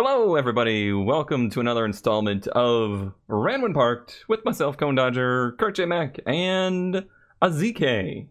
Hello, 0.00 0.36
everybody. 0.36 0.92
Welcome 0.92 1.50
to 1.50 1.58
another 1.58 1.84
installment 1.84 2.46
of 2.46 3.12
Ran 3.26 3.62
When 3.62 3.74
Parked 3.74 4.26
with 4.28 4.44
myself, 4.44 4.76
Cone 4.76 4.94
Dodger, 4.94 5.56
Kurt 5.58 5.74
J. 5.74 5.86
Mac, 5.86 6.20
and 6.24 7.04
Azike. 7.42 8.28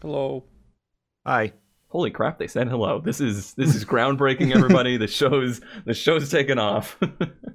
Hello. 0.00 0.46
Hi. 1.26 1.52
Holy 1.88 2.10
crap! 2.10 2.38
They 2.38 2.46
said 2.46 2.68
hello. 2.68 3.02
This 3.04 3.20
is 3.20 3.52
this 3.56 3.74
is 3.74 3.84
groundbreaking, 3.84 4.56
everybody. 4.56 4.96
the 4.96 5.06
show's 5.06 5.60
the 5.84 5.92
show's 5.92 6.30
taken 6.30 6.58
off. 6.58 6.98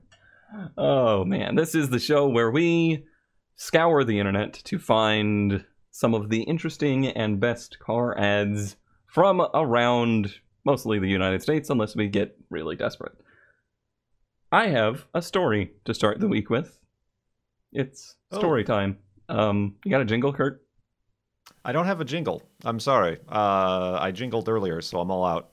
oh 0.78 1.26
man, 1.26 1.56
this 1.56 1.74
is 1.74 1.90
the 1.90 1.98
show 1.98 2.28
where 2.28 2.52
we 2.52 3.06
scour 3.56 4.04
the 4.04 4.20
internet 4.20 4.54
to 4.66 4.78
find 4.78 5.66
some 5.90 6.14
of 6.14 6.30
the 6.30 6.44
interesting 6.44 7.08
and 7.08 7.40
best 7.40 7.80
car 7.80 8.16
ads 8.20 8.76
from 9.08 9.42
around 9.56 10.36
mostly 10.66 11.00
the 11.00 11.08
United 11.08 11.42
States, 11.42 11.70
unless 11.70 11.96
we 11.96 12.08
get 12.08 12.38
really 12.50 12.76
desperate. 12.76 13.14
I 14.52 14.68
have 14.68 15.06
a 15.14 15.22
story 15.22 15.72
to 15.86 15.94
start 15.94 16.20
the 16.20 16.28
week 16.28 16.50
with. 16.50 16.78
It's 17.72 18.16
Oh. 18.32 18.38
story 18.40 18.64
time. 18.64 18.98
Um, 19.30 19.76
you 19.84 19.92
got 19.92 20.02
a 20.02 20.06
jingle, 20.06 20.34
Kurt? 20.34 20.62
I 21.64 21.72
don't 21.72 21.86
have 21.86 22.02
a 22.02 22.06
jingle. 22.06 22.44
I'm 22.64 22.80
sorry. 22.80 23.20
Uh, 23.30 23.98
I 24.00 24.12
jingled 24.12 24.50
earlier, 24.50 24.82
so 24.82 25.00
I'm 25.00 25.12
all 25.12 25.26
out. 25.26 25.52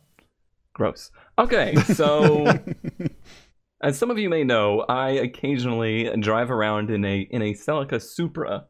Gross. 0.74 1.10
Okay, 1.38 1.74
so 1.76 2.46
as 3.82 3.98
some 3.98 4.10
of 4.10 4.18
you 4.18 4.28
may 4.30 4.44
know, 4.44 4.80
I 4.88 5.10
occasionally 5.10 6.14
drive 6.18 6.50
around 6.50 6.90
in 6.90 7.04
a 7.04 7.20
in 7.30 7.42
a 7.42 7.52
Celica 7.54 8.00
Supra 8.00 8.66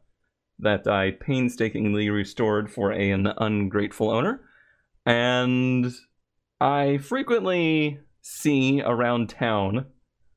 that 0.59 0.85
I 0.87 1.11
painstakingly 1.11 2.09
restored 2.09 2.69
for 2.71 2.91
a- 2.91 3.11
an 3.11 3.27
ungrateful 3.37 4.09
owner, 4.09 4.41
and 5.05 5.91
I 6.63 6.99
frequently 6.99 7.99
see 8.21 8.81
around 8.81 9.29
town 9.29 9.85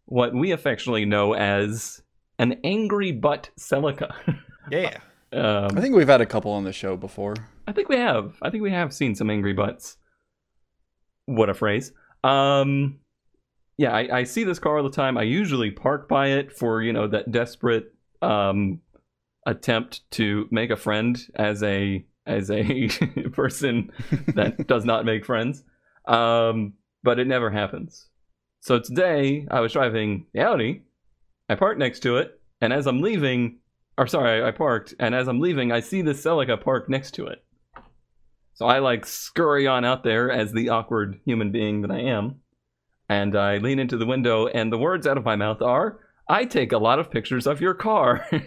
what 0.06 0.34
we 0.34 0.50
affectionately 0.50 1.04
know 1.04 1.34
as 1.34 2.02
an 2.40 2.58
angry 2.64 3.12
butt 3.12 3.50
Celica. 3.58 4.12
Yeah. 4.68 4.98
um, 5.32 5.78
I 5.78 5.80
think 5.80 5.94
we've 5.94 6.08
had 6.08 6.20
a 6.20 6.26
couple 6.26 6.50
on 6.50 6.64
the 6.64 6.72
show 6.72 6.96
before. 6.96 7.36
I 7.68 7.72
think 7.72 7.88
we 7.88 7.98
have. 7.98 8.34
I 8.42 8.50
think 8.50 8.64
we 8.64 8.72
have 8.72 8.92
seen 8.92 9.14
some 9.14 9.30
angry 9.30 9.52
butts. 9.52 9.96
What 11.26 11.48
a 11.48 11.54
phrase. 11.54 11.92
Um, 12.24 12.98
yeah, 13.78 13.92
I, 13.92 14.18
I 14.18 14.24
see 14.24 14.42
this 14.42 14.58
car 14.58 14.78
all 14.78 14.82
the 14.82 14.90
time. 14.90 15.16
I 15.16 15.22
usually 15.22 15.70
park 15.70 16.08
by 16.08 16.30
it 16.30 16.50
for 16.52 16.82
you 16.82 16.92
know 16.92 17.06
that 17.06 17.30
desperate 17.30 17.94
um, 18.22 18.80
attempt 19.46 20.10
to 20.12 20.48
make 20.50 20.70
a 20.70 20.76
friend 20.76 21.16
as 21.36 21.62
a 21.62 22.04
as 22.26 22.50
a 22.50 22.88
person 23.34 23.92
that 24.34 24.64
does 24.66 24.84
not 24.84 25.04
make 25.04 25.24
friends. 25.24 25.62
Um, 26.06 26.74
but 27.02 27.18
it 27.18 27.26
never 27.26 27.50
happens. 27.50 28.08
So 28.60 28.78
today 28.80 29.46
I 29.50 29.60
was 29.60 29.72
driving 29.72 30.26
the 30.32 30.40
Audi. 30.40 30.82
I 31.48 31.54
parked 31.54 31.78
next 31.78 32.00
to 32.00 32.16
it, 32.16 32.40
and 32.60 32.72
as 32.72 32.86
I'm 32.86 33.00
leaving, 33.00 33.58
or 33.96 34.06
sorry, 34.08 34.42
I 34.42 34.50
parked, 34.50 34.94
and 34.98 35.14
as 35.14 35.28
I'm 35.28 35.38
leaving, 35.40 35.70
I 35.70 35.78
see 35.80 36.02
the 36.02 36.12
Celica 36.12 36.60
parked 36.60 36.88
next 36.90 37.12
to 37.12 37.26
it. 37.26 37.44
So 38.54 38.66
I 38.66 38.80
like 38.80 39.06
scurry 39.06 39.66
on 39.66 39.84
out 39.84 40.02
there 40.02 40.30
as 40.30 40.52
the 40.52 40.70
awkward 40.70 41.20
human 41.24 41.52
being 41.52 41.82
that 41.82 41.90
I 41.90 42.00
am, 42.00 42.40
and 43.08 43.36
I 43.36 43.58
lean 43.58 43.78
into 43.78 43.96
the 43.96 44.06
window, 44.06 44.48
and 44.48 44.72
the 44.72 44.78
words 44.78 45.06
out 45.06 45.18
of 45.18 45.24
my 45.24 45.36
mouth 45.36 45.62
are, 45.62 46.00
"I 46.28 46.44
take 46.44 46.72
a 46.72 46.78
lot 46.78 46.98
of 46.98 47.10
pictures 47.10 47.46
of 47.46 47.60
your 47.60 47.74
car." 47.74 48.26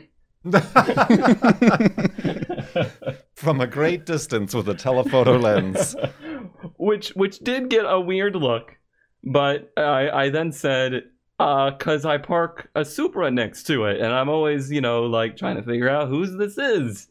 From 3.36 3.62
a 3.62 3.68
great 3.68 4.06
distance 4.06 4.54
with 4.54 4.68
a 4.68 4.74
telephoto 4.74 5.38
lens. 5.38 5.96
which 6.78 7.10
which 7.10 7.40
did 7.40 7.70
get 7.70 7.86
a 7.86 8.00
weird 8.00 8.36
look, 8.36 8.78
but 9.24 9.72
I 9.78 10.10
I 10.10 10.30
then 10.30 10.52
said, 10.52 11.04
uh, 11.40 11.72
cause 11.72 12.06
I 12.06 12.18
park 12.18 12.70
a 12.76 12.86
Supra 12.86 13.32
next 13.32 13.64
to 13.64 13.86
it, 13.86 14.00
and 14.00 14.14
I'm 14.14 14.30
always 14.30 14.72
you 14.72 14.82
know 14.82 15.04
like 15.04 15.38
trying 15.38 15.58
to 15.58 15.64
figure 15.64 15.90
out 15.90 16.10
whose 16.10 16.36
this 16.38 16.58
is, 16.58 17.08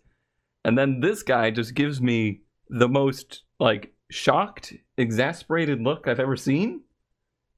and 0.64 0.76
then 0.76 1.00
this 1.00 1.22
guy 1.22 1.50
just 1.50 1.75
gives 1.75 2.00
me 2.00 2.41
the 2.69 2.88
most 2.88 3.42
like 3.59 3.92
shocked, 4.10 4.75
exasperated 4.97 5.80
look 5.80 6.06
I've 6.06 6.20
ever 6.20 6.36
seen, 6.36 6.82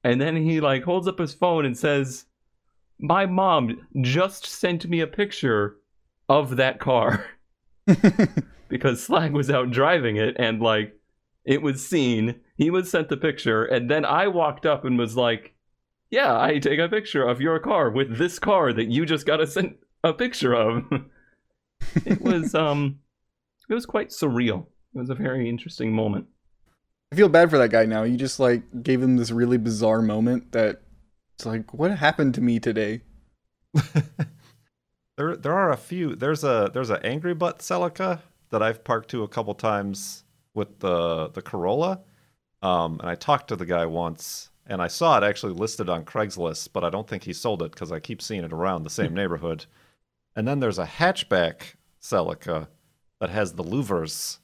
and 0.03 0.19
then 0.19 0.35
he 0.35 0.61
like 0.61 0.83
holds 0.83 1.07
up 1.07 1.19
his 1.19 1.33
phone 1.33 1.65
and 1.65 1.77
says, 1.77 2.25
"My 2.99 3.25
mom 3.25 3.87
just 4.01 4.45
sent 4.45 4.87
me 4.87 5.01
a 5.01 5.07
picture 5.07 5.77
of 6.29 6.57
that 6.57 6.79
car." 6.79 7.25
because 8.71 9.03
Slag 9.03 9.33
was 9.33 9.51
out 9.51 9.69
driving 9.69 10.15
it 10.15 10.35
and 10.39 10.61
like 10.61 10.95
it 11.45 11.61
was 11.61 11.85
seen. 11.85 12.39
He 12.57 12.69
was 12.69 12.89
sent 12.89 13.09
the 13.09 13.17
picture, 13.17 13.63
and 13.63 13.89
then 13.89 14.05
I 14.05 14.27
walked 14.27 14.65
up 14.65 14.85
and 14.85 14.97
was 14.97 15.15
like, 15.15 15.53
"Yeah, 16.09 16.39
I 16.39 16.59
take 16.59 16.79
a 16.79 16.89
picture 16.89 17.23
of 17.23 17.41
your 17.41 17.59
car 17.59 17.89
with 17.89 18.17
this 18.17 18.39
car 18.39 18.73
that 18.73 18.87
you 18.87 19.05
just 19.05 19.25
got 19.25 19.41
a 19.41 19.47
sent 19.47 19.77
a 20.03 20.13
picture 20.13 20.53
of." 20.53 20.85
it 22.05 22.21
was 22.21 22.53
um, 22.55 22.99
it 23.69 23.73
was 23.73 23.85
quite 23.85 24.09
surreal. 24.09 24.65
It 24.93 24.99
was 24.99 25.09
a 25.09 25.15
very 25.15 25.49
interesting 25.49 25.93
moment. 25.93 26.27
I 27.11 27.15
feel 27.15 27.29
bad 27.29 27.49
for 27.49 27.57
that 27.57 27.71
guy 27.71 27.85
now. 27.85 28.03
You 28.03 28.17
just 28.17 28.39
like 28.39 28.83
gave 28.83 29.01
him 29.01 29.17
this 29.17 29.31
really 29.31 29.57
bizarre 29.57 30.01
moment 30.01 30.53
that 30.53 30.81
it's 31.35 31.45
like, 31.45 31.73
what 31.73 31.91
happened 31.91 32.35
to 32.35 32.41
me 32.41 32.59
today? 32.59 33.01
There, 35.21 35.35
there 35.35 35.53
are 35.53 35.71
a 35.71 35.77
few. 35.77 36.15
There's 36.15 36.43
a 36.43 36.71
there's 36.73 36.89
a 36.89 37.05
angry 37.05 37.35
butt 37.35 37.59
Celica 37.59 38.21
that 38.49 38.63
I've 38.63 38.83
parked 38.83 39.11
to 39.11 39.21
a 39.21 39.27
couple 39.27 39.53
times 39.53 40.23
with 40.53 40.79
the 40.79 41.29
the 41.29 41.41
Corolla. 41.41 42.01
Um, 42.61 42.99
and 42.99 43.09
I 43.09 43.15
talked 43.15 43.47
to 43.47 43.55
the 43.55 43.65
guy 43.65 43.85
once, 43.87 44.49
and 44.67 44.81
I 44.81 44.87
saw 44.87 45.17
it 45.17 45.23
actually 45.23 45.53
listed 45.53 45.89
on 45.89 46.05
Craigslist, 46.05 46.69
but 46.73 46.83
I 46.83 46.89
don't 46.91 47.07
think 47.07 47.23
he 47.23 47.33
sold 47.33 47.63
it 47.63 47.71
because 47.71 47.91
I 47.91 47.99
keep 47.99 48.21
seeing 48.21 48.43
it 48.43 48.53
around 48.53 48.83
the 48.83 48.89
same 48.91 49.13
neighborhood. 49.15 49.65
And 50.35 50.47
then 50.47 50.59
there's 50.59 50.77
a 50.79 50.85
hatchback 50.85 51.75
Celica 52.01 52.67
that 53.19 53.29
has 53.31 53.53
the 53.53 53.63
louvers. 53.63 54.37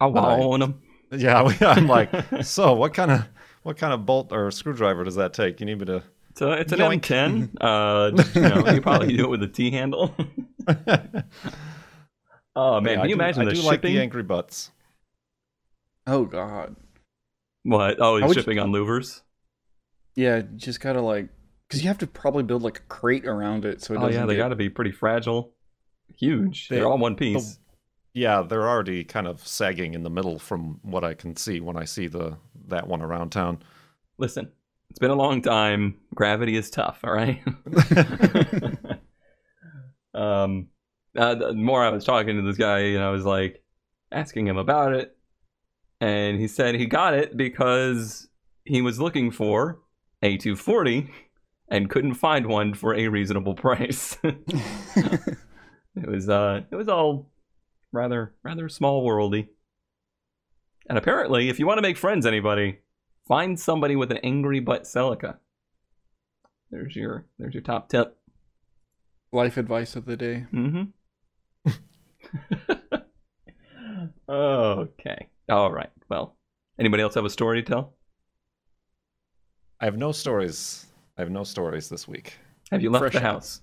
I 0.00 0.08
But 0.10 0.24
I- 0.24 0.38
own 0.40 0.62
him. 0.62 0.82
Yeah, 1.10 1.42
I'm 1.62 1.86
like, 1.88 2.10
so 2.42 2.74
what 2.74 2.92
kind 2.92 3.10
of 3.10 3.24
what 3.62 3.78
kind 3.78 3.92
of 3.94 4.04
bolt 4.04 4.30
or 4.32 4.50
screwdriver 4.50 5.04
does 5.04 5.14
that 5.16 5.32
take? 5.32 5.58
You 5.60 5.66
need 5.66 5.78
me 5.80 5.86
to 5.86 6.02
So 6.34 6.52
it's 6.52 6.72
an 6.72 6.78
Yoink. 6.80 7.00
M10. 7.00 7.48
Uh, 7.60 8.22
you 8.34 8.40
know, 8.62 8.70
you 8.74 8.80
probably 8.82 9.16
do 9.16 9.24
it 9.24 9.30
with 9.30 9.42
a 9.42 9.48
T 9.48 9.70
handle. 9.70 10.14
oh 12.56 12.80
man, 12.80 12.94
Yeah, 12.94 13.00
can 13.00 13.08
you 13.10 13.16
do- 13.16 13.20
imagine 13.22 13.42
I 13.42 13.44
the 13.46 13.50
do 13.52 13.56
shipping? 13.56 13.66
like 13.70 13.82
the 13.82 14.00
angry 14.00 14.22
butts. 14.22 14.70
Oh 16.10 16.24
god. 16.24 16.74
What? 17.64 17.98
Oh, 18.00 18.16
he's 18.16 18.26
would 18.28 18.36
you- 18.36 18.42
shipping 18.42 18.58
on 18.58 18.72
louvers. 18.72 19.20
Yeah, 20.16 20.40
just 20.56 20.80
gotta 20.80 21.00
like, 21.02 21.28
because 21.68 21.82
you 21.82 21.88
have 21.88 21.98
to 21.98 22.06
probably 22.06 22.42
build 22.42 22.62
like 22.62 22.78
a 22.78 22.82
crate 22.88 23.26
around 23.26 23.64
it, 23.64 23.82
so 23.82 23.92
it 23.94 23.98
Oh 23.98 24.06
doesn't 24.06 24.14
yeah, 24.20 24.26
they 24.26 24.34
get- 24.34 24.42
got 24.42 24.48
to 24.48 24.56
be 24.56 24.68
pretty 24.70 24.90
fragile, 24.90 25.52
huge. 26.16 26.68
They- 26.68 26.76
They're 26.76 26.86
all 26.88 26.98
one 26.98 27.14
piece. 27.14 27.58
Yeah, 28.14 28.42
they're 28.42 28.66
already 28.68 29.04
kind 29.04 29.26
of 29.28 29.46
sagging 29.46 29.94
in 29.94 30.02
the 30.02 30.10
middle 30.10 30.38
from 30.40 30.80
what 30.82 31.04
I 31.04 31.14
can 31.14 31.36
see 31.36 31.60
when 31.60 31.76
I 31.76 31.84
see 31.84 32.08
the 32.08 32.38
that 32.68 32.88
one 32.88 33.02
around 33.02 33.30
town. 33.30 33.62
Listen, 34.18 34.50
it's 34.90 34.98
been 34.98 35.10
a 35.10 35.14
long 35.14 35.42
time. 35.42 35.98
Gravity 36.14 36.56
is 36.56 36.70
tough. 36.70 37.00
All 37.04 37.12
right. 37.12 37.40
um, 40.14 40.68
uh, 41.16 41.34
the 41.34 41.52
more 41.54 41.84
I 41.84 41.90
was 41.90 42.04
talking 42.04 42.36
to 42.36 42.42
this 42.42 42.56
guy, 42.56 42.78
and 42.78 43.04
I 43.04 43.10
was 43.10 43.24
like 43.24 43.62
asking 44.10 44.46
him 44.46 44.56
about 44.56 44.94
it, 44.94 45.16
and 46.00 46.38
he 46.38 46.48
said 46.48 46.74
he 46.74 46.86
got 46.86 47.14
it 47.14 47.36
because 47.36 48.28
he 48.64 48.82
was 48.82 49.00
looking 49.00 49.30
for 49.30 49.80
a 50.22 50.36
240 50.36 51.10
and 51.70 51.90
couldn't 51.90 52.14
find 52.14 52.46
one 52.46 52.74
for 52.74 52.94
a 52.94 53.08
reasonable 53.08 53.54
price. 53.54 54.16
it 54.22 55.36
was 56.06 56.28
uh, 56.28 56.62
it 56.70 56.76
was 56.76 56.88
all 56.88 57.30
rather 57.92 58.34
rather 58.42 58.68
small 58.68 59.06
worldy. 59.06 59.48
And 60.88 60.96
apparently, 60.96 61.48
if 61.50 61.58
you 61.58 61.66
want 61.66 61.78
to 61.78 61.82
make 61.82 61.98
friends, 61.98 62.24
anybody, 62.24 62.78
find 63.26 63.60
somebody 63.60 63.94
with 63.96 64.10
an 64.10 64.18
angry 64.18 64.60
butt 64.60 64.84
Celica. 64.84 65.38
There's 66.70 66.96
your 66.96 67.26
there's 67.38 67.54
your 67.54 67.62
top 67.62 67.88
tip. 67.88 68.16
life 69.32 69.56
advice 69.56 69.96
of 69.96 70.06
the 70.06 70.16
day. 70.16 70.46
Mm-hmm. 70.52 70.84
okay. 74.28 75.28
All 75.48 75.72
right. 75.72 75.90
Well, 76.08 76.36
anybody 76.78 77.02
else 77.02 77.14
have 77.14 77.24
a 77.24 77.30
story 77.30 77.62
to 77.62 77.68
tell? 77.68 77.94
I 79.80 79.84
have 79.84 79.96
no 79.96 80.12
stories. 80.12 80.86
I 81.16 81.22
have 81.22 81.30
no 81.30 81.44
stories 81.44 81.88
this 81.88 82.06
week. 82.08 82.34
Have 82.70 82.82
you 82.82 82.90
left 82.90 83.02
Fresh 83.02 83.12
the 83.14 83.18
out. 83.20 83.34
house? 83.34 83.60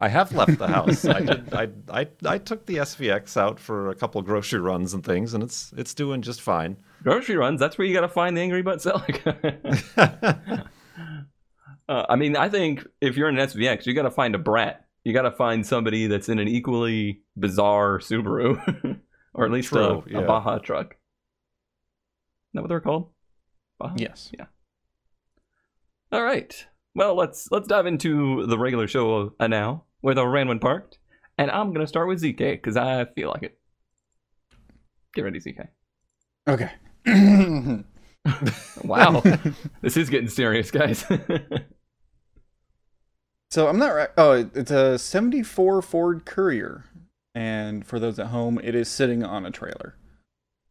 I 0.00 0.08
have 0.08 0.32
left 0.34 0.58
the 0.58 0.66
house. 0.66 1.04
I 1.04 1.20
did. 1.20 1.54
I, 1.54 1.68
I 1.90 2.08
I 2.26 2.38
took 2.38 2.66
the 2.66 2.76
SVX 2.76 3.36
out 3.36 3.58
for 3.60 3.90
a 3.90 3.94
couple 3.94 4.20
grocery 4.22 4.60
runs 4.60 4.94
and 4.94 5.04
things, 5.04 5.32
and 5.32 5.42
it's 5.42 5.72
it's 5.76 5.94
doing 5.94 6.22
just 6.22 6.40
fine. 6.42 6.76
Grocery 7.02 7.36
runs. 7.36 7.60
That's 7.60 7.78
where 7.78 7.86
you 7.86 7.94
got 7.94 8.02
to 8.02 8.08
find 8.08 8.36
the 8.36 8.40
angry 8.40 8.62
butt 8.62 8.78
Celica. 8.78 9.36
uh, 11.88 12.06
I 12.08 12.16
mean, 12.16 12.36
I 12.36 12.48
think 12.48 12.86
if 13.00 13.16
you're 13.16 13.28
in 13.28 13.38
an 13.38 13.48
SVX, 13.48 13.86
you 13.86 13.94
got 13.94 14.02
to 14.02 14.10
find 14.10 14.34
a 14.34 14.38
brat. 14.38 14.84
You 15.04 15.12
got 15.12 15.22
to 15.22 15.32
find 15.32 15.66
somebody 15.66 16.06
that's 16.06 16.28
in 16.28 16.38
an 16.38 16.48
equally 16.48 17.22
bizarre 17.36 17.98
Subaru, 17.98 19.00
or 19.34 19.44
at 19.44 19.50
least 19.50 19.68
True, 19.68 20.04
a, 20.12 20.18
a. 20.18 20.26
Baja 20.26 20.58
truck. 20.58 20.92
Is 20.92 20.96
that 22.54 22.62
what 22.62 22.68
they're 22.68 22.80
called? 22.80 23.10
Baja? 23.78 23.94
Yes. 23.96 24.30
Yeah. 24.36 24.46
All 26.10 26.22
right. 26.22 26.66
Well, 26.94 27.14
let's 27.14 27.48
let's 27.50 27.68
dive 27.68 27.86
into 27.86 28.46
the 28.46 28.58
regular 28.58 28.86
show 28.86 29.32
now 29.40 29.84
with 30.02 30.18
our 30.18 30.28
random 30.28 30.58
parked, 30.58 30.98
and 31.38 31.50
I'm 31.50 31.72
gonna 31.72 31.86
start 31.86 32.08
with 32.08 32.22
ZK 32.22 32.36
because 32.36 32.76
I 32.76 33.06
feel 33.14 33.30
like 33.30 33.44
it. 33.44 33.58
Get 35.14 35.22
ready, 35.22 35.40
ZK. 35.40 35.68
Okay. 36.48 36.70
Wow, 38.84 39.20
this 39.80 39.96
is 39.96 40.10
getting 40.10 40.28
serious, 40.28 40.70
guys. 40.70 41.00
so 43.50 43.66
I'm 43.68 43.78
not 43.78 43.88
right. 43.88 44.10
Oh, 44.16 44.48
it's 44.54 44.70
a 44.70 44.96
74 44.98 45.82
Ford 45.82 46.24
Courier. 46.24 46.84
And 47.34 47.86
for 47.86 47.98
those 47.98 48.18
at 48.18 48.26
home, 48.26 48.60
it 48.62 48.74
is 48.74 48.88
sitting 48.88 49.24
on 49.24 49.46
a 49.46 49.50
trailer. 49.50 49.96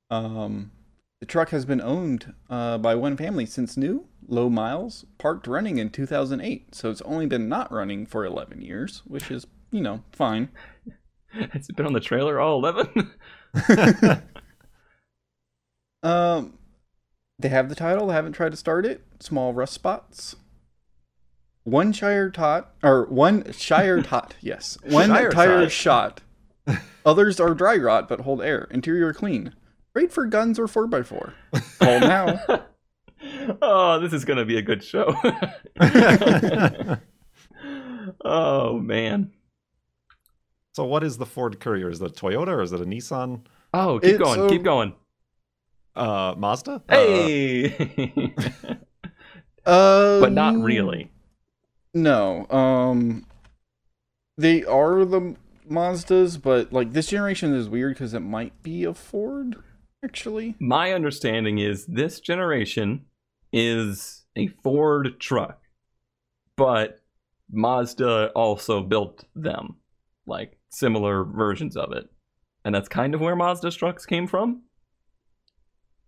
Um, 0.10 0.72
the 1.20 1.26
truck 1.26 1.50
has 1.50 1.66
been 1.66 1.82
owned 1.82 2.34
uh, 2.50 2.78
by 2.78 2.96
one 2.96 3.18
family 3.18 3.46
since 3.46 3.78
new, 3.78 4.08
low 4.28 4.50
miles, 4.50 5.06
parked 5.18 5.48
running 5.48 5.78
in 5.78 5.90
2008. 5.90 6.76
So 6.76 6.90
it's 6.90 7.02
only 7.02 7.26
been 7.26 7.50
not 7.50 7.72
running 7.72 8.06
for 8.06 8.26
11 8.26 8.62
years, 8.62 9.02
which 9.06 9.32
is, 9.32 9.48
you 9.72 9.82
know, 9.82 10.04
fine. 10.12 10.50
it's 11.34 11.70
it 11.70 11.76
been 11.76 11.86
on 11.86 11.94
the 11.94 12.00
trailer 12.00 12.40
all 12.40 12.58
eleven? 12.64 13.12
Um, 16.04 16.58
they 17.40 17.50
have 17.50 17.70
the 17.70 17.76
title. 17.76 18.08
They 18.08 18.14
haven't 18.14 18.34
tried 18.34 18.52
to 18.52 18.58
start 18.58 18.86
it. 18.86 19.04
Small 19.20 19.54
rust 19.54 19.74
spots. 19.74 20.36
One 21.64 21.94
Shire 21.94 22.32
tot 22.32 22.74
or 22.84 23.06
one 23.06 23.52
Shire 23.52 24.02
tot. 24.02 24.36
Yes, 24.42 24.78
one 24.84 25.10
Shire 25.10 25.30
tire 25.30 25.62
tot. 25.62 25.72
shot. 25.72 26.22
Others 27.06 27.40
are 27.40 27.54
dry 27.54 27.76
rot 27.78 28.08
but 28.10 28.22
hold 28.22 28.42
air. 28.42 28.68
Interior 28.72 29.14
clean. 29.14 29.54
Great 29.94 30.12
for 30.12 30.26
guns 30.26 30.58
or 30.60 30.68
four 30.68 30.88
x 30.94 31.08
four. 31.08 31.34
Call 31.80 32.00
now. 32.00 32.40
oh, 33.62 34.00
this 34.00 34.14
is 34.14 34.24
gonna 34.26 34.46
be 34.46 34.58
a 34.58 34.62
good 34.62 34.84
show. 34.84 35.14
oh 38.26 38.80
man. 38.80 39.32
so, 40.74 40.86
what 40.86 41.04
is 41.04 41.18
the 41.18 41.26
Ford 41.26 41.60
Courier? 41.60 41.90
Is 41.90 42.02
it 42.02 42.12
a 42.12 42.14
Toyota 42.14 42.50
or 42.50 42.62
is 42.62 42.72
it 42.72 42.82
a 42.82 42.86
Nissan? 42.86 43.42
Oh, 43.74 44.00
keep 44.00 44.12
It's 44.16 44.24
going, 44.24 44.42
a- 44.42 44.50
keep 44.50 44.64
going. 44.64 44.94
Uh, 45.96 46.34
Mazda? 46.38 46.82
Hey. 46.90 47.76
Uh, 49.66 50.20
but 50.22 50.32
not 50.32 50.56
really. 50.58 51.12
No. 51.94 52.48
Um, 52.50 53.26
they 54.38 54.64
are 54.64 55.04
the 55.04 55.36
Mazdas, 55.72 56.42
but 56.42 56.72
like 56.72 56.94
this 56.94 57.08
generation 57.08 57.54
is 57.54 57.70
weird 57.70 57.96
because 57.96 58.14
it 58.14 58.20
might 58.20 58.62
be 58.62 58.84
a 58.84 58.94
Ford. 58.94 59.56
Actually, 60.04 60.56
My 60.60 60.94
understanding 60.94 61.60
is 61.60 61.86
this 61.86 62.20
generation 62.20 63.06
is 63.54 64.26
a 64.36 64.48
Ford 64.48 65.20
truck, 65.20 65.62
but 66.56 67.02
Mazda 67.52 68.32
also 68.36 68.82
built 68.82 69.26
them, 69.36 69.76
like 70.26 70.58
similar 70.70 71.24
versions 71.24 71.78
of 71.78 71.92
it. 71.92 72.10
And 72.66 72.74
that's 72.74 72.90
kind 72.90 73.14
of 73.14 73.22
where 73.22 73.36
Mazda's 73.36 73.76
trucks 73.76 74.06
came 74.06 74.28
from. 74.28 74.64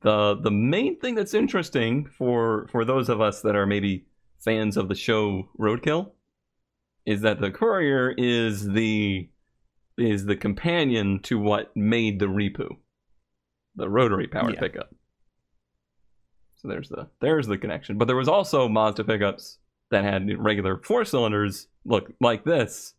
The 0.01 0.36
the 0.42 0.51
main 0.51 1.00
thing 1.00 1.15
that's 1.15 1.33
interesting 1.33 2.07
for 2.07 2.68
for 2.71 2.83
those 2.83 3.10
of 3.10 3.21
us 3.21 3.42
that 3.42 3.56
are 3.56 3.65
maybe 3.65 4.06
fans 4.39 4.75
of 4.75 4.89
the 4.89 4.95
show 4.95 5.50
Roadkill 5.60 6.12
is 7.06 7.21
that 7.21 7.39
the 7.39 7.51
Courier 7.51 8.13
is 8.18 8.68
the 8.69 9.30
is 9.97 10.25
the 10.25 10.35
companion 10.35 11.19
to 11.23 11.37
what 11.39 11.75
made 11.75 12.19
the 12.19 12.25
Repu 12.25 12.77
the 13.75 13.89
rotary 13.89 14.27
powered 14.27 14.53
Yeah. 14.53 14.59
pickup. 14.59 14.93
So 16.55 16.67
there's 16.67 16.89
the 16.89 17.09
there's 17.19 17.47
the 17.47 17.57
connection. 17.57 17.97
But 17.97 18.05
there 18.05 18.15
was 18.15 18.27
also 18.27 18.69
Mazda 18.69 19.03
pickups 19.03 19.57
that 19.91 20.03
had 20.03 20.29
regular 20.39 20.77
four 20.77 21.05
cylinders 21.05 21.67
look 21.85 22.13
like 22.21 22.43
this, 22.45 22.93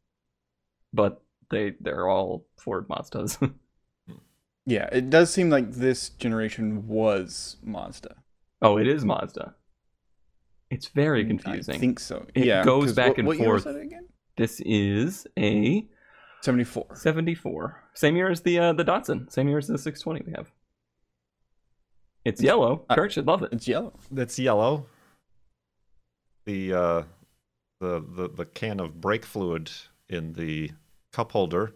but 0.93 1.23
they 1.51 1.75
they're 1.81 2.09
all 2.09 2.47
Ford 2.59 2.89
Mazdas. 2.89 3.39
yeah, 4.67 4.89
it 4.93 5.11
does 5.11 5.33
seem 5.33 5.49
like 5.49 5.73
this 5.73 6.11
generation 6.11 6.87
was 6.87 7.57
Mazda. 7.63 8.17
oh, 8.61 8.77
it 8.77 8.87
is 8.87 9.05
Mazda. 9.05 9.55
It's 10.71 10.89
very 10.89 11.25
confusing. 11.25 11.77
I 11.77 11.79
think 11.79 12.01
so. 12.01 12.27
It 12.35 12.45
yeah, 12.47 12.65
goes 12.65 12.93
back 12.93 13.11
what, 13.11 13.19
and 13.19 13.27
what 13.29 13.39
year 13.39 13.53
was 13.53 13.63
forth. 13.63 13.77
This 14.37 14.61
is 14.61 15.27
a 15.39 15.87
74. 16.45 16.87
74. 16.95 17.83
Same 17.95 18.17
year 18.17 18.31
as 18.31 18.43
the 18.43 18.59
uh, 18.59 18.73
the 18.75 18.85
Datsun. 18.85 19.31
Same 19.33 19.49
year 19.49 19.59
as 19.59 19.67
the 19.67 19.79
620 19.79 20.25
we 20.31 20.37
have. 20.37 20.53
It's 22.25 22.43
yellow. 22.43 22.85
Kurt 22.91 23.13
should 23.13 23.27
love 23.27 23.43
it. 23.43 23.51
It's 23.53 23.67
yellow. 23.67 23.99
That's 24.11 24.39
yellow. 24.39 24.87
The 26.45 26.73
uh, 26.75 27.03
the 27.81 28.05
the 28.07 28.29
the 28.35 28.45
can 28.45 28.79
of 28.81 29.01
brake 29.01 29.25
fluid 29.25 29.71
in 30.09 30.35
the 30.35 30.71
cup 31.13 31.33
holder 31.33 31.75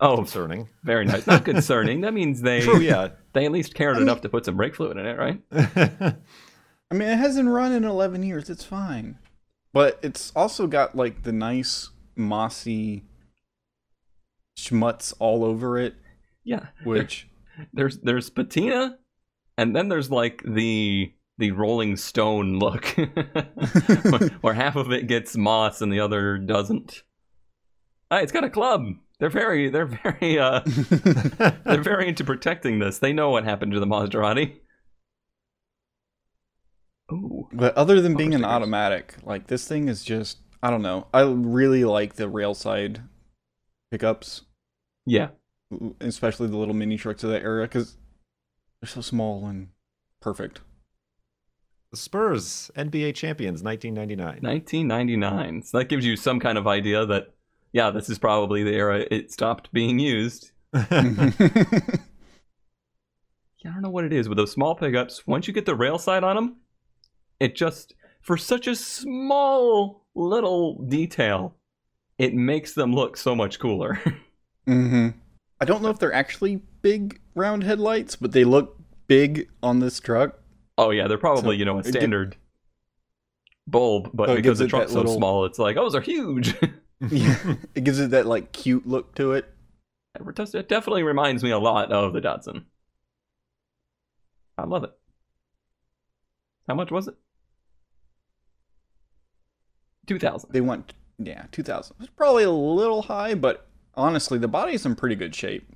Oh, 0.00 0.16
concerning. 0.16 0.68
very 0.84 1.04
nice. 1.04 1.26
Not 1.26 1.44
concerning. 1.44 2.02
That 2.02 2.14
means 2.14 2.40
they 2.42 2.60
True, 2.62 2.80
yeah. 2.80 3.08
they 3.32 3.46
at 3.46 3.52
least 3.52 3.74
cared 3.74 3.96
I 3.96 3.98
mean- 4.00 4.08
enough 4.08 4.20
to 4.20 4.28
put 4.28 4.44
some 4.44 4.56
brake 4.56 4.74
fluid 4.76 4.96
in 4.96 5.06
it, 5.06 5.18
right? 5.18 5.42
I 6.90 6.94
mean, 6.94 7.08
it 7.08 7.18
hasn't 7.18 7.48
run 7.48 7.72
in 7.72 7.84
11 7.84 8.22
years. 8.22 8.48
It's 8.48 8.64
fine. 8.64 9.18
But 9.72 9.98
it's 10.02 10.30
also 10.36 10.66
got 10.66 10.94
like 10.94 11.22
the 11.24 11.32
nice 11.32 11.90
mossy 12.16 13.04
schmutz 14.58 15.14
all 15.20 15.44
over 15.44 15.78
it, 15.78 15.94
Yeah. 16.44 16.66
which 16.84 17.28
There's 17.72 17.98
there's 17.98 18.30
patina, 18.30 18.98
and 19.56 19.74
then 19.74 19.88
there's 19.88 20.10
like 20.10 20.42
the 20.44 21.12
the 21.38 21.50
Rolling 21.52 21.96
Stone 21.96 22.58
look, 22.58 22.84
where, 24.02 24.28
where 24.40 24.54
half 24.54 24.76
of 24.76 24.92
it 24.92 25.06
gets 25.08 25.36
moss 25.36 25.80
and 25.82 25.92
the 25.92 25.98
other 26.00 26.38
doesn't. 26.38 27.02
Ah, 28.12 28.18
it's 28.18 28.30
got 28.32 28.44
a 28.44 28.50
club. 28.50 28.84
They're 29.18 29.28
very 29.28 29.70
they're 29.70 29.86
very 29.86 30.38
uh 30.38 30.60
they're 31.64 31.82
very 31.82 32.06
into 32.08 32.22
protecting 32.22 32.78
this. 32.78 32.98
They 33.00 33.12
know 33.12 33.30
what 33.30 33.42
happened 33.44 33.72
to 33.72 33.80
the 33.80 33.86
Maserati. 33.86 34.58
Ooh. 37.12 37.48
But 37.52 37.74
other 37.76 38.00
than 38.00 38.16
being 38.16 38.34
an 38.34 38.44
automatic, 38.44 39.16
like 39.24 39.46
this 39.48 39.66
thing 39.66 39.88
is 39.88 40.04
just 40.04 40.38
I 40.62 40.70
don't 40.70 40.82
know. 40.82 41.08
I 41.12 41.22
really 41.22 41.84
like 41.84 42.14
the 42.14 42.28
rail 42.28 42.54
side 42.54 43.02
pickups, 43.90 44.42
Yeah. 45.10 45.28
especially 46.00 46.48
the 46.48 46.56
little 46.56 46.74
mini 46.74 46.96
trucks 46.96 47.24
of 47.24 47.30
that 47.30 47.42
era 47.42 47.62
because 47.64 47.96
they're 48.80 48.88
so 48.88 49.00
small 49.00 49.46
and 49.46 49.68
perfect. 50.20 50.60
the 51.90 51.96
Spurs 51.96 52.70
NBA 52.76 53.14
champions 53.14 53.62
1999. 53.62 54.42
1999. 54.42 55.62
So 55.62 55.78
that 55.78 55.88
gives 55.88 56.04
you 56.04 56.16
some 56.16 56.38
kind 56.40 56.58
of 56.58 56.66
idea 56.66 57.06
that, 57.06 57.34
yeah, 57.72 57.90
this 57.90 58.08
is 58.10 58.18
probably 58.18 58.62
the 58.62 58.72
era 58.74 59.06
it 59.10 59.32
stopped 59.32 59.72
being 59.72 59.98
used. 59.98 60.52
Yeah, 63.64 63.70
I 63.70 63.74
don't 63.74 63.82
know 63.82 63.90
what 63.90 64.04
it 64.04 64.12
is 64.12 64.28
with 64.28 64.38
those 64.38 64.52
small 64.52 64.76
pickups. 64.76 65.26
Once 65.26 65.48
you 65.48 65.52
get 65.52 65.66
the 65.66 65.74
rail 65.74 65.98
side 65.98 66.22
on 66.22 66.36
them, 66.36 66.56
it 67.40 67.56
just, 67.56 67.94
for 68.20 68.36
such 68.36 68.68
a 68.68 68.76
small 68.76 70.06
little 70.14 70.80
detail, 70.84 71.56
it 72.18 72.34
makes 72.34 72.74
them 72.74 72.94
look 72.94 73.16
so 73.16 73.34
much 73.34 73.58
cooler. 73.58 74.00
hmm 74.68 75.08
I 75.60 75.64
don't 75.64 75.82
know 75.82 75.88
if 75.90 75.98
they're 75.98 76.12
actually 76.12 76.62
big 76.82 77.20
round 77.34 77.64
headlights, 77.64 78.14
but 78.16 78.32
they 78.32 78.44
look 78.44 78.78
big 79.08 79.48
on 79.62 79.80
this 79.80 79.98
truck. 79.98 80.38
oh, 80.76 80.90
yeah, 80.90 81.08
they're 81.08 81.18
probably, 81.18 81.42
So, 81.42 81.50
you 81.58 81.64
know, 81.64 81.76
a 81.76 81.80
it 81.80 81.84
gi- 81.86 81.90
standard 81.92 82.36
bulb, 83.66 84.10
but 84.14 84.28
So 84.28 84.36
because 84.36 84.58
gives 84.58 84.58
the 84.60 84.68
truck's 84.68 84.92
so 84.92 84.98
little- 84.98 85.16
small, 85.16 85.44
it's 85.46 85.58
like, 85.58 85.76
oh, 85.76 85.82
those 85.82 85.94
are 85.94 86.00
huge. 86.00 86.54
Yeah, 87.10 87.54
it 87.76 87.84
gives 87.84 88.00
it 88.00 88.10
that 88.10 88.26
like 88.26 88.50
cute 88.52 88.84
look 88.84 89.14
to 89.14 89.30
it. 89.32 89.44
It 90.16 90.34
just- 90.34 90.54
it 90.56 90.68
definitely 90.68 91.04
reminds 91.04 91.44
me 91.44 91.50
a 91.50 91.58
lot 91.60 91.92
of 91.92 92.12
the 92.12 92.20
Datsun. 92.20 92.64
I 94.58 94.64
love 94.64 94.82
it. 94.82 94.90
How 96.66 96.74
much 96.74 96.90
was 96.90 97.06
it? 97.06 97.14
Two 100.08 100.18
thousand. 100.18 100.50
They 100.52 100.60
want 100.60 100.92
yeah, 101.20 101.44
2000. 101.52 101.96
It's 102.00 102.10
probably 102.16 102.42
a 102.44 102.50
little 102.50 103.02
high, 103.02 103.34
but 103.34 103.67
honestly, 103.98 104.38
the 104.38 104.48
body's 104.48 104.86
in 104.86 104.96
pretty 104.96 105.16
good 105.16 105.34
shape. 105.34 105.68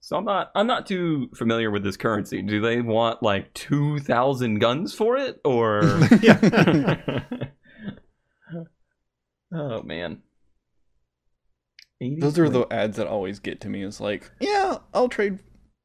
So 0.00 0.16
I'm 0.16 0.24
not 0.24 0.50
I'm 0.54 0.66
not 0.66 0.86
too 0.86 1.28
familiar 1.34 1.70
with 1.70 1.84
this 1.84 1.96
currency. 1.96 2.42
Do 2.42 2.60
they 2.60 2.80
want 2.80 3.22
like 3.22 3.52
two 3.54 3.98
thousand 4.00 4.58
guns 4.58 4.94
for 4.94 5.16
it, 5.16 5.40
or? 5.44 5.82
yeah. 6.22 7.20
oh 9.54 9.82
man. 9.82 10.22
Those 12.00 12.38
are 12.38 12.48
the 12.48 12.66
ads 12.70 12.96
that 12.96 13.06
always 13.06 13.40
get 13.40 13.60
to 13.60 13.68
me. 13.68 13.82
Is 13.82 14.00
like, 14.00 14.30
yeah, 14.40 14.78
I'll 14.94 15.10
trade. 15.10 15.38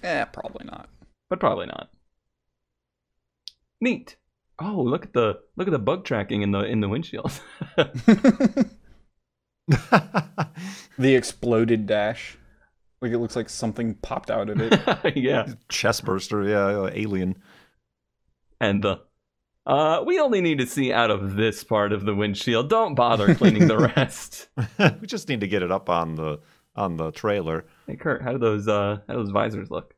eh, 0.04 0.26
probably 0.26 0.66
not. 0.66 0.90
but 1.30 1.40
probably 1.40 1.68
not. 1.68 1.90
Neat. 3.80 4.18
Oh, 4.60 4.82
look 4.82 5.06
at 5.06 5.14
the 5.14 5.40
look 5.56 5.68
at 5.68 5.72
the 5.72 5.80
bug 5.80 6.06
tracking 6.06 6.42
in 6.42 6.52
the 6.52 6.60
in 6.60 6.82
the 6.82 6.90
windshield. 6.90 7.32
the 7.78 8.70
exploded 11.00 11.88
dash. 11.88 12.38
Like 13.02 13.12
it 13.12 13.18
looks 13.18 13.36
like 13.36 13.50
something 13.50 13.96
popped 13.96 14.30
out 14.30 14.50
of 14.50 14.60
it. 14.60 15.16
yeah. 15.24 15.48
Chest 15.70 16.06
burster, 16.06 16.44
yeah, 16.44 16.90
alien. 16.94 17.36
and 18.60 18.84
the 18.84 19.00
uh 19.66 20.04
we 20.06 20.20
only 20.20 20.42
need 20.42 20.60
to 20.60 20.68
see 20.68 20.94
out 20.94 21.10
of 21.12 21.36
this 21.36 21.64
part 21.64 21.94
of 21.94 22.06
the 22.06 22.16
windshield 22.16 22.70
don't 22.70 22.96
bother 22.96 23.36
cleaning 23.36 23.68
the 23.68 23.78
rest 23.96 24.50
we 25.00 25.06
just 25.06 25.30
need 25.30 25.42
to 25.42 25.48
get 25.48 25.62
it 25.62 25.72
up 25.72 25.88
on 25.88 26.16
the 26.16 26.40
on 26.76 26.98
the 26.98 27.12
trailer. 27.12 27.66
hey 27.88 27.96
kurt 27.96 28.22
how 28.22 28.32
do 28.32 28.38
those 28.38 28.68
uh 28.68 28.98
how 29.08 29.14
do 29.14 29.20
those 29.20 29.32
visors 29.32 29.70
look 29.70 29.94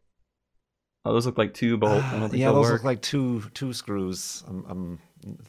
oh 1.06 1.14
those 1.14 1.26
look 1.26 1.38
like 1.38 1.54
two 1.54 1.78
bolts 1.78 2.04
i 2.06 2.20
don't 2.20 2.30
think 2.30 2.42
yeah, 2.42 2.52
those 2.52 2.64
work 2.66 2.74
look 2.74 2.84
like 2.84 3.02
two 3.02 3.42
two 3.54 3.74
screws. 3.74 4.44
I'm, 4.48 4.66
I'm, 4.68 5.00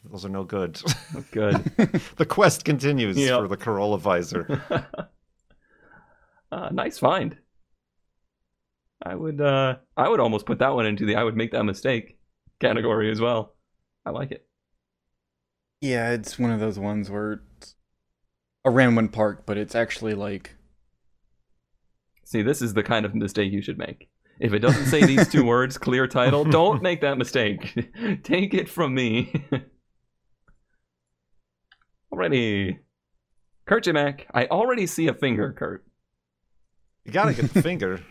those 0.09 0.25
are 0.25 0.29
no 0.29 0.43
good. 0.45 0.81
Look 1.13 1.29
good 1.31 1.55
the 2.15 2.25
quest 2.25 2.63
continues 2.63 3.17
Yep. 3.17 3.41
for 3.41 3.47
the 3.47 3.57
Corolla 3.57 3.97
visor. 3.97 4.61
uh 6.51 6.69
nice 6.71 6.97
find 6.99 7.37
i 9.03 9.13
would 9.15 9.41
uh 9.41 9.75
i 9.97 10.07
would 10.07 10.19
almost 10.19 10.45
put 10.45 10.59
that 10.59 10.73
one 10.75 10.85
into 10.85 11.05
the 11.05 11.15
i 11.15 11.23
would 11.23 11.35
make 11.35 11.51
that 11.51 11.63
mistake 11.63 12.17
category 12.61 13.11
as 13.11 13.19
well 13.19 13.55
i 14.05 14.11
like 14.11 14.31
it 14.31 14.45
yeah, 15.81 16.11
it's 16.11 16.39
one 16.39 16.51
of 16.51 16.59
those 16.59 16.79
ones 16.79 17.11
where 17.11 17.43
it's 17.59 17.75
a 18.63 18.71
one 18.71 19.07
Park, 19.09 19.45
but 19.45 19.57
it's 19.57 19.75
actually 19.75 20.15
like 20.15 20.55
see 22.25 22.41
this 22.41 22.61
is 22.61 22.73
the 22.73 22.83
kind 22.83 23.05
of 23.05 23.15
mistake 23.15 23.53
you 23.53 23.61
should 23.61 23.77
make 23.77 24.09
if 24.39 24.51
it 24.51 24.59
doesn't 24.59 24.87
say 24.87 25.05
these 25.05 25.29
two 25.29 25.45
words 25.53 25.77
clear 25.77 26.07
title 26.07 26.43
don't 26.43 26.81
make 26.81 26.99
that 26.99 27.17
mistake 27.17 27.73
take 28.23 28.53
it 28.53 28.67
from 28.67 28.93
me 28.93 29.33
already 32.11 32.79
Kurt 33.65 33.85
J. 33.85 33.93
Mac, 33.93 34.27
i 34.33 34.45
already 34.47 34.85
see 34.85 35.07
a 35.07 35.13
finger 35.13 35.53
kurt 35.53 35.85
You 37.05 37.11
gotta 37.11 37.33
get 37.33 37.53
the 37.53 37.61
finger. 37.61 38.01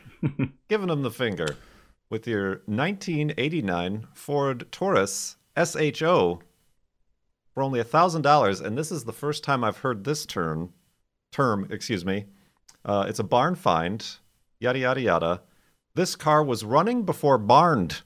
Giving 0.69 0.89
them 0.89 1.03
the 1.03 1.11
finger 1.11 1.57
with 2.09 2.27
your 2.27 2.63
1989 2.67 4.07
Ford 4.15 4.67
Taurus 4.73 5.37
SHO 5.57 6.41
for 7.53 7.63
only 7.63 7.83
thousand 7.83 8.23
dollars, 8.23 8.61
and 8.61 8.77
this 8.77 8.91
is 8.91 9.05
the 9.05 9.13
first 9.13 9.45
time 9.45 9.63
I've 9.63 9.79
heard 9.79 10.05
this 10.05 10.27
term. 10.27 10.73
Term, 11.31 11.69
excuse 11.71 12.05
me. 12.05 12.27
Uh, 12.85 13.07
it's 13.09 13.19
a 13.19 13.25
barn 13.25 13.55
find. 13.55 14.05
Yada 14.61 14.79
yada 14.79 15.01
yada. 15.01 15.43
This 15.95 16.17
car 16.17 16.43
was 16.45 16.65
running 16.65 17.05
before 17.05 17.39
barned. 17.39 18.03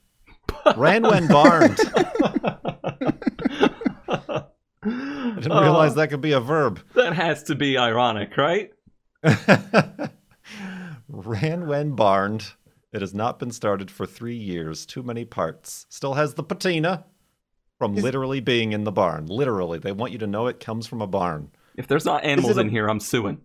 Ran 0.77 1.03
when 1.03 1.27
barned. 1.29 1.79
I 4.83 5.41
didn't 5.41 5.63
realize 5.63 5.95
that 5.95 6.09
could 6.11 6.21
be 6.21 6.33
a 6.33 6.41
verb. 6.41 6.81
that 6.95 7.13
has 7.15 7.43
to 7.45 7.55
be 7.55 7.77
ironic 7.79 8.37
right 8.37 8.73
Ran 11.09 11.67
when 11.67 11.93
barned. 11.95 12.53
It 12.93 13.01
has 13.03 13.15
not 13.15 13.39
been 13.39 13.51
started 13.51 13.91
for 13.91 14.07
three 14.07 14.37
years. 14.37 14.87
Too 14.87 15.03
many 15.03 15.25
parts. 15.25 15.87
Still 15.89 16.15
has 16.15 16.35
the 16.35 16.43
patina 16.43 17.05
from 17.79 17.97
Is- 17.97 18.03
literally 18.03 18.41
being 18.41 18.73
in 18.73 18.85
the 18.85 18.93
barn. 18.93 19.27
Literally. 19.27 19.79
They 19.79 19.93
want 19.93 20.13
you 20.13 20.19
to 20.19 20.27
know 20.27 20.47
it 20.47 20.61
comes 20.61 20.87
from 20.87 21.01
a 21.03 21.07
barn. 21.07 21.51
if 21.77 21.87
there's 21.87 22.05
not 22.05 22.25
animals 22.25 22.57
a- 22.57 22.61
in 22.61 22.69
here 22.71 22.89
i'm 22.89 23.01
suing 23.01 23.41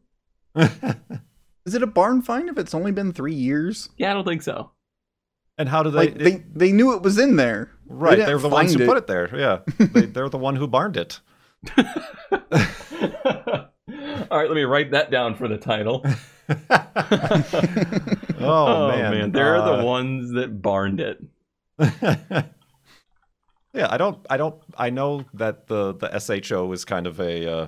Is 1.65 1.75
it 1.75 1.81
a 1.81 1.87
barn 1.87 2.21
find 2.21 2.49
if 2.49 2.57
it's 2.57 2.73
only 2.73 2.91
been 2.91 3.13
three 3.13 3.33
years? 3.33 3.89
yeah 3.97 4.11
i 4.11 4.13
don't 4.13 4.25
think 4.25 4.41
so 4.41 4.71
and 5.57 5.69
how 5.69 5.83
do 5.83 5.91
they. 5.91 5.97
Like 5.97 6.17
they 6.17 6.43
they 6.53 6.71
knew 6.71 6.95
it 6.95 7.03
was 7.03 7.19
in 7.19 7.35
there. 7.35 7.71
right. 7.85 8.15
didn't 8.15 8.25
They, 8.25 8.33
are 8.33 8.39
the 8.39 8.49
ones 8.49 8.71
find 8.71 8.81
who 8.81 8.87
put 8.87 8.97
it 8.97 9.05
there. 9.07 9.29
Yeah. 9.37 9.59
they, 9.77 10.07
they're 10.07 10.29
the 10.29 10.37
one 10.37 10.55
who 10.55 10.67
barned 10.67 10.97
it. 10.97 11.19
all 14.31 14.39
right 14.39 14.49
let 14.49 14.55
me 14.55 14.63
write 14.63 14.91
that 14.91 15.09
down 15.09 15.33
for 15.33 15.47
the 15.47 15.57
title 15.57 16.03
oh, 18.41 18.87
man. 18.89 19.31
they're 19.31 19.55
Uh, 19.55 19.77
the 19.77 19.85
ones 19.85 20.33
that 20.33 20.61
barned 20.61 20.99
it 20.99 21.23
yeah, 23.73 23.87
I 23.89 23.97
don't. 23.97 24.23
I 24.29 24.37
don't. 24.37 24.61
I 24.77 24.89
know 24.91 25.25
that 25.33 25.67
the 25.67 25.95
the 25.95 26.19
SHO 26.19 26.71
is 26.73 26.85
kind 26.85 27.07
of 27.07 27.19
a. 27.19 27.51
Uh, 27.51 27.67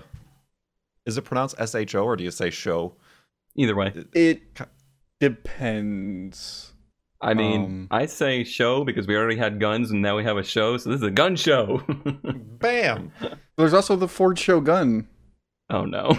is 1.05 1.17
it 1.17 1.21
pronounced 1.23 1.55
SHO 1.57 2.03
or 2.03 2.15
do 2.15 2.23
you 2.23 2.31
say 2.31 2.49
show? 2.49 2.95
either 3.55 3.75
way 3.75 3.93
It 4.13 4.41
depends. 5.19 6.73
I 7.21 7.33
mean, 7.33 7.61
Um, 7.63 7.87
I 7.91 8.05
say 8.07 8.43
show 8.43 8.83
because 8.83 9.07
we 9.07 9.15
already 9.15 9.37
had 9.37 9.59
guns 9.59 9.89
and 9.91 10.01
now 10.01 10.17
we 10.17 10.23
have 10.25 10.37
a 10.37 10.43
show, 10.43 10.77
so 10.77 10.89
this 10.89 10.97
is 10.97 11.03
a 11.07 11.11
gun 11.11 11.35
show. 11.35 11.81
Bam. 12.59 13.11
There's 13.57 13.73
also 13.73 13.95
the 13.95 14.07
Ford 14.07 14.37
show 14.37 14.59
gun. 14.61 15.07
oh 15.69 15.85
no. 15.85 16.09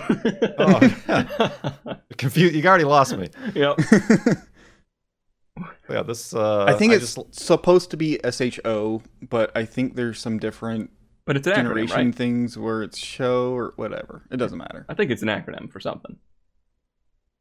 Oh, 0.59 1.97
Confused. 2.19 2.55
You 2.55 2.65
already 2.67 2.85
lost 2.85 3.17
me. 3.17 3.29
yep. 3.55 3.77
Yeah, 5.89 6.03
this. 6.03 6.35
Uh, 6.35 6.65
I 6.65 6.75
think 6.75 6.93
it's 6.93 7.15
just- 7.15 7.35
supposed 7.35 7.91
to 7.93 7.97
be 7.97 8.19
SHO, 8.29 9.03
but 9.31 9.53
I 9.57 9.65
think 9.65 9.95
there's 9.95 10.19
some 10.19 10.39
different 10.39 10.91
But 11.27 11.37
it's 11.37 11.47
an 11.47 11.55
acronym, 11.55 11.57
generation 11.57 11.97
right? 12.07 12.15
things 12.15 12.57
where 12.57 12.83
it's 12.83 12.97
show 12.97 13.53
or 13.53 13.73
whatever. 13.77 14.23
It 14.31 14.37
doesn't 14.37 14.57
matter. 14.59 14.87
I 14.89 14.95
think 14.95 15.11
it's 15.11 15.23
an 15.23 15.29
acronym 15.29 15.71
for 15.71 15.81
something. 15.81 16.17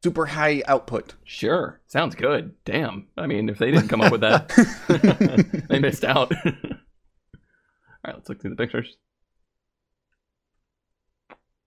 Super 0.03 0.25
high 0.25 0.63
output. 0.67 1.13
Sure. 1.23 1.81
Sounds 1.87 2.15
good. 2.15 2.53
Damn. 2.65 3.07
I 3.17 3.27
mean, 3.27 3.47
if 3.47 3.57
they 3.59 3.71
didn't 3.71 3.87
come 3.87 4.01
up 4.01 4.11
with 4.11 4.21
that, 4.21 4.49
they 5.69 5.79
missed 5.79 6.03
out. 6.03 6.31
All 6.45 6.51
right, 8.03 8.15
let's 8.15 8.27
look 8.29 8.41
through 8.41 8.51
the 8.51 8.55
pictures. 8.55 8.97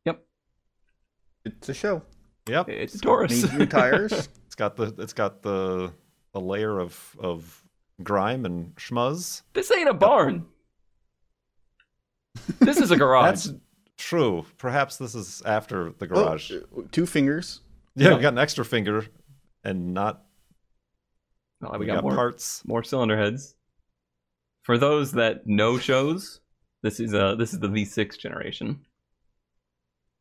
Yep. 0.05 0.25
It's 1.45 1.69
a 1.69 1.75
show. 1.75 2.03
Yep. 2.49 2.69
It's 2.69 2.95
a 2.95 3.01
Taurus. 3.01 3.31
Needs 3.31 3.53
new 3.53 3.67
tires. 3.67 4.29
It's 4.49 4.55
got 4.55 4.77
the. 4.77 4.95
It's 4.99 5.13
got 5.13 5.43
the 5.43 5.93
a 6.35 6.41
layer 6.41 6.81
of 6.81 7.15
of 7.21 7.63
grime 8.03 8.45
and 8.47 8.75
schmuzz. 8.77 9.43
this 9.53 9.71
ain't 9.71 9.89
a 9.91 9.95
barn. 9.95 10.47
This 12.61 12.79
is 12.79 12.91
a 12.91 12.97
garage. 12.97 13.47
That's 13.47 13.53
true. 13.97 14.45
Perhaps 14.59 14.97
this 14.97 15.15
is 15.15 15.43
after 15.45 15.93
the 15.99 16.07
garage. 16.07 16.53
Oh, 16.77 16.83
two 16.93 17.07
fingers. 17.07 17.61
yeah, 17.95 18.09
yeah. 18.11 18.17
we 18.17 18.23
got 18.23 18.33
an 18.33 18.39
extra 18.39 18.65
finger, 18.65 19.07
and 19.65 19.95
not. 19.95 20.23
Oh, 21.63 21.73
We, 21.73 21.79
we, 21.81 21.87
got, 21.87 21.97
got, 21.97 22.03
more 22.05 22.15
parts. 22.15 22.63
more 22.67 22.83
cylinder 22.85 23.17
heads. 23.17 23.55
For 24.63 24.79
those 24.79 25.13
that 25.13 25.47
know 25.47 25.79
shows, 25.79 26.41
this 26.83 27.01
is 27.01 27.15
uh 27.15 27.35
this 27.37 27.53
is 27.53 27.59
the 27.61 27.69
V6 27.69 28.19
generation. 28.19 28.81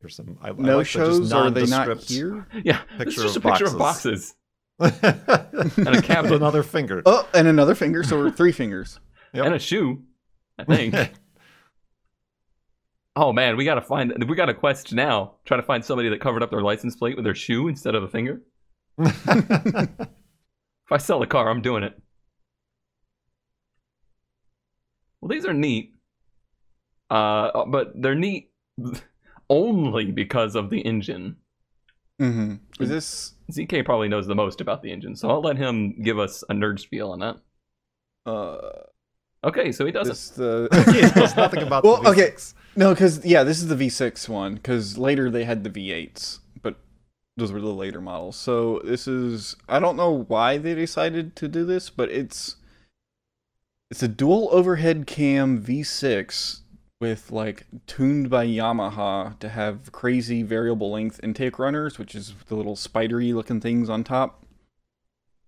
There's 0.02 0.16
some. 0.16 0.38
I, 0.42 0.50
I 0.50 0.52
No 0.52 0.78
like 0.78 0.88
the 0.88 0.92
just 0.92 0.92
shows. 0.92 1.34
Are 1.34 1.50
they 1.50 1.66
not 1.66 1.98
here? 2.04 2.48
Yeah, 2.64 2.82
this 2.98 3.06
Picture 3.16 3.26
is 3.26 3.34
just 3.34 3.36
a 3.36 3.40
of 3.40 3.44
picture 3.44 3.66
of 3.66 3.78
boxes. 3.78 4.36
boxes 4.80 5.04
and 5.78 5.96
a 5.96 6.02
cabinet. 6.02 6.36
another 6.36 6.64
finger. 6.64 7.02
Oh, 7.06 7.28
and 7.34 7.48
another 7.48 7.74
finger. 7.76 8.04
So 8.04 8.18
we're 8.18 8.32
three 8.32 8.52
fingers. 8.52 9.00
Yep. 9.34 9.46
and 9.46 9.56
a 9.56 9.60
shoe. 9.60 10.04
I 10.58 10.64
think. 10.64 10.96
oh 13.18 13.34
man, 13.34 13.58
we 13.58 13.66
gotta 13.66 13.82
find. 13.82 14.14
We 14.28 14.36
got 14.36 14.50
a 14.50 14.54
quest 14.54 14.94
now. 14.94 15.34
Try 15.46 15.58
to 15.58 15.64
find 15.64 15.84
somebody 15.84 16.10
that 16.10 16.22
covered 16.22 16.44
up 16.44 16.52
their 16.52 16.62
license 16.62 16.96
plate 16.96 17.16
with 17.16 17.26
their 17.26 17.36
shoe 17.36 17.68
instead 17.68 17.96
of 17.96 18.04
a 18.04 18.08
finger. 18.08 18.42
If 20.88 20.94
I 20.94 20.98
sell 21.00 21.20
the 21.20 21.28
car, 21.28 21.50
I'm 21.50 21.62
doing 21.62 21.84
it. 21.84 22.00
Well, 25.20 25.28
these 25.28 25.46
are 25.46 25.54
neat. 25.54 25.96
Uh, 27.10 27.66
but 27.66 27.92
they're 28.02 28.16
neat 28.16 28.52
only 29.50 30.12
because 30.12 30.56
of 30.56 30.70
the 30.70 30.80
engine. 30.80 31.36
Mm-hmm. 32.22 32.82
Is 32.82 32.88
this? 32.90 33.34
ZK 33.52 33.84
probably 33.84 34.08
knows 34.08 34.28
the 34.28 34.36
most 34.36 34.62
about 34.62 34.82
the 34.82 34.94
engine, 34.94 35.18
so 35.18 35.30
I'll 35.30 35.42
let 35.42 35.58
him 35.58 36.02
give 36.02 36.20
us 36.20 36.42
a 36.50 36.54
nerd 36.54 36.80
spiel 36.80 37.12
on 37.12 37.20
that. 37.20 37.36
Uh, 38.26 38.58
Okay, 39.44 39.72
so 39.72 39.86
he 39.86 39.92
does 39.92 40.10
it. 40.10 40.36
the. 40.36 40.68
he 41.14 41.20
knows 41.20 41.36
nothing 41.36 41.64
about 41.64 41.84
Well, 41.84 42.02
the 42.02 42.10
okay. 42.10 42.34
V6. 42.78 42.80
No, 42.80 42.94
because 42.94 43.26
yeah, 43.26 43.44
this 43.44 43.60
is 43.60 43.68
the 43.68 43.76
V6 43.76 44.30
one. 44.30 44.56
Because 44.56 44.98
later 44.98 45.30
they 45.30 45.44
had 45.44 45.64
the 45.64 45.70
V8s, 45.70 46.40
but 46.62 46.78
those 47.36 47.52
were 47.52 47.62
the 47.62 47.68
later 47.68 48.02
models. 48.02 48.36
So 48.36 48.82
this 48.84 49.08
is 49.08 49.56
I 49.68 49.80
don't 49.80 49.98
know 49.98 50.24
why 50.28 50.58
they 50.58 50.76
decided 50.76 51.36
to 51.38 51.48
do 51.48 51.66
this, 51.66 51.90
but 51.90 52.10
it's 52.10 52.58
it's 53.90 54.04
a 54.04 54.08
dual 54.08 54.50
overhead 54.52 55.08
cam 55.08 55.64
V6 55.64 56.62
with 57.00 57.32
like 57.32 57.66
tuned 57.86 58.30
by 58.30 58.46
Yamaha 58.46 59.38
to 59.40 59.50
have 59.50 59.92
crazy 59.92 60.44
variable 60.44 60.92
length 60.92 61.20
intake 61.24 61.60
runners, 61.60 62.00
which 62.00 62.16
is 62.16 62.34
the 62.48 62.56
little 62.56 62.76
spidery 62.76 63.34
looking 63.34 63.62
things 63.62 63.90
on 63.90 64.04
top. 64.04 64.44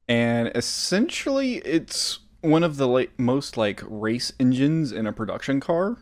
And 0.07 0.51
essentially, 0.55 1.57
it's 1.57 2.19
one 2.41 2.63
of 2.63 2.77
the 2.77 2.88
like, 2.88 3.12
most 3.17 3.57
like 3.57 3.81
race 3.88 4.31
engines 4.39 4.91
in 4.91 5.05
a 5.05 5.13
production 5.13 5.59
car. 5.59 5.98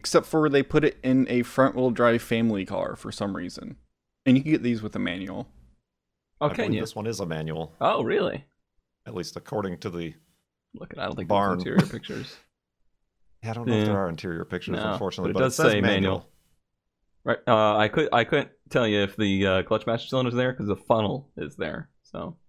Except 0.00 0.24
for 0.26 0.48
they 0.48 0.62
put 0.62 0.82
it 0.82 0.96
in 1.02 1.26
a 1.28 1.42
front 1.42 1.76
wheel 1.76 1.90
drive 1.90 2.22
family 2.22 2.64
car 2.64 2.96
for 2.96 3.12
some 3.12 3.36
reason. 3.36 3.76
And 4.24 4.34
you 4.34 4.42
can 4.42 4.50
get 4.52 4.62
these 4.62 4.80
with 4.80 4.96
a 4.96 4.98
manual. 4.98 5.46
Oh, 6.40 6.46
I 6.46 6.48
can 6.54 6.56
believe 6.64 6.74
you? 6.76 6.80
This 6.80 6.96
one 6.96 7.06
is 7.06 7.20
a 7.20 7.26
manual, 7.26 7.74
Oh, 7.82 8.02
really? 8.02 8.46
at 9.06 9.14
least 9.14 9.36
according 9.36 9.76
to 9.80 9.90
the. 9.90 10.14
Look, 10.74 10.94
At, 10.94 11.00
I 11.00 11.04
don't 11.04 11.16
think 11.16 11.28
Barn. 11.28 11.58
interior 11.58 11.84
pictures. 11.90 12.34
yeah, 13.44 13.50
I 13.50 13.52
don't 13.52 13.66
know 13.68 13.74
Yeah. 13.74 13.80
if 13.80 13.86
there 13.88 13.98
are 13.98 14.08
interior 14.08 14.46
pictures, 14.46 14.76
No, 14.76 14.92
unfortunately, 14.92 15.34
but 15.34 15.40
but 15.40 15.42
it 15.42 15.46
it, 15.46 15.48
does 15.48 15.56
says 15.56 15.72
say 15.72 15.80
manual. 15.82 15.92
manual. 16.00 16.26
Right. 17.22 17.38
Uh, 17.46 17.76
I 17.76 17.88
could 17.88 18.08
I 18.10 18.24
couldn't 18.24 18.48
tell 18.70 18.86
you 18.88 19.02
if 19.02 19.16
the 19.16 19.46
uh, 19.46 19.62
clutch 19.64 19.86
master 19.86 20.08
cylinder 20.08 20.30
is 20.30 20.34
there 20.34 20.52
because 20.52 20.68
the 20.68 20.76
funnel 20.76 21.28
is 21.36 21.56
there. 21.56 21.90
So 22.04 22.38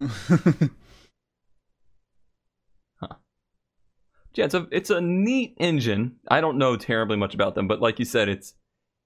yeah, 4.34 4.44
it's 4.46 4.54
a 4.54 4.66
it's 4.70 4.90
a 4.90 5.00
neat 5.00 5.54
engine. 5.58 6.16
I 6.28 6.40
don't 6.40 6.58
know 6.58 6.76
terribly 6.76 7.16
much 7.16 7.34
about 7.34 7.54
them, 7.54 7.68
but 7.68 7.80
like 7.80 7.98
you 7.98 8.04
said, 8.04 8.28
it's 8.28 8.54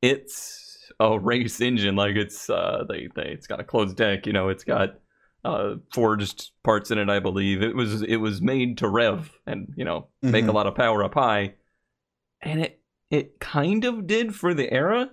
it's 0.03 0.91
a 1.01 1.19
race 1.19 1.61
engine. 1.61 1.97
Like 1.97 2.17
it's 2.17 2.49
uh 2.51 2.85
they, 2.89 3.09
they 3.15 3.29
it's 3.31 3.47
got 3.47 3.61
a 3.61 3.65
closed 3.65 3.97
deck. 3.97 4.27
You 4.27 4.33
know, 4.33 4.49
it's 4.49 4.65
got 4.65 5.01
uh 5.45 5.77
forged 5.93 6.51
parts 6.65 6.91
in 6.91 6.99
it. 6.99 7.09
I 7.09 7.19
believe 7.21 7.63
it 7.63 7.75
was 7.77 8.03
it 8.03 8.17
was 8.17 8.41
made 8.43 8.79
to 8.79 8.89
rev 8.89 9.31
and 9.47 9.73
you 9.77 9.85
know 9.85 10.09
make 10.23 10.45
a 10.45 10.49
Mhm. 10.49 10.55
lot 10.55 10.67
of 10.67 10.75
power 10.75 11.05
up 11.05 11.15
high, 11.15 11.55
and 12.41 12.61
it 12.61 12.81
it 13.11 13.39
kind 13.41 13.85
of 13.85 14.07
did 14.07 14.35
for 14.35 14.53
the 14.55 14.73
era, 14.73 15.11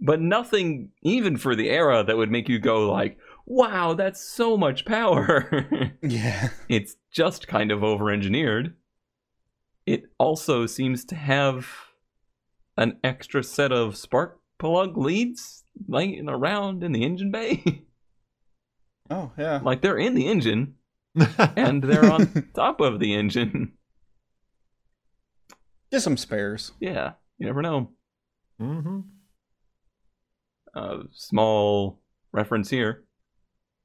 but 0.00 0.20
nothing 0.20 0.90
even 1.02 1.36
for 1.38 1.56
the 1.56 1.70
era 1.70 2.04
that 2.04 2.16
would 2.16 2.30
make 2.30 2.48
you 2.48 2.58
go 2.58 2.90
like, 2.90 3.16
wow, 3.46 3.94
that's 3.94 4.20
so 4.22 4.56
much 4.56 4.84
power. 4.84 5.48
yeah. 6.02 6.48
it's 6.68 6.96
just 7.10 7.48
kind 7.48 7.70
of 7.70 7.82
over 7.82 8.10
engineered. 8.10 8.74
It 9.86 10.04
also 10.18 10.66
seems 10.66 11.04
to 11.06 11.14
have 11.14 11.68
an 12.76 12.98
extra 13.04 13.42
set 13.42 13.72
of 13.72 13.96
spark 13.96 14.40
plug 14.58 14.96
leads 14.98 15.64
laying 15.86 16.28
around 16.28 16.82
in 16.82 16.92
the 16.92 17.04
engine 17.04 17.30
bay. 17.30 17.82
Oh, 19.08 19.30
yeah. 19.38 19.60
like 19.62 19.82
they're 19.82 19.96
in 19.98 20.14
the 20.14 20.26
engine 20.26 20.74
and 21.56 21.80
they're 21.80 22.10
on 22.10 22.48
top 22.54 22.80
of 22.80 22.98
the 22.98 23.14
engine. 23.14 23.74
Just 25.92 26.02
some 26.02 26.16
spares. 26.16 26.72
yeah, 26.80 27.12
you 27.38 27.46
never 27.46 27.62
know. 27.62 27.92
Mm-hmm. 28.60 29.00
Uh, 30.74 31.04
small 31.12 32.00
reference 32.32 32.68
here. 32.68 33.04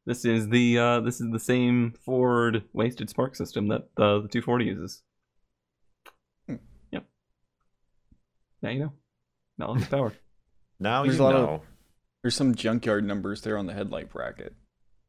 This 0.08 0.25
is 0.25 0.50
the 0.50 0.79
uh, 0.79 1.00
this 1.01 1.22
is 1.22 1.29
the 1.31 1.39
same 1.39 1.93
Ford 2.03 2.63
wasted 2.74 3.08
spark 3.10 3.36
system 3.36 3.67
that 3.67 3.81
uh, 3.98 4.22
the 4.22 4.27
240 4.27 4.65
uses. 4.65 5.03
Hmm. 6.48 6.55
Yep. 6.91 7.05
Now 8.62 8.70
you 8.70 8.80
know. 8.80 8.94
Knowledge 9.58 9.82
is 9.84 9.88
power. 9.88 10.13
Now 10.80 11.03
There's 11.03 11.18
you 11.18 11.22
a 11.22 11.25
lot 11.25 11.36
of- 11.36 11.41
know. 11.46 11.62
There's 12.24 12.36
some 12.36 12.56
junkyard 12.56 13.06
numbers 13.06 13.41
there 13.41 13.58
on 13.58 13.68
the 13.68 13.74
headlight 13.74 14.10
bracket. 14.12 14.56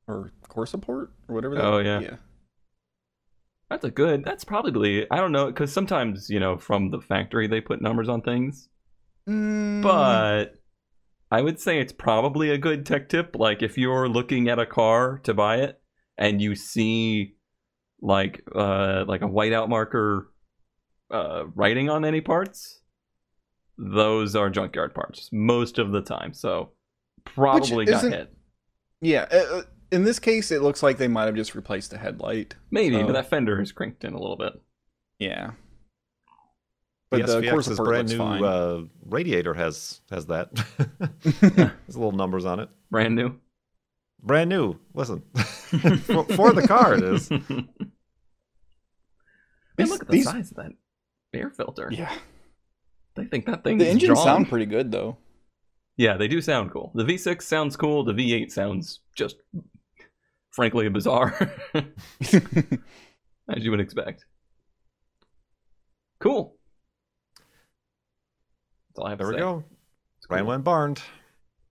Or 0.07 0.33
core 0.49 0.67
support? 0.67 1.13
Or 1.29 1.35
whatever 1.35 1.55
that 1.55 1.65
Oh, 1.65 1.79
yeah. 1.79 2.01
Yeah. 2.01 2.17
That's 3.71 3.85
a 3.85 3.91
good. 3.91 4.23
That's 4.25 4.45
probably 4.45 5.11
I 5.11 5.17
don't 5.17 5.33
know 5.33 5.47
because 5.47 5.73
sometimes 5.73 6.29
you 6.29 6.39
know 6.41 6.59
from 6.59 6.91
the 6.91 7.01
factory 7.01 7.47
they 7.47 7.61
put 7.63 7.81
numbers 7.81 8.09
on 8.09 8.21
things, 8.21 8.69
Mm, 9.29 9.83
but 9.83 10.57
I 11.31 11.41
would 11.41 11.59
say 11.59 11.79
it's 11.81 11.93
probably 11.93 12.51
a 12.51 12.59
good 12.59 12.85
tech 12.85 13.09
tip. 13.09 13.35
Like 13.35 13.63
if 13.63 13.79
you're 13.79 14.09
looking 14.11 14.49
at 14.51 14.59
a 14.59 14.67
car 14.67 15.21
to 15.25 15.33
buy 15.33 15.57
it 15.59 15.81
and 16.19 16.43
you 16.43 16.55
see 16.55 17.37
like 18.03 18.43
uh 18.55 19.05
like 19.09 19.23
a 19.23 19.27
whiteout 19.29 19.71
marker 19.71 20.31
uh 21.11 21.45
writing 21.55 21.89
on 21.89 22.05
any 22.05 22.21
parts, 22.21 22.82
those 23.79 24.37
are 24.37 24.51
junkyard 24.51 24.95
parts 24.95 25.29
most 25.33 25.79
of 25.79 25.93
the 25.93 26.01
time. 26.03 26.33
So 26.35 26.71
probably 27.25 27.85
got 27.87 28.05
hit. 28.05 28.33
yeah. 29.01 29.27
uh, 29.33 29.37
uh, 29.59 29.63
in 29.91 30.05
this 30.05 30.19
case, 30.19 30.51
it 30.51 30.63
looks 30.63 30.83
like 30.83 30.97
they 30.99 31.09
might 31.09 31.27
have 31.27 31.35
just 31.35 31.55
replaced 31.55 31.91
the 31.91 31.99
headlight. 31.99 32.55
Maybe, 32.71 32.97
so- 32.97 33.07
but 33.07 33.13
that 33.13 33.29
fender 33.31 33.61
is 33.61 33.73
cranked 33.73 34.05
in 34.05 34.15
a 34.15 34.19
little 34.21 34.37
bit. 34.37 34.55
Yeah. 35.19 35.53
But 37.11 37.21
But 37.21 37.27
the 37.27 37.41
the 37.43 37.51
core 37.51 37.59
SVX's 37.61 37.65
support 37.67 37.89
brand 37.89 38.09
new 38.09 38.45
uh, 38.47 38.83
radiator 39.05 39.53
has 39.53 40.01
has 40.11 40.27
that. 40.27 40.49
There's 41.41 41.71
little 41.97 42.13
numbers 42.13 42.47
on 42.47 42.59
it. 42.61 42.71
Brand 42.91 43.15
new. 43.15 43.37
Brand 44.23 44.49
new. 44.49 44.79
Listen, 44.95 45.23
for, 45.35 46.25
for 46.25 46.53
the 46.55 46.67
car 46.67 46.95
it 46.95 47.03
is. 47.05 47.31
Man, 47.31 47.69
These- 49.77 49.91
look 49.91 50.03
at 50.03 50.07
the 50.09 50.13
these- 50.13 50.25
size 50.25 50.51
of 50.53 50.57
that 50.59 50.73
air 51.35 51.51
filter. 51.51 51.91
yeah. 51.93 52.15
They 53.15 53.25
think 53.27 53.47
that 53.47 53.63
thing 53.65 53.79
The 53.79 53.85
is 53.87 53.91
engines 53.93 54.19
strong. 54.21 54.25
sound 54.25 54.49
pretty 54.49 54.67
good, 54.67 54.91
though. 54.91 55.19
Yeah, 55.97 56.17
they 56.17 56.29
do 56.29 56.41
sound 56.41 56.71
cool. 56.73 56.91
The 56.95 57.05
V6 57.05 57.43
sounds 57.43 57.77
cool. 57.77 58.05
The 58.05 58.15
V8 58.15 58.51
sounds 58.51 59.01
just, 59.15 59.37
frankly, 60.51 60.89
bizarre, 60.89 61.53
as 61.75 61.85
you 63.59 63.71
would 63.71 63.81
expect. 63.81 64.25
Cool. 66.21 66.57
That's 68.89 68.99
all 68.99 69.07
I 69.07 69.11
have 69.11 69.19
There 69.19 69.27
to 69.29 69.33
we 69.33 69.39
say. 69.39 69.41
go. 69.41 69.65
It's 70.17 70.27
cool. 70.27 70.35
Brand 70.37 70.47
went 70.47 70.65
barned. 70.65 71.03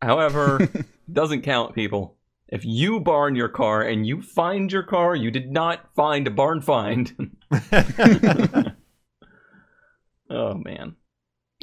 However, 0.01 0.67
doesn't 1.11 1.41
count, 1.41 1.73
people. 1.73 2.17
If 2.49 2.63
you 2.65 2.99
barn 2.99 3.33
your 3.35 3.47
car 3.49 3.81
and 3.81 4.05
you 4.05 4.21
find 4.21 4.71
your 4.71 4.83
car, 4.83 5.15
you 5.15 5.31
did 5.31 5.51
not 5.51 5.95
find 5.95 6.27
a 6.27 6.31
barn 6.31 6.61
find. 6.61 7.35
oh 10.29 10.53
man. 10.55 10.95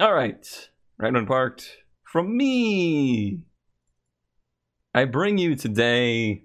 All 0.00 0.14
right. 0.14 0.70
Right 0.96 1.26
parked. 1.26 1.78
From 2.04 2.36
me. 2.36 3.40
I 4.94 5.04
bring 5.06 5.38
you 5.38 5.56
today 5.56 6.44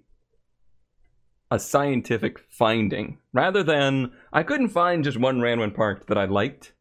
a 1.52 1.60
scientific 1.60 2.40
finding 2.50 3.20
rather 3.32 3.62
than 3.62 4.12
I 4.32 4.42
couldn't 4.42 4.70
find 4.70 5.04
just 5.04 5.20
one 5.20 5.40
Random 5.40 5.70
Parked 5.70 6.08
that 6.08 6.18
I 6.18 6.26
liked. 6.26 6.74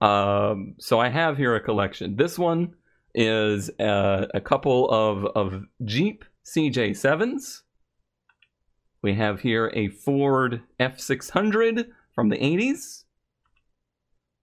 Um, 0.00 0.76
so 0.78 0.98
I 0.98 1.10
have 1.10 1.36
here 1.36 1.54
a 1.54 1.60
collection. 1.60 2.16
This 2.16 2.38
one 2.38 2.76
is 3.14 3.68
uh, 3.78 4.26
a 4.32 4.40
couple 4.40 4.88
of, 4.88 5.26
of 5.36 5.64
Jeep 5.84 6.24
CJ7s. 6.46 7.60
We 9.02 9.14
have 9.16 9.40
here 9.40 9.70
a 9.74 9.88
Ford 9.88 10.62
F600 10.80 11.88
from 12.14 12.30
the 12.30 12.38
80s. 12.38 13.04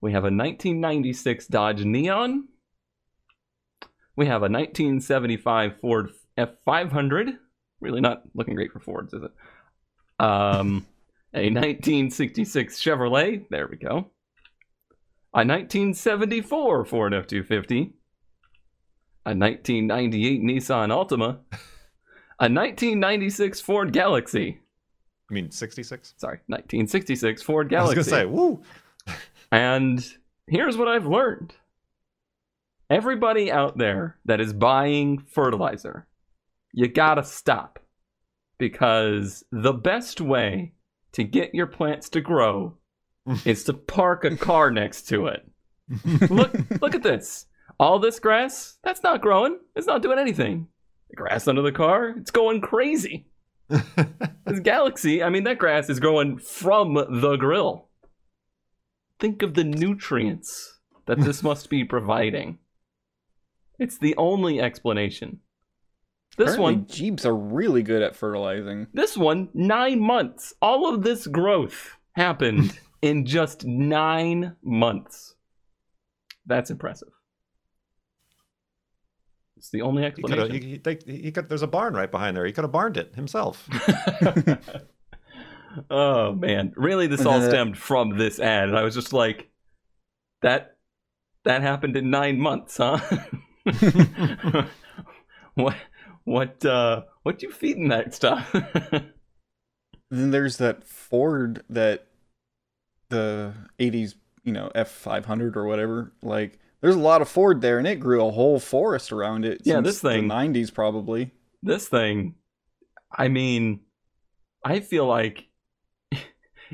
We 0.01 0.11
have 0.11 0.23
a 0.23 0.33
1996 0.33 1.47
Dodge 1.47 1.83
Neon. 1.83 2.47
We 4.15 4.27
have 4.27 4.41
a 4.41 4.49
1975 4.49 5.79
Ford 5.79 6.09
F500. 6.37 7.37
Really 7.79 8.01
not 8.01 8.23
looking 8.33 8.55
great 8.55 8.71
for 8.71 8.79
Fords, 8.79 9.13
is 9.13 9.23
it? 9.23 9.31
Um, 10.19 10.85
a 11.33 11.49
1966 11.49 12.81
Chevrolet. 12.81 13.45
There 13.49 13.67
we 13.67 13.77
go. 13.77 14.11
A 15.33 15.45
1974 15.45 16.85
Ford 16.85 17.13
F250 17.13 17.93
a 19.27 19.35
1998 19.35 20.41
Nissan 20.41 20.89
Altima, 20.89 21.39
a 22.39 22.47
1996 22.47 23.59
Ford 23.59 23.91
Galaxie. 23.91 24.57
I 25.29 25.33
mean, 25.33 25.51
66? 25.51 26.13
Sorry, 26.15 26.39
1966 26.47 27.43
Ford 27.43 27.67
Galaxie. 27.67 27.95
I 27.95 27.97
was 27.97 28.07
going 28.09 28.21
to 28.21 28.21
say, 28.21 28.25
woo. 28.25 28.63
And 29.51 30.05
here's 30.47 30.77
what 30.77 30.87
I've 30.87 31.07
learned 31.07 31.53
everybody 32.89 33.51
out 33.51 33.77
there 33.77 34.17
that 34.25 34.39
is 34.39 34.53
buying 34.53 35.19
fertilizer, 35.19 36.07
you 36.73 36.87
gotta 36.87 37.23
stop. 37.23 37.79
Because 38.57 39.43
the 39.51 39.73
best 39.73 40.19
way 40.19 40.73
to 41.11 41.23
get 41.23 41.53
your 41.53 41.67
plants 41.67 42.09
to 42.09 42.21
grow 42.21 42.77
is 43.45 43.63
to 43.65 43.73
park 43.73 44.23
a 44.23 44.35
car 44.35 44.71
next 44.71 45.03
to 45.09 45.27
it. 45.27 45.47
Look, 46.29 46.55
look 46.81 46.95
at 46.95 47.03
this. 47.03 47.45
All 47.79 47.99
this 47.99 48.19
grass, 48.19 48.77
that's 48.83 49.03
not 49.03 49.21
growing. 49.21 49.59
It's 49.75 49.85
not 49.85 50.01
doing 50.01 50.17
anything. 50.17 50.67
The 51.09 51.15
grass 51.15 51.47
under 51.47 51.61
the 51.61 51.71
car, 51.71 52.09
it's 52.17 52.31
going 52.31 52.61
crazy. 52.61 53.27
This 54.47 54.61
galaxy, 54.61 55.21
I 55.21 55.29
mean, 55.29 55.43
that 55.43 55.57
grass 55.57 55.89
is 55.89 55.99
growing 55.99 56.37
from 56.37 56.93
the 56.93 57.35
grill. 57.35 57.86
Think 59.19 59.41
of 59.41 59.53
the 59.55 59.63
nutrients 59.63 60.79
that 61.05 61.19
this 61.19 61.41
must 61.41 61.69
be 61.69 61.83
providing. 61.83 62.59
It's 63.79 63.97
the 63.97 64.15
only 64.17 64.59
explanation. 64.59 65.39
This 66.37 66.53
Apparently, 66.53 66.75
one, 66.75 66.87
Jeeps 66.87 67.25
are 67.25 67.35
really 67.35 67.81
good 67.81 68.03
at 68.03 68.15
fertilizing. 68.15 68.87
this 68.93 69.17
one, 69.17 69.49
nine 69.53 69.99
months. 69.99 70.53
All 70.61 70.93
of 70.93 71.01
this 71.01 71.25
growth 71.25 71.95
happened 72.15 72.77
in 73.01 73.25
just 73.25 73.65
nine 73.65 74.55
months. 74.61 75.35
That's 76.45 76.69
impressive. 76.69 77.09
It's 79.57 79.71
the 79.71 79.81
only 79.81 80.03
He 80.03 80.11
could 80.11 80.25
explanation. 80.25 80.61
He, 80.61 80.69
he, 80.69 80.77
they, 80.77 80.99
he 81.05 81.31
could, 81.31 81.49
there's 81.49 81.63
a 81.63 81.67
barn 81.67 81.95
right 81.95 82.11
behind 82.11 82.37
there. 82.37 82.45
He 82.45 82.51
could 82.51 82.63
have 82.63 82.71
barned 82.71 82.97
it 82.97 83.15
himself. 83.15 83.67
oh 85.89 86.33
man, 86.33 86.73
really? 86.75 87.07
This 87.07 87.25
all 87.25 87.41
stemmed 87.41 87.77
from 87.77 88.17
this 88.17 88.39
ad, 88.39 88.69
and 88.69 88.77
I 88.77 88.83
was 88.83 88.95
just 88.95 89.13
like, 89.13 89.49
that 90.41 90.77
that 91.45 91.61
happened 91.61 91.95
in 91.97 92.09
nine 92.09 92.39
months, 92.39 92.77
huh? 92.77 92.99
what 95.55 95.75
what 96.23 96.65
uh 96.65 97.03
what 97.23 97.39
do 97.39 97.47
you 97.47 97.53
feeding 97.53 97.89
that 97.89 98.13
stuff? 98.13 98.53
Then 100.09 100.31
there's 100.31 100.57
that 100.57 100.87
Ford 100.87 101.63
that 101.69 102.07
the 103.09 103.53
80s, 103.79 104.15
you 104.43 104.53
know, 104.53 104.71
F500 104.73 105.55
or 105.57 105.65
whatever. 105.65 106.13
Like, 106.21 106.59
there's 106.79 106.95
a 106.95 106.99
lot 106.99 107.21
of 107.21 107.27
Ford 107.27 107.59
there, 107.59 107.77
and 107.77 107.85
it 107.85 107.99
grew 107.99 108.25
a 108.25 108.31
whole 108.31 108.59
forest 108.59 109.11
around 109.11 109.43
it. 109.43 109.61
Yeah, 109.65 109.75
since 109.75 109.85
this 109.87 110.01
thing- 110.01 110.27
the 110.27 110.33
90s 110.33 110.73
probably. 110.73 111.31
this 111.61 111.89
thing, 111.89 112.35
I 113.11 113.27
mean, 113.27 113.81
I 114.63 114.79
feel 114.79 115.05
like 115.05 115.47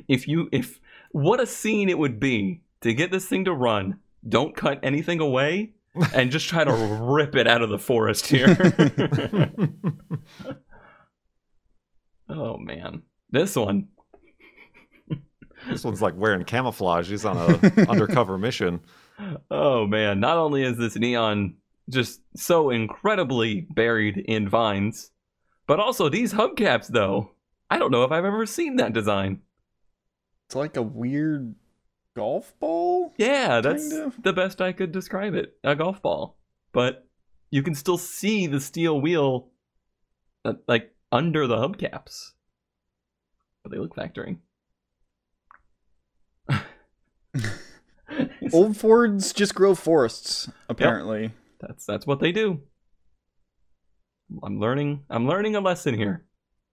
if 0.08 0.28
you 0.28 0.50
if 0.52 0.80
what 1.12 1.40
a 1.40 1.46
scene 1.46 1.90
it 1.90 1.98
would 1.98 2.20
be 2.20 2.62
to 2.82 2.94
get 2.94 3.12
this 3.12 3.26
thing 3.26 3.46
to 3.46 3.54
run, 3.54 4.00
don't 4.28 4.56
cut 4.56 4.80
anything 4.84 5.20
away, 5.20 5.74
and 6.14 6.32
just 6.32 6.48
try 6.48 6.64
to 6.64 6.74
rip 7.02 7.36
it 7.36 7.48
out 7.48 7.62
of 7.62 7.70
the 7.70 7.80
forest 7.80 8.28
here. 8.28 8.50
oh 12.30 12.58
man, 12.58 13.04
this 13.30 13.56
one. 13.56 13.88
this 15.70 15.84
one's 15.84 16.02
like 16.02 16.16
wearing 16.16 16.44
camouflage. 16.44 17.10
He's 17.10 17.26
on 17.26 17.38
a 17.38 17.82
undercover 17.90 18.38
mission. 18.38 18.82
Oh 19.52 19.86
man, 19.86 20.20
not 20.20 20.38
only 20.38 20.64
is 20.64 20.78
this 20.78 20.96
neon 20.96 21.56
just 21.90 22.22
so 22.36 22.70
incredibly 22.70 23.68
buried 23.70 24.18
in 24.18 24.50
vines, 24.50 25.12
but 25.68 25.80
also 25.80 26.10
these 26.10 26.34
hubcaps 26.34 26.88
though. 26.88 27.32
I 27.70 27.80
don't 27.80 27.92
know 27.92 28.04
if 28.04 28.12
I've 28.12 28.26
ever 28.26 28.46
seen 28.46 28.78
that 28.78 28.94
design. 28.94 29.42
It's 30.48 30.56
like 30.56 30.78
a 30.78 30.82
weird 30.82 31.56
golf 32.16 32.54
ball. 32.60 33.14
Yeah, 33.18 33.62
that's 33.62 33.92
of. 33.94 34.22
the 34.22 34.34
best 34.34 34.62
I 34.62 34.72
could 34.72 34.92
describe 34.92 35.34
it. 35.34 35.58
A 35.64 35.76
golf 35.76 36.02
ball. 36.02 36.38
But 36.72 37.08
you 37.52 37.64
can 37.64 37.76
still 37.76 37.98
see 37.98 38.48
the 38.48 38.60
steel 38.60 39.00
wheel 39.00 39.52
uh, 40.46 40.54
like 40.68 40.94
under 41.12 41.48
the 41.48 41.58
hubcaps. 41.58 42.32
But 43.64 43.72
they 43.72 43.78
look 43.78 43.96
factory. 43.96 44.38
Old 48.52 48.76
Fords 48.78 49.34
just 49.34 49.56
grow 49.56 49.74
forests, 49.74 50.50
apparently. 50.68 51.32
that's 51.60 51.86
that's 51.86 52.06
what 52.06 52.20
they 52.20 52.32
do. 52.32 52.62
I'm 54.44 54.60
learning 54.60 55.04
I'm 55.10 55.28
learning 55.28 55.56
a 55.56 55.62
lesson 55.62 55.96
here. 55.96 56.26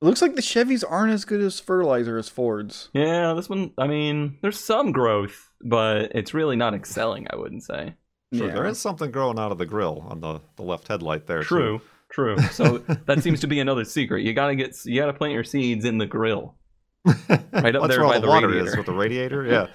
It 0.02 0.06
looks 0.06 0.22
like 0.22 0.34
the 0.34 0.40
Chevys 0.42 0.82
aren't 0.88 1.12
as 1.12 1.24
good 1.26 1.40
as 1.42 1.60
fertilizer 1.60 2.16
as 2.16 2.28
Fords. 2.28 2.88
Yeah, 2.94 3.34
this 3.34 3.48
one 3.50 3.72
I 3.76 3.86
mean, 3.86 4.38
there's 4.40 4.58
some 4.58 4.92
growth, 4.92 5.50
but 5.62 6.12
it's 6.14 6.32
really 6.32 6.56
not 6.56 6.72
excelling, 6.74 7.26
I 7.30 7.36
wouldn't 7.36 7.64
say. 7.64 7.94
Sure, 8.32 8.46
Yeah. 8.48 8.54
there 8.54 8.66
is 8.66 8.78
something 8.78 9.10
growing 9.10 9.38
out 9.38 9.52
of 9.52 9.58
the 9.58 9.66
grill 9.66 10.06
on 10.08 10.20
the, 10.20 10.40
the 10.56 10.62
left 10.62 10.88
headlight 10.88 11.26
there. 11.26 11.40
too. 11.42 11.44
True, 11.44 11.80
true. 12.10 12.38
So 12.52 12.78
that 13.06 13.22
seems 13.22 13.40
to 13.40 13.46
be 13.46 13.60
another 13.60 13.84
secret. 13.84 14.22
You 14.22 14.32
gotta 14.32 14.54
get 14.54 14.74
you 14.86 15.00
gotta 15.00 15.12
plant 15.12 15.34
your 15.34 15.44
seeds 15.44 15.84
in 15.84 15.98
the 15.98 16.06
grill. 16.06 16.54
Right 17.52 17.74
up 17.76 17.82
That's 17.82 17.88
there 17.96 18.00
where 18.00 18.04
all 18.04 18.10
by 18.12 18.18
the, 18.20 18.26
the 18.26 18.28
water 18.28 18.46
radiator. 18.48 18.70
is 18.70 18.76
with 18.76 18.86
the 18.86 18.92
radiator. 18.94 19.44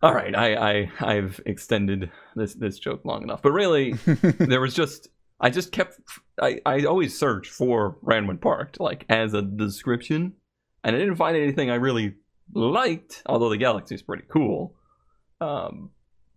All 0.03 0.13
right, 0.13 0.35
I, 0.35 0.55
I 0.55 0.91
I've 0.99 1.39
extended 1.45 2.11
this 2.35 2.55
this 2.55 2.77
joke 2.77 3.05
long 3.05 3.23
enough, 3.23 3.41
but 3.41 3.53
really, 3.53 3.93
there 4.37 4.59
was 4.59 4.73
just 4.73 5.07
I 5.39 5.49
just 5.49 5.71
kept 5.71 5.97
I 6.41 6.59
I 6.65 6.83
always 6.83 7.17
search 7.17 7.47
for 7.47 7.99
Ranwood 8.03 8.41
Park 8.41 8.75
like 8.81 9.05
as 9.07 9.33
a 9.33 9.41
description, 9.41 10.33
and 10.83 10.93
I 10.93 10.99
didn't 10.99 11.15
find 11.15 11.37
anything 11.37 11.71
I 11.71 11.75
really 11.75 12.15
liked. 12.53 13.23
Although 13.27 13.47
the 13.47 13.55
galaxy 13.55 13.95
is 13.95 14.01
pretty 14.01 14.25
cool, 14.27 14.75
um, 15.39 15.91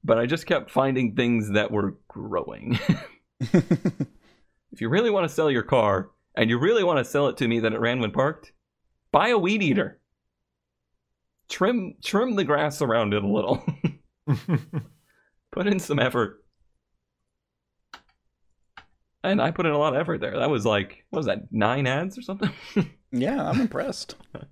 but 0.05 0.17
I 0.17 0.27
just 0.27 0.47
kept 0.47 0.71
finding 0.71 1.17
things 1.17 1.51
that 1.51 1.73
were 1.73 1.97
growing. 2.07 2.79
if 3.41 4.81
you 4.81 4.89
really 4.89 5.11
want 5.11 5.29
to 5.29 5.35
sell 5.35 5.51
your 5.51 5.65
car 5.65 6.11
and 6.37 6.49
you 6.49 6.61
really 6.61 6.85
want 6.85 7.01
to 7.01 7.05
sell 7.05 7.27
it 7.27 7.37
to 7.39 7.49
me 7.49 7.59
that 7.59 7.73
it 7.73 7.81
ran 7.81 7.99
when 7.99 8.13
parked, 8.13 8.53
buy 9.11 9.31
a 9.31 9.39
weed 9.39 9.61
eater. 9.61 9.99
Trim 11.49 11.95
trim 12.03 12.35
the 12.35 12.45
grass 12.45 12.83
around 12.83 13.15
it 13.15 13.23
a 13.23 13.29
little. 13.29 13.65
put 15.53 15.67
in 15.67 15.79
some 15.79 15.99
effort. 15.99 16.43
And 19.23 19.41
I 19.41 19.51
put 19.51 19.67
in 19.67 19.73
a 19.73 19.79
lot 19.79 19.95
of 19.95 20.01
effort 20.01 20.21
there. 20.21 20.39
That 20.39 20.51
was 20.51 20.65
like 20.65 21.05
what 21.11 21.21
was 21.21 21.27
that, 21.27 21.53
nine 21.53 21.87
ads 21.87 22.19
or 22.19 22.23
something? 22.23 22.51
yeah, 23.13 23.49
I'm 23.49 23.61
impressed. 23.61 24.17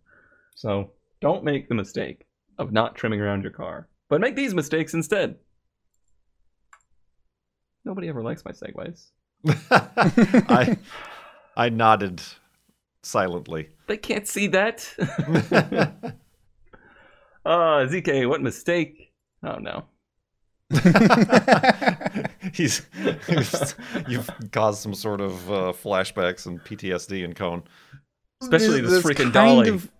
so 0.55 0.93
don't 1.21 1.45
make 1.45 1.69
the 1.69 1.75
mistake 1.75 2.27
of 2.59 2.73
not 2.73 2.95
trimming 2.95 3.21
around 3.21 3.43
your 3.43 3.53
car. 3.53 3.89
But 4.09 4.21
make 4.21 4.37
these 4.37 4.55
mistakes 4.55 4.95
instead. 4.95 5.37
Nobody 7.85 8.09
ever 8.09 8.23
likes 8.23 8.45
my 8.45 8.53
segues. 8.53 9.11
I 10.49 10.79
I 11.57 11.69
nodded 11.69 12.23
silently. 13.03 13.69
They 13.87 13.97
can't 13.97 14.27
see 14.27 14.47
that. 14.49 16.15
Uh, 17.45 17.87
ZK, 17.87 18.29
what 18.29 18.43
mistake? 18.43 19.13
Oh 19.43 19.57
no. 19.57 19.85
he's, 22.53 22.83
he's 23.27 23.75
you've 24.09 24.31
caused 24.53 24.81
some 24.83 24.95
sort 24.95 25.21
of 25.21 25.51
uh, 25.51 25.73
flashbacks 25.73 26.47
and 26.47 26.63
PTSD 26.65 27.25
in 27.25 27.35
Cone. 27.35 27.63
Especially 28.43 28.81
this 28.81 29.03
That's 29.03 29.07
freaking 29.07 29.33
kind 29.33 29.33
dolly. 29.33 29.69
Of, 29.71 29.91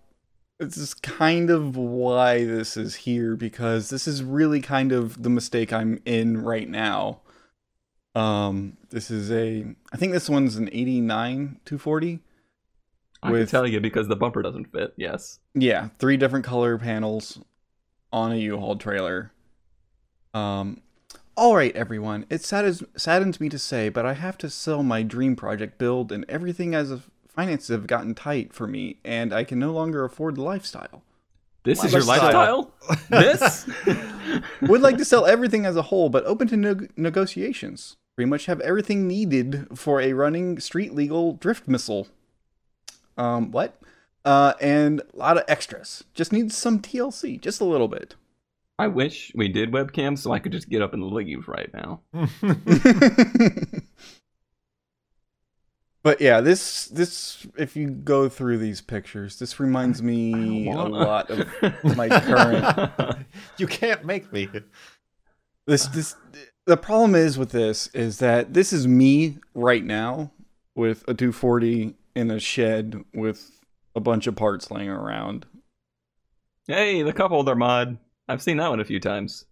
this 0.59 0.77
is 0.77 0.93
kind 0.93 1.49
of 1.49 1.75
why 1.77 2.45
this 2.45 2.77
is 2.77 2.95
here 2.95 3.35
because 3.35 3.89
this 3.89 4.07
is 4.07 4.23
really 4.23 4.61
kind 4.61 4.91
of 4.91 5.21
the 5.21 5.29
mistake 5.29 5.73
I'm 5.73 5.99
in 6.05 6.41
right 6.43 6.69
now. 6.69 7.21
Um, 8.13 8.77
this 8.89 9.11
is 9.11 9.31
a, 9.31 9.65
I 9.91 9.97
think 9.97 10.13
this 10.13 10.29
one's 10.29 10.55
an 10.55 10.69
89 10.71 11.59
240. 11.65 12.19
I 13.25 13.31
can 13.31 13.47
tell 13.47 13.67
you 13.67 13.79
because 13.79 14.07
the 14.07 14.15
bumper 14.15 14.41
doesn't 14.41 14.71
fit. 14.71 14.93
Yes. 14.97 15.39
Yeah, 15.53 15.89
three 15.99 16.17
different 16.17 16.45
color 16.45 16.77
panels 16.77 17.39
on 18.11 18.31
a 18.31 18.35
U-Haul 18.35 18.77
trailer. 18.77 19.31
Um, 20.33 20.81
all 21.35 21.55
right, 21.55 21.75
everyone. 21.75 22.25
It 22.29 22.41
saddens, 22.43 22.83
saddens 22.95 23.39
me 23.39 23.49
to 23.49 23.59
say, 23.59 23.89
but 23.89 24.05
I 24.05 24.13
have 24.13 24.37
to 24.39 24.49
sell 24.49 24.83
my 24.83 25.03
dream 25.03 25.35
project 25.35 25.77
build, 25.77 26.11
and 26.11 26.25
everything 26.29 26.73
as 26.75 26.91
of 26.91 27.09
finances 27.27 27.67
have 27.69 27.87
gotten 27.87 28.15
tight 28.15 28.53
for 28.53 28.67
me, 28.67 28.97
and 29.03 29.33
I 29.33 29.43
can 29.43 29.59
no 29.59 29.71
longer 29.73 30.03
afford 30.05 30.35
the 30.35 30.41
lifestyle. 30.43 31.03
This 31.63 31.83
is 31.83 31.93
your 31.93 32.03
Lifestyle. 32.03 32.71
lifestyle? 32.87 33.21
this? 33.21 33.67
Would 34.61 34.81
like 34.81 34.97
to 34.97 35.05
sell 35.05 35.25
everything 35.25 35.65
as 35.65 35.75
a 35.75 35.81
whole, 35.81 36.09
but 36.09 36.23
open 36.25 36.47
to 36.49 36.57
neg- 36.57 36.91
negotiations. 36.95 37.97
Pretty 38.15 38.29
much 38.29 38.45
have 38.45 38.61
everything 38.61 39.07
needed 39.07 39.67
for 39.75 39.99
a 39.99 40.13
running 40.13 40.59
street 40.59 40.93
legal 40.93 41.33
drift 41.33 41.67
missile. 41.67 42.07
Um, 43.17 43.51
what? 43.51 43.79
Uh, 44.23 44.53
and 44.59 45.01
a 45.13 45.17
lot 45.17 45.37
of 45.37 45.43
extras. 45.47 46.03
Just 46.13 46.33
needs 46.33 46.57
some 46.57 46.79
TLC, 46.79 47.39
just 47.39 47.61
a 47.61 47.65
little 47.65 47.87
bit. 47.87 48.15
I 48.77 48.87
wish 48.87 49.31
we 49.35 49.47
did 49.47 49.71
webcam 49.71 50.17
so 50.17 50.33
I 50.33 50.39
could 50.39 50.51
just 50.51 50.67
get 50.69 50.81
up 50.81 50.93
and 50.93 51.03
leave 51.03 51.29
you 51.29 51.43
right 51.47 51.71
now. 51.73 52.01
but 56.03 56.19
yeah, 56.19 56.41
this 56.41 56.87
this 56.87 57.47
if 57.57 57.77
you 57.77 57.89
go 57.89 58.27
through 58.27 58.57
these 58.57 58.81
pictures, 58.81 59.39
this 59.39 59.59
reminds 59.59 60.03
me 60.03 60.69
a 60.69 60.75
lot 60.75 61.29
of 61.31 61.47
my 61.95 62.09
current 62.09 63.25
you 63.57 63.67
can't 63.67 64.03
make 64.03 64.33
me. 64.33 64.49
this 65.65 65.87
this 65.87 66.15
the 66.65 66.75
problem 66.75 67.15
is 67.15 67.37
with 67.37 67.51
this 67.51 67.87
is 67.87 68.19
that 68.19 68.53
this 68.53 68.73
is 68.73 68.87
me 68.87 69.37
right 69.53 69.85
now 69.85 70.31
with 70.75 71.03
a 71.07 71.13
240 71.13 71.95
in 72.15 72.31
a 72.31 72.39
shed 72.39 73.03
with 73.13 73.51
a 73.95 73.99
bunch 73.99 74.27
of 74.27 74.35
parts 74.35 74.71
laying 74.71 74.89
around. 74.89 75.45
hey, 76.67 77.01
the 77.03 77.13
cup 77.13 77.29
holder 77.31 77.55
mod. 77.55 77.97
I've 78.27 78.41
seen 78.41 78.57
that 78.57 78.69
one 78.69 78.79
a 78.79 78.85
few 78.85 78.99
times. 78.99 79.45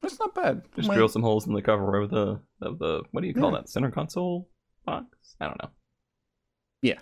That's 0.00 0.18
not 0.18 0.34
bad. 0.34 0.62
Just 0.76 0.88
My- 0.88 0.94
drill 0.94 1.08
some 1.08 1.22
holes 1.22 1.46
in 1.46 1.52
the 1.54 1.62
cover 1.62 1.96
of 2.00 2.10
the 2.10 2.40
of 2.62 2.78
the 2.78 3.02
what 3.10 3.20
do 3.22 3.26
you 3.26 3.34
call 3.34 3.50
Yeah. 3.52 3.58
that? 3.58 3.68
Center 3.68 3.90
console 3.90 4.48
box? 4.86 5.06
I 5.40 5.46
don't 5.46 5.62
know. 5.62 5.70
Yeah, 6.82 6.98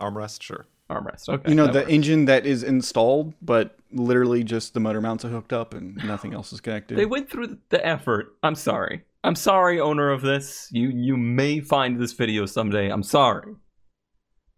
armrest, 0.00 0.42
sure. 0.42 0.66
Armrest. 0.90 1.28
Okay. 1.28 1.48
you 1.48 1.54
know 1.54 1.66
the 1.68 1.80
works. 1.80 1.90
engine 1.90 2.24
that 2.26 2.44
is 2.44 2.62
installed, 2.62 3.32
but 3.40 3.78
literally 3.92 4.44
just 4.44 4.74
the 4.74 4.80
motor 4.80 5.00
mounts 5.00 5.24
are 5.24 5.28
hooked 5.30 5.52
up 5.52 5.72
and 5.74 5.96
nothing 6.04 6.34
else 6.34 6.52
is 6.52 6.60
connected. 6.60 6.98
They 6.98 7.06
went 7.06 7.30
through 7.30 7.58
the 7.70 7.84
effort. 7.86 8.36
I'm 8.42 8.54
sorry. 8.56 9.04
I'm 9.24 9.36
sorry, 9.36 9.80
owner 9.80 10.10
of 10.10 10.20
this. 10.22 10.68
You 10.72 10.88
you 10.90 11.16
may 11.16 11.60
find 11.60 11.98
this 12.00 12.12
video 12.12 12.44
someday. 12.46 12.88
I'm 12.90 13.02
sorry. 13.04 13.54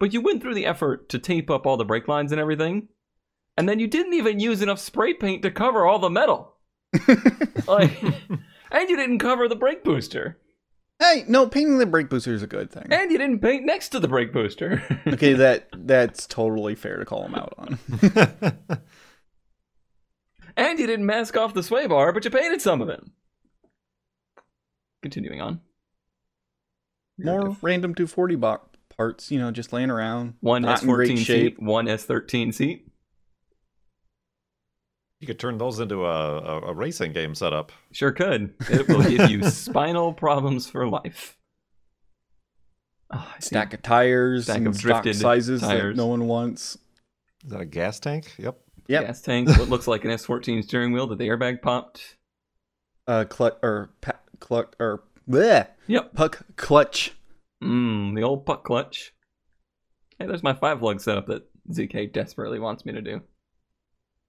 But 0.00 0.12
you 0.12 0.20
went 0.20 0.42
through 0.42 0.54
the 0.54 0.66
effort 0.66 1.08
to 1.10 1.18
tape 1.18 1.50
up 1.50 1.66
all 1.66 1.76
the 1.76 1.84
brake 1.84 2.08
lines 2.08 2.32
and 2.32 2.40
everything. 2.40 2.88
and 3.56 3.68
then 3.68 3.78
you 3.78 3.86
didn't 3.86 4.14
even 4.14 4.40
use 4.40 4.60
enough 4.62 4.80
spray 4.80 5.14
paint 5.14 5.42
to 5.42 5.50
cover 5.50 5.86
all 5.86 5.98
the 5.98 6.10
metal. 6.10 6.56
Like, 7.66 8.02
and 8.70 8.88
you 8.90 8.96
didn't 8.96 9.18
cover 9.20 9.48
the 9.48 9.56
brake 9.56 9.82
booster, 9.84 10.38
hey, 11.00 11.24
no, 11.28 11.46
painting 11.48 11.78
the 11.78 11.86
brake 11.86 12.10
booster 12.10 12.32
is 12.34 12.42
a 12.42 12.46
good 12.46 12.70
thing. 12.70 12.86
and 12.90 13.10
you 13.10 13.16
didn't 13.18 13.38
paint 13.40 13.64
next 13.64 13.88
to 13.90 14.00
the 14.00 14.08
brake 14.08 14.32
booster. 14.32 14.82
Okay, 15.06 15.32
that 15.34 15.68
that's 15.76 16.26
totally 16.26 16.74
fair 16.74 16.98
to 16.98 17.04
call 17.04 17.24
him 17.24 17.34
out 17.36 17.54
on. 17.58 17.78
and 20.56 20.78
you 20.78 20.86
didn't 20.86 21.06
mask 21.06 21.36
off 21.36 21.54
the 21.54 21.62
sway 21.62 21.86
bar, 21.86 22.12
but 22.12 22.24
you 22.24 22.30
painted 22.30 22.60
some 22.60 22.80
of 22.82 22.88
it. 22.88 23.02
Continuing 25.02 25.40
on. 25.40 25.60
More 27.18 27.56
random 27.62 27.94
240 27.94 28.36
bo- 28.36 28.60
parts, 28.96 29.30
you 29.30 29.38
know, 29.38 29.50
just 29.50 29.72
laying 29.72 29.90
around. 29.90 30.34
One 30.40 30.62
not 30.62 30.82
in 30.82 30.88
great 30.88 31.10
S14 31.10 31.18
shape. 31.18 31.56
seat, 31.56 31.62
one 31.62 31.86
S13 31.86 32.54
seat. 32.54 32.88
You 35.20 35.26
could 35.26 35.38
turn 35.38 35.56
those 35.58 35.78
into 35.80 36.04
a, 36.04 36.38
a, 36.38 36.60
a 36.68 36.74
racing 36.74 37.12
game 37.12 37.34
setup. 37.34 37.72
Sure 37.92 38.12
could. 38.12 38.54
It 38.70 38.88
will 38.88 39.02
give 39.02 39.30
you 39.30 39.42
spinal 39.44 40.12
problems 40.12 40.68
for 40.68 40.86
life. 40.86 41.36
Oh, 43.12 43.32
Stack 43.38 43.72
of 43.74 43.82
tires, 43.82 44.44
Stack 44.44 44.56
and 44.58 44.66
of 44.68 44.76
stock 44.76 45.02
drifted 45.02 45.20
sizes 45.20 45.60
that 45.60 45.94
no 45.96 46.06
one 46.06 46.26
wants. 46.26 46.76
Is 47.44 47.50
that 47.52 47.60
a 47.60 47.64
gas 47.64 48.00
tank? 48.00 48.34
Yep. 48.38 48.58
Yep. 48.88 49.06
gas 49.06 49.20
tank, 49.22 49.48
what 49.50 49.68
looks 49.68 49.86
like 49.86 50.04
an 50.04 50.10
S14 50.10 50.62
steering 50.64 50.92
wheel 50.92 51.06
that 51.06 51.18
the 51.18 51.28
airbag 51.28 51.62
popped. 51.62 52.16
Uh, 53.06 53.24
clutch 53.24 53.54
or 53.62 53.90
pa- 54.00 54.18
clutch 54.40 54.72
or 54.80 55.04
bleh, 55.28 55.68
Yep. 55.86 56.14
puck 56.14 56.42
clutch. 56.56 57.12
Mmm, 57.64 58.14
the 58.14 58.22
old 58.22 58.44
puck 58.46 58.64
clutch. 58.64 59.12
Hey, 60.18 60.26
there's 60.26 60.42
my 60.42 60.54
five 60.54 60.82
lug 60.82 61.00
setup 61.00 61.26
that 61.28 61.46
ZK 61.70 62.12
desperately 62.12 62.58
wants 62.58 62.84
me 62.84 62.92
to 62.92 63.00
do. 63.00 63.22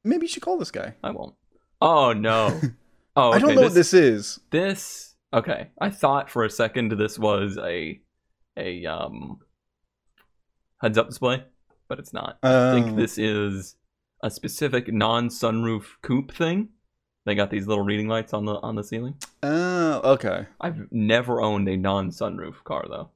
Maybe 0.04 0.26
you 0.26 0.28
should 0.30 0.44
call 0.44 0.58
this 0.58 0.72
guy. 0.72 0.96
I 1.04 1.12
won't. 1.12 1.36
Oh 1.82 2.14
no. 2.14 2.60
Oh, 3.18 3.32
I 3.32 3.40
don't 3.40 3.52
okay, 3.52 3.56
know 3.56 3.62
what 3.62 3.74
this 3.74 3.94
is. 3.94 4.42
This 4.52 5.16
okay. 5.34 5.70
I 5.80 5.90
thought 5.90 6.30
for 6.30 6.44
a 6.44 6.50
second 6.50 6.92
this 6.92 7.18
was 7.18 7.58
a 7.58 8.02
a 8.58 8.86
um 8.86 9.40
heads 10.82 10.98
up 10.98 11.08
display, 11.08 11.46
but 11.88 11.98
it's 11.98 12.12
not. 12.12 12.40
I 12.44 12.74
think 12.74 12.88
Um, 12.88 12.96
this 12.98 13.18
is 13.18 13.78
a 14.22 14.30
specific 14.30 14.92
non-sunroof 14.92 15.86
coupe 16.02 16.34
thing. 16.34 16.72
They 17.26 17.36
got 17.36 17.52
these 17.52 17.68
little 17.68 17.86
reading 17.86 18.10
lights 18.10 18.34
on 18.34 18.44
the 18.44 18.56
on 18.56 18.76
the 18.76 18.84
ceiling. 18.84 19.16
Oh, 19.42 20.02
okay. 20.16 20.48
I've 20.60 20.92
never 20.92 21.42
owned 21.42 21.70
a 21.70 21.78
non-sunroof 21.78 22.66
car 22.66 22.86
though. 22.90 23.12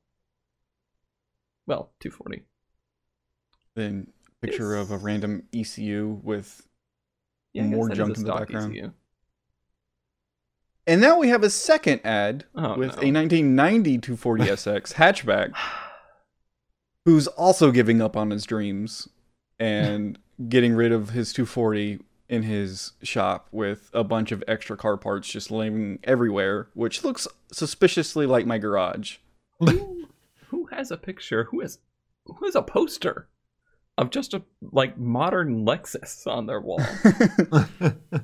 Well, 1.69 1.91
240. 1.99 2.41
Then 3.75 4.07
picture 4.41 4.75
of 4.75 4.89
a 4.91 4.97
random 4.97 5.43
ECU 5.53 6.19
with, 6.23 6.67
Yeah, 7.53 7.63
More 7.63 7.89
junk 7.89 8.17
in 8.17 8.23
the 8.23 8.33
background. 8.33 8.73
ECU. 8.75 8.91
and 10.87 10.99
now 10.99 11.19
we 11.19 11.29
have 11.29 11.43
a 11.43 11.49
second 11.51 12.01
ad 12.03 12.45
Oh, 12.55 12.75
with 12.75 12.95
no. 12.95 13.03
a 13.03 13.11
1990 13.11 13.99
240SX 13.99 14.93
hatchback, 14.95 15.51
who's 17.05 17.27
also 17.27 17.71
giving 17.71 18.01
up 18.01 18.17
on 18.17 18.31
his 18.31 18.45
dreams 18.45 19.07
and 19.59 20.17
getting 20.49 20.73
rid 20.73 20.91
of 20.91 21.11
his 21.11 21.31
240 21.33 21.99
in 22.29 22.43
his 22.43 22.93
shop 23.03 23.47
with 23.51 23.91
a 23.93 24.03
bunch 24.03 24.31
of 24.31 24.43
extra 24.47 24.75
car 24.75 24.97
parts 24.97 25.27
just 25.29 25.51
laying 25.51 25.99
everywhere, 26.03 26.69
which 26.73 27.03
looks 27.03 27.27
suspiciously 27.51 28.25
like 28.25 28.47
my 28.47 28.57
garage. 28.57 29.17
Has 30.71 30.91
a 30.91 30.97
picture? 30.97 31.45
Who 31.45 31.61
has 31.61 31.79
who 32.25 32.45
has 32.45 32.55
a 32.55 32.61
poster 32.61 33.27
of 33.97 34.09
just 34.11 34.33
a 34.33 34.43
like 34.61 34.97
modern 34.97 35.65
Lexus 35.65 36.25
on 36.27 36.45
their 36.45 36.61
wall? 36.61 36.81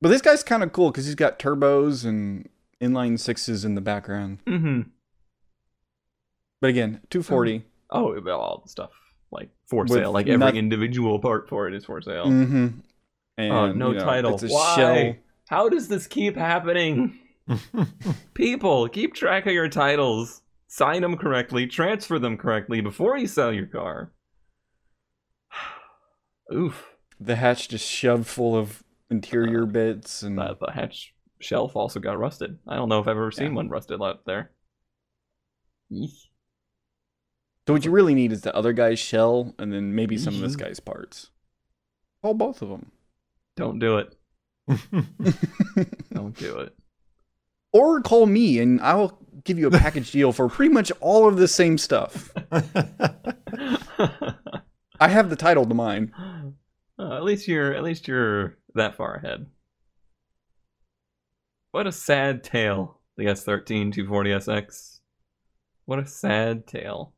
But 0.00 0.10
this 0.10 0.22
guy's 0.22 0.44
kind 0.44 0.62
of 0.62 0.72
cool 0.72 0.92
because 0.92 1.06
he's 1.06 1.16
got 1.16 1.40
turbos 1.40 2.04
and 2.04 2.48
inline 2.80 3.18
sixes 3.18 3.64
in 3.64 3.74
the 3.74 3.80
background. 3.80 4.38
mm-hmm. 4.46 4.82
But 6.60 6.70
again, 6.70 7.00
240. 7.10 7.64
Oh, 7.90 8.20
well, 8.20 8.38
all 8.40 8.60
the 8.64 8.68
stuff 8.68 8.92
like 9.32 9.50
for 9.66 9.82
With 9.82 9.92
sale. 9.92 10.12
Like 10.12 10.28
every 10.28 10.38
noth- 10.38 10.54
individual 10.54 11.18
part 11.18 11.48
for 11.48 11.66
it 11.66 11.74
is 11.74 11.84
for 11.84 12.00
sale. 12.00 12.26
Mm-hmm. 12.26 12.66
And, 13.38 13.52
oh, 13.52 13.72
no 13.72 13.90
you 13.90 13.98
know, 13.98 14.04
title. 14.04 14.34
It's 14.34 14.44
a 14.44 14.48
Why? 14.48 14.76
shell. 14.76 15.14
How 15.48 15.68
does 15.68 15.88
this 15.88 16.06
keep 16.06 16.36
happening? 16.36 17.18
People, 18.34 18.88
keep 18.88 19.14
track 19.14 19.46
of 19.46 19.52
your 19.52 19.68
titles. 19.68 20.42
Sign 20.68 21.02
them 21.02 21.16
correctly. 21.16 21.66
Transfer 21.66 22.18
them 22.18 22.36
correctly 22.36 22.80
before 22.80 23.16
you 23.16 23.26
sell 23.26 23.52
your 23.52 23.66
car. 23.66 24.12
Oof. 26.52 26.86
The 27.20 27.36
hatch 27.36 27.68
just 27.68 27.88
shoved 27.88 28.26
full 28.26 28.56
of 28.56 28.82
interior 29.10 29.62
Uh, 29.62 29.66
bits 29.66 30.22
and 30.22 30.36
The, 30.38 30.56
the 30.60 30.72
hatch 30.72 31.14
shelf 31.40 31.76
also 31.76 32.00
got 32.00 32.18
rusted. 32.18 32.58
I 32.66 32.76
don't 32.76 32.88
know 32.88 32.98
if 33.00 33.06
I've 33.06 33.16
ever 33.16 33.30
seen 33.30 33.48
Yeah. 33.50 33.54
one 33.56 33.68
rusted 33.68 34.02
out 34.02 34.24
there. 34.26 34.50
Eek. 35.90 36.10
so 37.66 37.72
what 37.72 37.84
you 37.84 37.90
really 37.92 38.14
need 38.14 38.32
is 38.32 38.40
the 38.42 38.54
other 38.54 38.72
guy's 38.72 38.98
shell 38.98 39.54
and 39.58 39.72
then 39.72 39.94
maybe 39.94 40.18
some 40.18 40.34
of 40.34 40.40
this 40.40 40.56
Mhm. 40.56 40.60
guy's 40.60 40.80
parts. 40.80 41.30
Call 42.22 42.34
both 42.34 42.60
of 42.60 42.68
them. 42.68 42.90
Don't 43.56 43.78
do 43.78 43.98
it. 43.98 44.16
Don't 46.12 46.36
do 46.36 46.58
it. 46.58 46.76
Or 47.76 48.00
call 48.00 48.26
me 48.26 48.58
and 48.58 48.80
I'll 48.80 49.18
give 49.44 49.58
you 49.58 49.68
a 49.68 49.70
package 49.70 50.10
deal 50.10 50.32
for 50.32 50.48
pretty 50.48 50.72
much 50.72 50.90
all 51.00 51.28
of 51.28 51.36
the 51.36 51.48
same 51.48 51.78
stuff. 51.78 52.32
I 54.98 55.08
have 55.08 55.30
the 55.30 55.36
title 55.36 55.66
to 55.66 55.74
mine. 55.74 56.12
Uh, 56.98 57.16
at 57.16 57.24
least 57.24 57.46
you're 57.46 57.74
at 57.74 57.82
least 57.82 58.08
you're 58.08 58.56
that 58.74 58.96
far 58.96 59.14
ahead. 59.14 59.46
What 61.72 61.86
a 61.86 61.92
sad 61.92 62.42
tale, 62.42 63.00
the 63.16 63.24
S13 63.24 63.94
240SX. 63.94 65.00
What 65.84 65.98
a 65.98 66.06
sad 66.06 66.66
tale. 66.66 67.12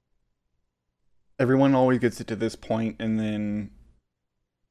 Everyone 1.38 1.76
always 1.76 2.00
gets 2.00 2.20
it 2.20 2.26
to 2.26 2.36
this 2.36 2.56
point 2.56 2.96
and 2.98 3.18
then 3.18 3.70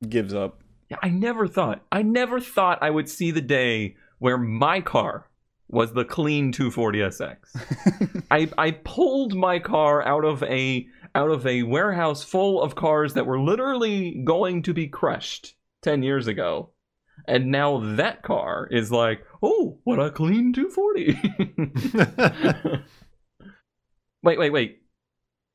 gives 0.08 0.34
up. 0.34 0.62
Yeah, 0.89 0.97
I 1.02 1.10
never 1.10 1.47
thought 1.47 1.86
I 1.91 2.02
never 2.02 2.41
thought 2.41 2.80
I 2.82 2.89
would 2.89 3.10
see 3.10 3.32
the 3.32 3.41
day 3.41 3.95
where 4.19 4.38
my 4.38 4.82
car 4.82 5.30
was 5.69 5.93
the 5.93 6.06
clean 6.06 6.53
240SX. 6.53 8.23
I 8.32 8.49
I 8.58 8.71
pulled 8.71 9.36
my 9.36 9.60
car 9.60 10.01
out 10.06 10.25
of 10.25 10.43
a 10.43 10.88
out 11.15 11.32
of 11.32 11.45
a 11.45 11.63
warehouse 11.63 12.23
full 12.23 12.62
of 12.62 12.75
cars 12.75 13.13
that 13.13 13.25
were 13.25 13.39
literally 13.39 14.21
going 14.23 14.63
to 14.63 14.73
be 14.73 14.88
crushed 14.88 15.56
10 15.82 16.03
years 16.03 16.27
ago. 16.27 16.69
And 17.27 17.51
now 17.51 17.95
that 17.95 18.23
car 18.23 18.67
is 18.69 18.91
like, 18.91 19.25
"Oh, 19.41 19.80
what 19.84 19.99
a 19.99 20.12
clean 20.12 20.53
240." 20.53 21.19
wait, 24.23 24.39
wait, 24.39 24.51
wait. 24.51 24.82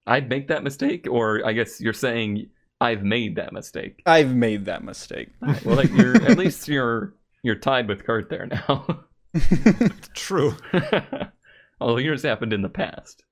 I'd 0.06 0.28
make 0.28 0.48
that 0.48 0.64
mistake 0.64 1.06
or 1.08 1.46
I 1.46 1.52
guess 1.52 1.80
you're 1.80 1.92
saying 1.92 2.48
I've 2.80 3.04
made 3.04 3.36
that 3.36 3.52
mistake. 3.52 4.02
I've 4.04 4.34
made 4.34 4.64
that 4.64 4.82
mistake. 4.82 5.28
Alright, 5.40 5.64
well, 5.64 5.76
like 5.76 5.92
you're 5.92 6.16
at 6.16 6.36
least 6.36 6.66
you're 6.66 7.14
you're 7.44 7.54
tied 7.54 7.88
with 7.88 8.04
Kurt 8.04 8.28
there 8.28 8.46
now. 8.46 9.04
True. 10.14 10.54
Although 11.80 11.98
yours 11.98 12.22
happened 12.22 12.52
in 12.52 12.62
the 12.62 12.68
past. 12.68 13.24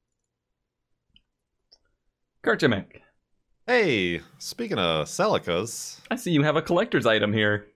Kurt 2.43 2.61
J. 2.61 2.69
Mac, 2.69 3.03
Hey, 3.67 4.21
speaking 4.39 4.79
of 4.79 5.07
Celicas, 5.07 6.01
I 6.11 6.17
see 6.17 6.33
you 6.33 6.43
have 6.43 6.57
a 6.57 6.63
collector's 6.63 7.07
item 7.07 7.33
here. 7.33 7.67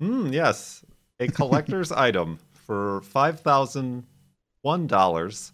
hmm, 0.00 0.32
yes, 0.32 0.84
a 1.20 1.28
collector's 1.28 1.92
item 2.08 2.38
for 2.52 3.02
five 3.02 3.40
thousand 3.40 4.04
one 4.62 4.86
dollars, 4.86 5.52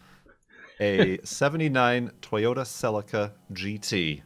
a 0.80 1.18
'79 1.24 2.12
Toyota 2.22 2.62
Celica 2.64 3.32
GT, 3.52 4.22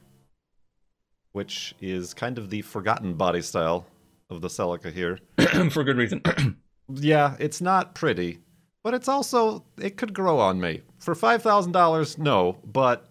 which 1.33 1.75
is 1.81 2.13
kind 2.15 2.37
of 2.39 2.51
the 2.51 2.61
forgotten 2.63 3.15
body 3.15 3.41
style 3.43 3.87
of 4.31 4.43
the 4.43 4.49
Celica 4.49 4.93
here. 4.93 5.19
For 5.71 5.83
good 5.85 5.97
reason. 5.97 6.21
Yeah, 6.89 7.37
it's 7.39 7.61
not 7.61 7.95
pretty, 7.95 8.41
but 8.83 8.95
it's 8.95 9.09
also 9.09 9.65
it 9.81 9.97
could 9.97 10.13
grow 10.15 10.39
on 10.39 10.61
me. 10.61 10.83
For 10.99 11.15
five 11.15 11.43
thousand 11.43 11.73
dollars, 11.73 12.19
no, 12.19 12.59
but 12.65 13.09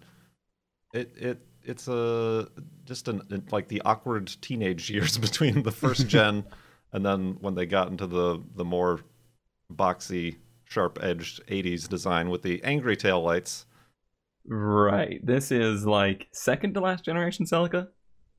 it 0.94 1.12
it 1.16 1.40
it's 1.64 1.88
a 1.88 2.48
just 2.86 3.08
an 3.08 3.46
like 3.52 3.68
the 3.68 3.82
awkward 3.84 4.28
teenage 4.42 4.90
years 4.90 5.18
between 5.28 5.64
the 5.64 5.72
first 5.72 6.08
gen 6.16 6.44
and 6.94 7.04
then 7.06 7.38
when 7.42 7.56
they 7.56 7.66
got 7.66 7.90
into 7.90 8.08
the 8.08 8.42
the 8.56 8.64
more 8.64 9.00
boxy, 9.74 10.38
sharp 10.66 11.00
edged 11.02 11.46
'80s 11.48 11.90
design 11.90 12.30
with 12.30 12.44
the 12.44 12.64
angry 12.64 12.96
tail 12.96 13.22
lights. 13.22 13.66
right. 14.46 15.20
This 15.26 15.52
is 15.52 15.86
like 15.86 16.28
second 16.32 16.76
to 16.76 16.80
last 16.80 17.04
generation 17.04 17.46
Celica 17.46 17.90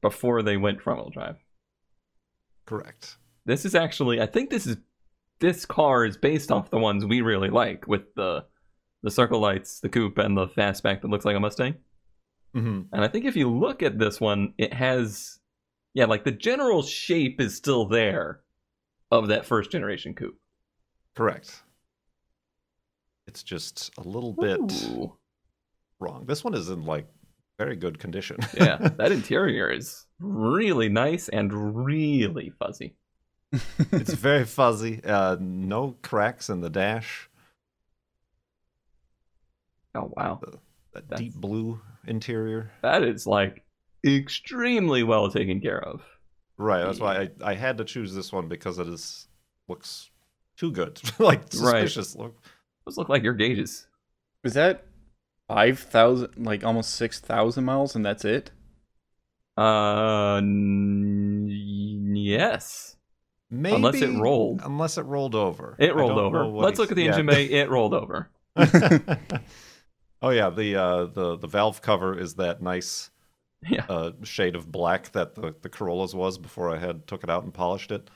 before 0.00 0.42
they 0.42 0.56
went 0.56 0.80
front 0.80 1.00
wheel 1.00 1.10
drive. 1.10 1.36
Correct. 2.66 3.16
This 3.44 3.64
is 3.64 3.74
actually 3.74 4.20
I 4.20 4.26
think 4.26 4.50
this 4.50 4.66
is 4.66 4.76
this 5.44 5.66
car 5.66 6.06
is 6.06 6.16
based 6.16 6.50
off 6.50 6.70
the 6.70 6.78
ones 6.78 7.04
we 7.04 7.20
really 7.20 7.50
like 7.50 7.86
with 7.86 8.14
the 8.14 8.44
the 9.02 9.10
circle 9.10 9.38
lights, 9.40 9.80
the 9.80 9.88
coupe, 9.90 10.16
and 10.16 10.34
the 10.34 10.46
fastback 10.48 11.02
that 11.02 11.08
looks 11.10 11.26
like 11.26 11.36
a 11.36 11.40
Mustang. 11.40 11.74
hmm 12.54 12.82
And 12.90 13.04
I 13.04 13.08
think 13.08 13.26
if 13.26 13.36
you 13.36 13.50
look 13.50 13.82
at 13.82 13.98
this 13.98 14.18
one, 14.20 14.54
it 14.56 14.72
has 14.72 15.38
Yeah, 15.92 16.06
like 16.06 16.24
the 16.24 16.32
general 16.32 16.82
shape 16.82 17.40
is 17.40 17.54
still 17.54 17.86
there 17.86 18.40
of 19.10 19.28
that 19.28 19.44
first 19.44 19.70
generation 19.70 20.14
coupe. 20.14 20.38
Correct. 21.14 21.62
It's 23.26 23.42
just 23.42 23.90
a 23.98 24.02
little 24.02 24.32
bit 24.32 24.60
wrong. 26.00 26.24
This 26.26 26.42
one 26.42 26.54
is 26.54 26.70
in 26.70 26.84
like 26.84 27.06
very 27.58 27.76
good 27.76 27.98
condition. 27.98 28.38
yeah, 28.54 28.76
that 28.98 29.12
interior 29.12 29.70
is 29.70 30.06
really 30.18 30.88
nice 30.88 31.28
and 31.28 31.52
really 31.86 32.50
fuzzy. 32.58 32.96
It's 33.92 34.12
very 34.14 34.44
fuzzy. 34.44 35.00
Uh, 35.04 35.36
no 35.40 35.96
cracks 36.02 36.48
in 36.50 36.60
the 36.60 36.70
dash. 36.70 37.28
Oh 39.94 40.12
wow, 40.16 40.40
That 40.92 41.08
That's- 41.08 41.20
deep 41.20 41.34
blue 41.34 41.80
interior. 42.06 42.72
that 42.82 43.02
is 43.04 43.26
like 43.26 43.62
extremely 44.06 45.02
well 45.02 45.30
taken 45.30 45.60
care 45.60 45.80
of. 45.82 46.02
Right. 46.56 46.84
That's 46.84 47.00
why 47.00 47.16
I, 47.22 47.30
I 47.50 47.54
had 47.54 47.78
to 47.78 47.84
choose 47.84 48.14
this 48.14 48.32
one 48.32 48.48
because 48.48 48.78
it 48.78 48.88
is 48.88 49.26
looks 49.68 50.10
too 50.56 50.70
good. 50.70 51.00
like 51.18 51.50
suspicious 51.50 52.14
look. 52.14 52.36
Those 52.86 52.96
look 52.98 53.08
like 53.08 53.22
your 53.22 53.32
gauges. 53.34 53.86
Is 54.44 54.54
that 54.54 54.84
five 55.48 55.78
thousand, 55.78 56.44
like 56.44 56.62
almost 56.64 56.90
six 56.94 57.18
thousand 57.20 57.64
miles, 57.64 57.96
and 57.96 58.04
that's 58.04 58.24
it? 58.24 58.50
Uh, 59.56 60.36
n- 60.36 61.48
yes, 62.14 62.96
Maybe 63.54 63.76
Unless 63.76 64.02
it 64.02 64.18
rolled. 64.18 64.62
Unless 64.64 64.98
it 64.98 65.02
rolled 65.04 65.36
over. 65.36 65.76
it 65.78 65.94
rolled 65.94 66.18
over. 66.18 66.44
Let's 66.44 66.78
look 66.78 66.90
at 66.90 66.96
the 66.96 67.04
yeah. 67.04 67.10
engine 67.10 67.26
bay. 67.26 67.44
It 67.44 67.70
rolled 67.70 67.94
over. 67.94 68.28
oh 68.56 70.30
yeah, 70.30 70.50
the 70.50 70.74
uh, 70.74 71.04
the 71.06 71.36
the 71.36 71.46
valve 71.46 71.80
cover 71.80 72.18
is 72.18 72.34
that 72.34 72.60
nice 72.60 73.10
Yeah. 73.68 73.86
uh, 73.88 74.10
shade 74.24 74.56
of 74.56 74.72
black 74.72 75.12
that 75.12 75.36
the 75.36 75.54
the 75.62 75.68
Corollas 75.68 76.14
was 76.14 76.36
before 76.36 76.74
I 76.74 76.78
had 76.78 77.06
took 77.06 77.22
it 77.22 77.30
out 77.30 77.44
and 77.44 77.54
polished 77.54 77.92
it. 77.92 78.10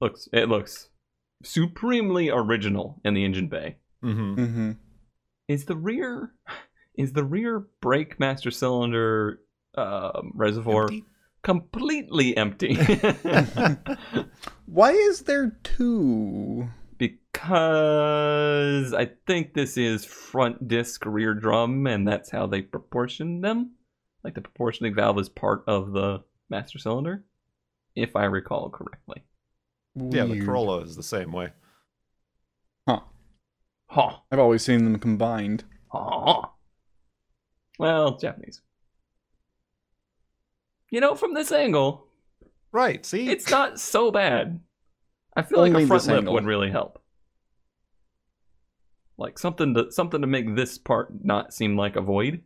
Looks 0.00 0.28
it 0.32 0.48
looks 0.48 0.90
supremely 1.42 2.30
original 2.30 3.00
in 3.04 3.14
the 3.14 3.24
engine 3.24 3.48
bay. 3.48 3.78
Mm-hmm. 4.04 4.34
Mm-hmm. 4.40 4.70
Is 5.48 5.64
the 5.64 5.76
rear 5.76 6.32
is 6.96 7.12
the 7.12 7.24
rear 7.24 7.66
brake 7.80 8.20
master 8.20 8.52
cylinder 8.52 9.40
um, 9.76 10.30
reservoir 10.34 10.88
completely 11.44 12.36
empty? 12.36 12.74
Why 14.66 14.90
is 14.90 15.22
there 15.22 15.56
two? 15.62 16.68
because 16.98 18.94
I 18.94 19.10
think 19.26 19.54
this 19.54 19.76
is 19.76 20.04
front 20.04 20.68
disc 20.68 21.04
rear 21.04 21.34
drum, 21.34 21.86
and 21.86 22.06
that's 22.06 22.30
how 22.30 22.46
they 22.46 22.62
proportion 22.62 23.40
them. 23.40 23.72
Like 24.22 24.34
the 24.34 24.40
proportioning 24.40 24.94
valve 24.94 25.18
is 25.18 25.28
part 25.28 25.64
of 25.66 25.92
the 25.92 26.22
master 26.48 26.78
cylinder, 26.78 27.24
if 27.94 28.16
I 28.16 28.24
recall 28.24 28.70
correctly. 28.70 29.24
Yeah, 29.94 30.24
the 30.24 30.44
Corolla 30.44 30.80
is 30.80 30.96
the 30.96 31.02
same 31.02 31.32
way. 31.32 31.50
Huh. 32.88 33.00
Huh. 33.86 34.16
I've 34.32 34.38
always 34.38 34.64
seen 34.64 34.84
them 34.84 34.98
combined. 34.98 35.64
Huh. 35.88 36.46
Well, 37.78 38.16
Japanese. 38.16 38.60
You 40.94 41.00
know, 41.00 41.16
from 41.16 41.34
this 41.34 41.50
angle, 41.50 42.06
Right. 42.70 43.04
See, 43.04 43.28
it's 43.28 43.50
not 43.50 43.80
so 43.80 44.12
bad. 44.12 44.60
I 45.36 45.42
feel 45.42 45.58
like 45.58 45.74
a 45.74 45.86
front 45.88 46.06
lip 46.06 46.18
angle. 46.18 46.34
would 46.34 46.44
really 46.44 46.70
help. 46.70 47.02
Like 49.18 49.36
something 49.36 49.74
to 49.74 49.90
something 49.90 50.20
to 50.20 50.28
make 50.28 50.54
this 50.54 50.78
part 50.78 51.24
not 51.24 51.52
seem 51.52 51.76
like 51.76 51.96
a 51.96 52.00
void 52.00 52.42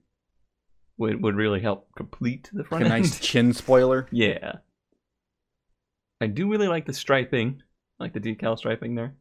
would 0.96 1.22
would 1.22 1.34
really 1.34 1.60
help 1.60 1.88
complete 1.94 2.48
the 2.50 2.64
front 2.64 2.84
Like 2.84 2.90
front 2.90 2.92
a 2.92 2.94
end. 2.94 3.02
nice 3.04 3.20
chin 3.20 3.52
spoiler. 3.52 4.08
yeah. 4.12 4.52
I 6.22 6.26
do 6.26 6.50
really 6.50 6.68
like 6.68 6.86
the 6.86 6.94
striping, 6.94 7.62
like 8.00 8.14
the 8.14 8.20
decal 8.20 8.56
striping 8.56 8.94
there. 8.94 9.14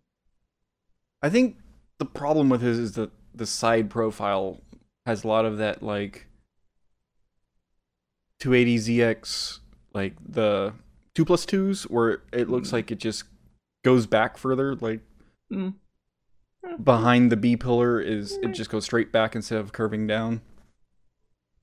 I 1.22 1.30
think 1.30 1.58
the 1.98 2.06
problem 2.06 2.48
with 2.48 2.62
his 2.62 2.80
is 2.80 2.92
that 2.94 3.12
the 3.36 3.46
side 3.46 3.90
profile 3.90 4.62
has 5.06 5.26
a 5.26 5.28
lot 5.28 5.44
of 5.44 5.58
that 5.58 5.84
like 5.84 6.27
280ZX, 8.40 9.60
like 9.94 10.14
the 10.28 10.74
two 11.16 11.26
plus 11.26 11.46
twos, 11.46 11.84
where 11.84 12.22
it 12.32 12.50
looks 12.50 12.70
Mm. 12.70 12.74
like 12.74 12.92
it 12.92 13.00
just 13.00 13.24
goes 13.84 14.06
back 14.06 14.38
further. 14.38 14.76
Like 14.76 15.02
Mm. 15.52 15.76
behind 16.84 17.32
the 17.32 17.38
B 17.38 17.56
pillar 17.56 18.00
is 18.02 18.34
it 18.44 18.50
just 18.54 18.70
goes 18.70 18.86
straight 18.86 19.12
back 19.12 19.36
instead 19.36 19.60
of 19.60 19.72
curving 19.74 20.06
down. 20.08 20.42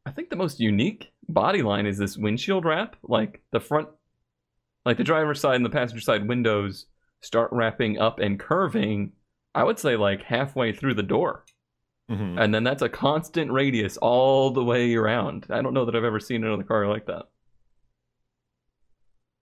I 0.07 0.11
think 0.11 0.31
the 0.31 0.37
most 0.37 0.61
unique 0.61 1.13
body 1.29 1.63
line 1.63 1.87
is 1.87 1.99
this 1.99 2.17
windshield 2.17 2.65
wrap. 2.65 2.97
Like 3.03 3.43
the 3.53 3.61
front, 3.61 3.89
like 4.85 4.97
the 4.97 5.05
driver's 5.05 5.41
side 5.41 5.57
and 5.57 5.65
the 5.65 5.71
passenger 5.71 6.01
side 6.03 6.29
windows 6.29 6.87
start 7.23 7.51
wrapping 7.53 7.99
up 7.99 8.19
and 8.19 8.39
curving. 8.39 9.13
I 9.55 9.65
would 9.65 9.79
say 9.79 9.97
like 9.97 10.23
halfway 10.23 10.73
through 10.73 10.95
the 10.95 11.03
door, 11.03 11.45
Mhm. 12.11 12.39
and 12.39 12.55
then 12.55 12.65
that's 12.65 12.83
a 12.83 12.89
constant 12.89 13.51
radius 13.51 13.97
all 13.97 14.51
the 14.51 14.63
way 14.65 14.95
around. 14.95 15.47
I 15.49 15.63
don't 15.63 15.73
know 15.75 15.87
that 15.87 15.97
I've 15.97 16.05
ever 16.05 16.21
seen 16.21 16.45
another 16.45 16.63
car 16.63 16.87
like 16.87 17.07
that. 17.07 17.27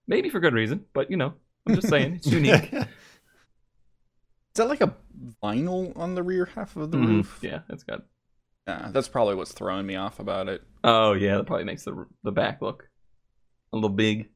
Maybe 0.07 0.29
for 0.29 0.39
good 0.39 0.53
reason, 0.53 0.85
but 0.93 1.09
you 1.11 1.17
know, 1.17 1.33
I'm 1.67 1.75
just 1.75 1.89
saying 1.89 2.15
it's 2.15 2.27
unique. 2.27 2.71
Is 2.73 2.85
that 4.55 4.67
like 4.69 4.81
a 4.81 4.95
vinyl 5.43 5.97
on 5.97 6.15
the 6.15 6.23
rear 6.23 6.45
half 6.45 6.75
of 6.75 6.91
the 6.91 6.97
Mhm. 6.97 7.07
roof? 7.07 7.39
Yeah, 7.41 7.61
it's 7.69 7.83
got. 7.83 8.03
Yeah, 8.67 8.91
that's 8.93 9.07
probably 9.09 9.35
what's 9.35 9.51
throwing 9.51 9.85
me 9.85 9.95
off 9.95 10.19
about 10.19 10.47
it. 10.47 10.63
Oh 10.83 11.13
yeah, 11.13 11.37
that 11.37 11.45
probably 11.45 11.65
makes 11.65 11.83
the 11.83 12.05
the 12.23 12.31
back 12.31 12.61
look 12.61 12.89
a 13.73 13.75
little 13.75 13.89
big. 13.89 14.29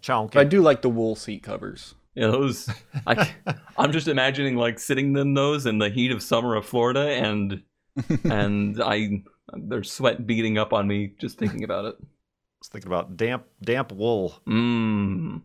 Chonky. 0.00 0.32
But 0.34 0.40
I 0.40 0.44
do 0.44 0.60
like 0.60 0.82
the 0.82 0.90
wool 0.90 1.16
seat 1.16 1.42
covers. 1.42 1.94
Yeah, 2.20 2.28
those. 2.28 2.68
I, 3.06 3.34
I'm 3.76 3.92
just 3.92 4.08
imagining 4.08 4.56
like 4.56 4.78
sitting 4.78 5.16
in 5.16 5.34
those 5.34 5.66
in 5.66 5.78
the 5.78 5.90
heat 5.90 6.10
of 6.10 6.22
summer 6.22 6.54
of 6.56 6.64
Florida, 6.64 7.10
and 7.10 7.62
and 8.24 8.82
I 8.82 9.22
there's 9.54 9.92
sweat 9.92 10.26
beating 10.26 10.56
up 10.58 10.72
on 10.72 10.88
me 10.88 11.12
just 11.20 11.38
thinking 11.38 11.62
about 11.62 11.84
it. 11.84 11.96
was 12.60 12.68
thinking 12.68 12.88
about 12.90 13.16
damp 13.18 13.44
damp 13.62 13.92
wool. 13.92 14.40
Mmm. 14.48 15.42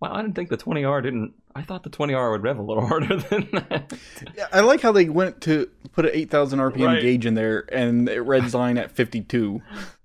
Wow, 0.00 0.14
I 0.14 0.22
didn't 0.22 0.34
think 0.34 0.48
the 0.50 0.56
20R 0.56 1.02
didn't. 1.02 1.32
I 1.54 1.62
thought 1.62 1.82
the 1.84 1.90
20R 1.90 2.32
would 2.32 2.42
rev 2.42 2.58
a 2.58 2.62
little 2.62 2.86
harder 2.86 3.16
than 3.16 3.48
that. 3.52 3.92
Yeah, 4.36 4.48
I 4.52 4.60
like 4.60 4.80
how 4.80 4.90
they 4.92 5.08
went 5.08 5.40
to 5.42 5.68
put 5.92 6.06
an 6.06 6.10
8,000 6.14 6.58
RPM 6.58 6.86
Right. 6.86 7.02
gauge 7.02 7.26
in 7.26 7.34
there 7.34 7.66
and 7.72 8.08
it 8.08 8.20
red's 8.22 8.52
line 8.54 8.78
at 8.78 8.90
52. 8.90 9.60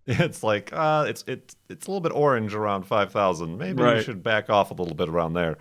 It's 0.25 0.41
like 0.41 0.71
uh 0.73 1.05
it's 1.09 1.23
it's 1.27 1.55
it's 1.69 1.85
a 1.87 1.91
little 1.91 2.01
bit 2.01 2.13
orange 2.13 2.53
around 2.55 2.83
five 2.83 3.11
thousand. 3.11 3.57
Maybe 3.57 3.79
you 3.81 3.85
Right. 3.85 4.03
should 4.03 4.23
back 4.23 4.49
off 4.49 4.71
a 4.71 4.73
little 4.73 4.95
bit 4.95 5.09
around 5.09 5.33
there. 5.33 5.57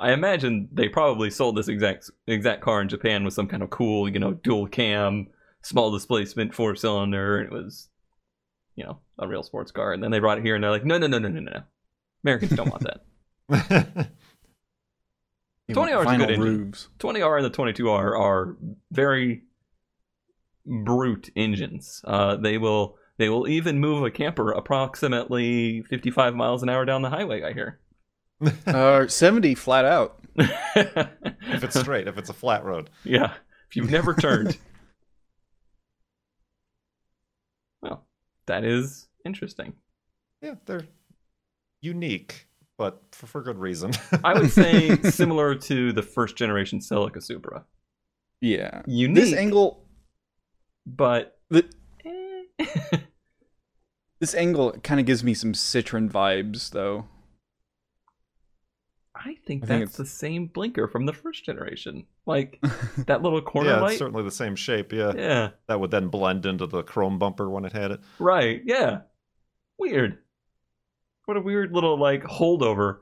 I 0.00 0.10
imagine 0.12 0.68
they 0.72 0.88
probably 0.88 1.30
sold 1.30 1.56
this 1.56 1.68
exact 1.68 2.10
exact 2.26 2.62
car 2.62 2.80
in 2.82 2.88
Japan 2.88 3.22
with 3.24 3.32
some 3.32 3.46
kind 3.46 3.62
of 3.62 3.70
cool, 3.70 4.08
you 4.08 4.18
know, 4.18 4.32
dual 4.32 4.66
cam, 4.66 5.28
small 5.62 5.92
displacement, 5.92 6.52
four 6.52 6.74
cylinder, 6.74 7.38
and 7.38 7.46
it 7.46 7.52
was, 7.52 7.88
you 8.74 8.82
know, 8.84 8.98
a 9.20 9.28
real 9.28 9.44
sports 9.44 9.70
car. 9.70 9.92
And 9.92 10.02
then 10.02 10.10
they 10.10 10.18
brought 10.18 10.38
it 10.38 10.44
here, 10.44 10.56
and 10.56 10.64
they're 10.64 10.72
like, 10.72 10.84
no, 10.84 10.98
no, 10.98 11.06
no, 11.06 11.18
no, 11.20 11.28
no, 11.28 11.40
no, 11.40 11.62
Americans 12.24 12.50
don't 12.56 12.70
want 12.70 12.82
that. 12.82 14.08
Twenty 15.72 15.92
R 15.92 16.02
is 16.02 16.06
a 16.06 16.10
Vinyl 16.10 16.18
good 16.18 16.30
engine. 16.30 16.42
roofs. 16.58 16.88
20R 16.98 17.36
and 17.36 17.44
the 17.44 17.50
22R 17.56 18.18
are 18.20 18.56
very 18.90 19.44
brute 20.66 21.30
engines. 21.36 22.02
Uh, 22.04 22.36
they 22.36 22.58
will 22.58 22.96
they 23.18 23.28
will 23.28 23.46
even 23.48 23.78
move 23.78 24.02
a 24.04 24.10
camper 24.10 24.50
approximately 24.52 25.82
55 25.82 26.34
miles 26.34 26.62
an 26.62 26.68
hour 26.68 26.84
down 26.84 27.02
the 27.02 27.10
highway. 27.10 27.42
I 27.42 27.52
hear. 27.52 27.80
Uh, 28.66 29.06
70 29.06 29.54
flat 29.54 29.84
out. 29.84 30.18
if 30.36 31.62
it's 31.64 31.78
straight, 31.80 32.08
if 32.08 32.18
it's 32.18 32.28
a 32.28 32.34
flat 32.34 32.64
road. 32.64 32.90
yeah, 33.04 33.32
if 33.70 33.76
you've 33.76 33.90
never 33.90 34.12
turned. 34.20 34.58
well, 37.80 38.04
that 38.46 38.64
is 38.64 39.08
interesting. 39.24 39.74
Yeah, 40.42 40.56
they're 40.66 40.86
unique, 41.80 42.48
but 42.76 43.02
for, 43.12 43.26
for 43.28 43.42
good 43.42 43.58
reason. 43.58 43.92
I 44.24 44.34
would 44.38 44.50
say 44.50 44.96
similar 45.02 45.54
to 45.54 45.92
the 45.92 46.02
first 46.02 46.36
generation 46.36 46.80
Celica 46.80 47.22
Supra. 47.22 47.64
Yeah. 48.40 48.82
Unique, 48.86 49.14
This 49.14 49.32
angle, 49.32 49.86
but 50.84 51.38
the, 51.50 51.64
eh. 52.04 52.98
This 54.24 54.34
angle 54.34 54.72
kind 54.82 54.98
of 55.00 55.04
gives 55.04 55.22
me 55.22 55.34
some 55.34 55.52
Citroen 55.52 56.10
vibes, 56.10 56.70
though. 56.70 57.04
I 59.14 59.36
think 59.46 59.64
I 59.64 59.66
that's 59.66 59.82
it's- 59.82 59.96
the 59.98 60.06
same 60.06 60.46
blinker 60.46 60.88
from 60.88 61.04
the 61.04 61.12
first 61.12 61.44
generation. 61.44 62.06
Like 62.24 62.58
that 63.06 63.20
little 63.22 63.42
corner 63.42 63.68
yeah, 63.70 63.80
light. 63.80 63.90
it's 63.90 63.98
certainly 63.98 64.22
the 64.22 64.30
same 64.30 64.56
shape. 64.56 64.94
Yeah. 64.94 65.12
Yeah, 65.14 65.50
that 65.66 65.78
would 65.78 65.90
then 65.90 66.08
blend 66.08 66.46
into 66.46 66.66
the 66.66 66.82
chrome 66.82 67.18
bumper 67.18 67.50
when 67.50 67.66
it 67.66 67.72
had 67.72 67.90
it. 67.90 68.00
right. 68.18 68.62
Yeah. 68.64 69.00
Weird. 69.78 70.18
What 71.26 71.36
a 71.36 71.40
weird 71.42 71.72
little 71.72 71.98
like 71.98 72.22
holdover. 72.24 73.00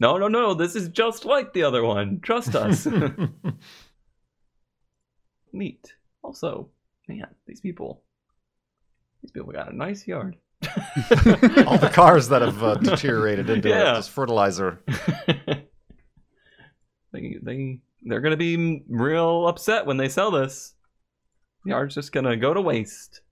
No, 0.00 0.18
no, 0.18 0.26
no. 0.28 0.52
This 0.54 0.74
is 0.74 0.88
just 0.88 1.24
like 1.24 1.52
the 1.52 1.62
other 1.62 1.84
one. 1.84 2.18
Trust 2.20 2.56
us. 2.56 2.86
Neat. 5.52 5.94
Also, 6.22 6.68
man, 7.08 7.26
these 7.46 7.60
people, 7.60 8.02
these 9.22 9.30
people 9.30 9.52
got 9.52 9.72
a 9.72 9.76
nice 9.76 10.06
yard. 10.06 10.36
All 11.66 11.78
the 11.78 11.90
cars 11.92 12.28
that 12.28 12.42
have 12.42 12.62
uh, 12.62 12.74
deteriorated 12.76 13.50
into 13.50 13.68
Yeah. 13.68 13.94
just 13.94 14.10
fertilizer. 14.10 14.82
they 17.12 17.36
they 17.42 17.80
they're 18.02 18.20
gonna 18.20 18.36
be 18.36 18.82
real 18.88 19.46
upset 19.48 19.86
when 19.86 19.96
they 19.96 20.08
sell 20.08 20.30
this. 20.30 20.74
The 21.64 21.72
art's 21.72 21.94
just 21.94 22.12
gonna 22.12 22.36
go 22.36 22.54
to 22.54 22.60
waste. 22.60 23.20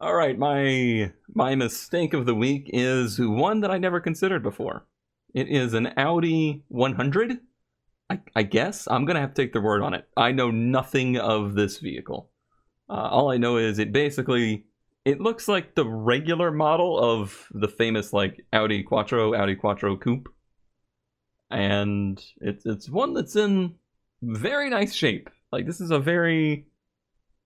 All 0.00 0.14
right, 0.14 0.38
my 0.38 1.12
my 1.34 1.54
mistake 1.54 2.14
of 2.14 2.24
the 2.26 2.34
week 2.34 2.70
is 2.72 3.18
one 3.18 3.60
that 3.60 3.70
I 3.70 3.78
never 3.78 4.00
considered 4.00 4.42
before. 4.42 4.86
It 5.34 5.48
is 5.48 5.74
an 5.74 5.92
Audi 5.96 6.64
100. 6.68 7.38
I, 8.08 8.20
I 8.34 8.42
guess 8.42 8.88
I'm 8.90 9.04
gonna 9.04 9.20
have 9.20 9.34
to 9.34 9.42
take 9.42 9.52
their 9.52 9.62
word 9.62 9.82
on 9.82 9.94
it. 9.94 10.08
I 10.16 10.32
know 10.32 10.50
nothing 10.50 11.16
of 11.18 11.54
this 11.54 11.78
vehicle. 11.78 12.30
Uh, 12.88 13.08
all 13.08 13.30
I 13.30 13.36
know 13.36 13.56
is 13.58 13.78
it 13.78 13.92
basically 13.92 14.64
it 15.04 15.20
looks 15.20 15.48
like 15.48 15.74
the 15.74 15.86
regular 15.86 16.50
model 16.50 16.98
of 16.98 17.46
the 17.52 17.68
famous 17.68 18.12
like 18.12 18.44
Audi 18.52 18.82
Quattro, 18.82 19.34
Audi 19.34 19.54
Quattro 19.54 19.96
Coupe, 19.96 20.28
and 21.50 22.22
it's 22.40 22.66
it's 22.66 22.88
one 22.88 23.14
that's 23.14 23.36
in 23.36 23.74
very 24.22 24.68
nice 24.68 24.94
shape. 24.94 25.30
Like 25.52 25.66
this 25.66 25.80
is 25.80 25.90
a 25.90 25.98
very 25.98 26.66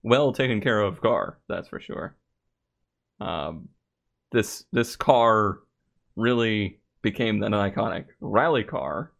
well 0.03 0.33
taken 0.33 0.61
care 0.61 0.81
of 0.81 1.01
car, 1.01 1.39
that's 1.49 1.69
for 1.69 1.81
sure. 1.81 2.17
Um, 3.21 3.69
this 4.33 4.65
this 4.73 4.97
car 4.97 5.61
really 6.17 6.81
became 7.03 7.43
an 7.43 7.53
iconic 7.53 8.07
rally 8.21 8.65
car, 8.65 9.13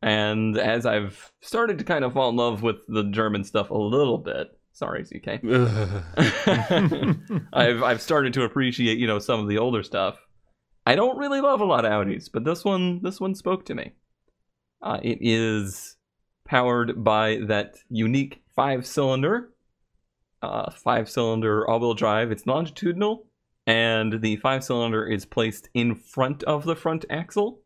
and 0.00 0.56
as 0.56 0.86
I've 0.86 1.32
started 1.42 1.78
to 1.78 1.84
kind 1.84 2.04
of 2.04 2.14
fall 2.14 2.30
in 2.30 2.36
love 2.36 2.62
with 2.62 2.86
the 2.88 3.04
German 3.04 3.44
stuff 3.44 3.70
a 3.70 3.76
little 3.76 4.18
bit, 4.18 4.58
sorry 4.74 5.04
ZK, 5.04 5.40
I've 7.52 7.82
I've 7.82 8.02
started 8.02 8.34
to 8.34 8.42
appreciate 8.42 8.98
you 8.98 9.06
know 9.06 9.18
some 9.18 9.40
of 9.40 9.48
the 9.48 9.58
older 9.58 9.82
stuff. 9.82 10.18
I 10.86 10.96
don't 10.96 11.16
really 11.16 11.40
love 11.40 11.62
a 11.62 11.64
lot 11.64 11.86
of 11.86 11.92
Audis, 11.92 12.28
but 12.30 12.44
this 12.44 12.64
one 12.64 13.00
this 13.02 13.20
one 13.20 13.34
spoke 13.34 13.64
to 13.66 13.74
me. 13.74 13.92
Uh, 14.82 15.00
it 15.02 15.18
is 15.22 15.96
powered 16.46 17.02
by 17.02 17.38
that 17.46 17.76
unique 17.88 18.42
five 18.54 18.86
cylinder, 18.86 19.50
uh, 20.42 20.70
five 20.70 21.08
cylinder 21.08 21.66
all 21.66 21.80
wheel 21.80 21.94
drive. 21.94 22.30
It's 22.30 22.46
longitudinal, 22.46 23.26
and 23.66 24.20
the 24.20 24.36
five 24.36 24.62
cylinder 24.62 25.06
is 25.06 25.24
placed 25.24 25.70
in 25.72 25.94
front 25.94 26.42
of 26.42 26.64
the 26.64 26.76
front 26.76 27.06
axle, 27.08 27.62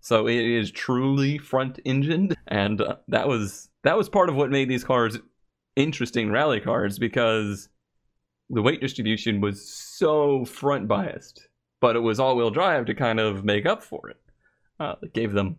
so 0.00 0.26
it 0.26 0.44
is 0.44 0.70
truly 0.70 1.38
front 1.38 1.80
engined. 1.86 2.36
And 2.48 2.82
uh, 2.82 2.96
that 3.08 3.26
was 3.26 3.70
that 3.84 3.96
was 3.96 4.10
part 4.10 4.28
of 4.28 4.36
what 4.36 4.50
made 4.50 4.68
these 4.68 4.84
cars 4.84 5.18
interesting 5.82 6.30
rally 6.30 6.60
cars 6.60 6.98
because 6.98 7.68
the 8.48 8.62
weight 8.62 8.80
distribution 8.80 9.40
was 9.40 9.68
so 9.68 10.44
front 10.44 10.88
biased, 10.88 11.48
but 11.80 11.96
it 11.96 12.00
was 12.00 12.18
all 12.18 12.36
wheel 12.36 12.50
drive 12.50 12.86
to 12.86 12.94
kind 12.94 13.20
of 13.20 13.44
make 13.44 13.66
up 13.66 13.82
for 13.82 14.08
it. 14.08 14.20
Uh, 14.78 14.94
it 15.02 15.12
gave 15.12 15.32
them 15.32 15.56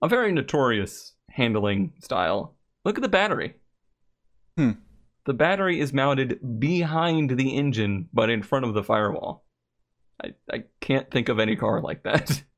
a 0.00 0.08
very 0.08 0.32
notorious 0.32 1.14
handling 1.30 1.92
style. 2.00 2.56
Look 2.84 2.96
at 2.96 3.02
the 3.02 3.08
battery. 3.08 3.54
Hmm. 4.56 4.72
The 5.24 5.34
battery 5.34 5.78
is 5.78 5.92
mounted 5.92 6.58
behind 6.58 7.30
the 7.30 7.56
engine, 7.56 8.08
but 8.12 8.28
in 8.30 8.42
front 8.42 8.64
of 8.64 8.74
the 8.74 8.82
firewall. 8.82 9.44
I, 10.22 10.34
I 10.50 10.64
can't 10.80 11.10
think 11.10 11.28
of 11.28 11.38
any 11.38 11.56
car 11.56 11.80
like 11.80 12.02
that. 12.04 12.42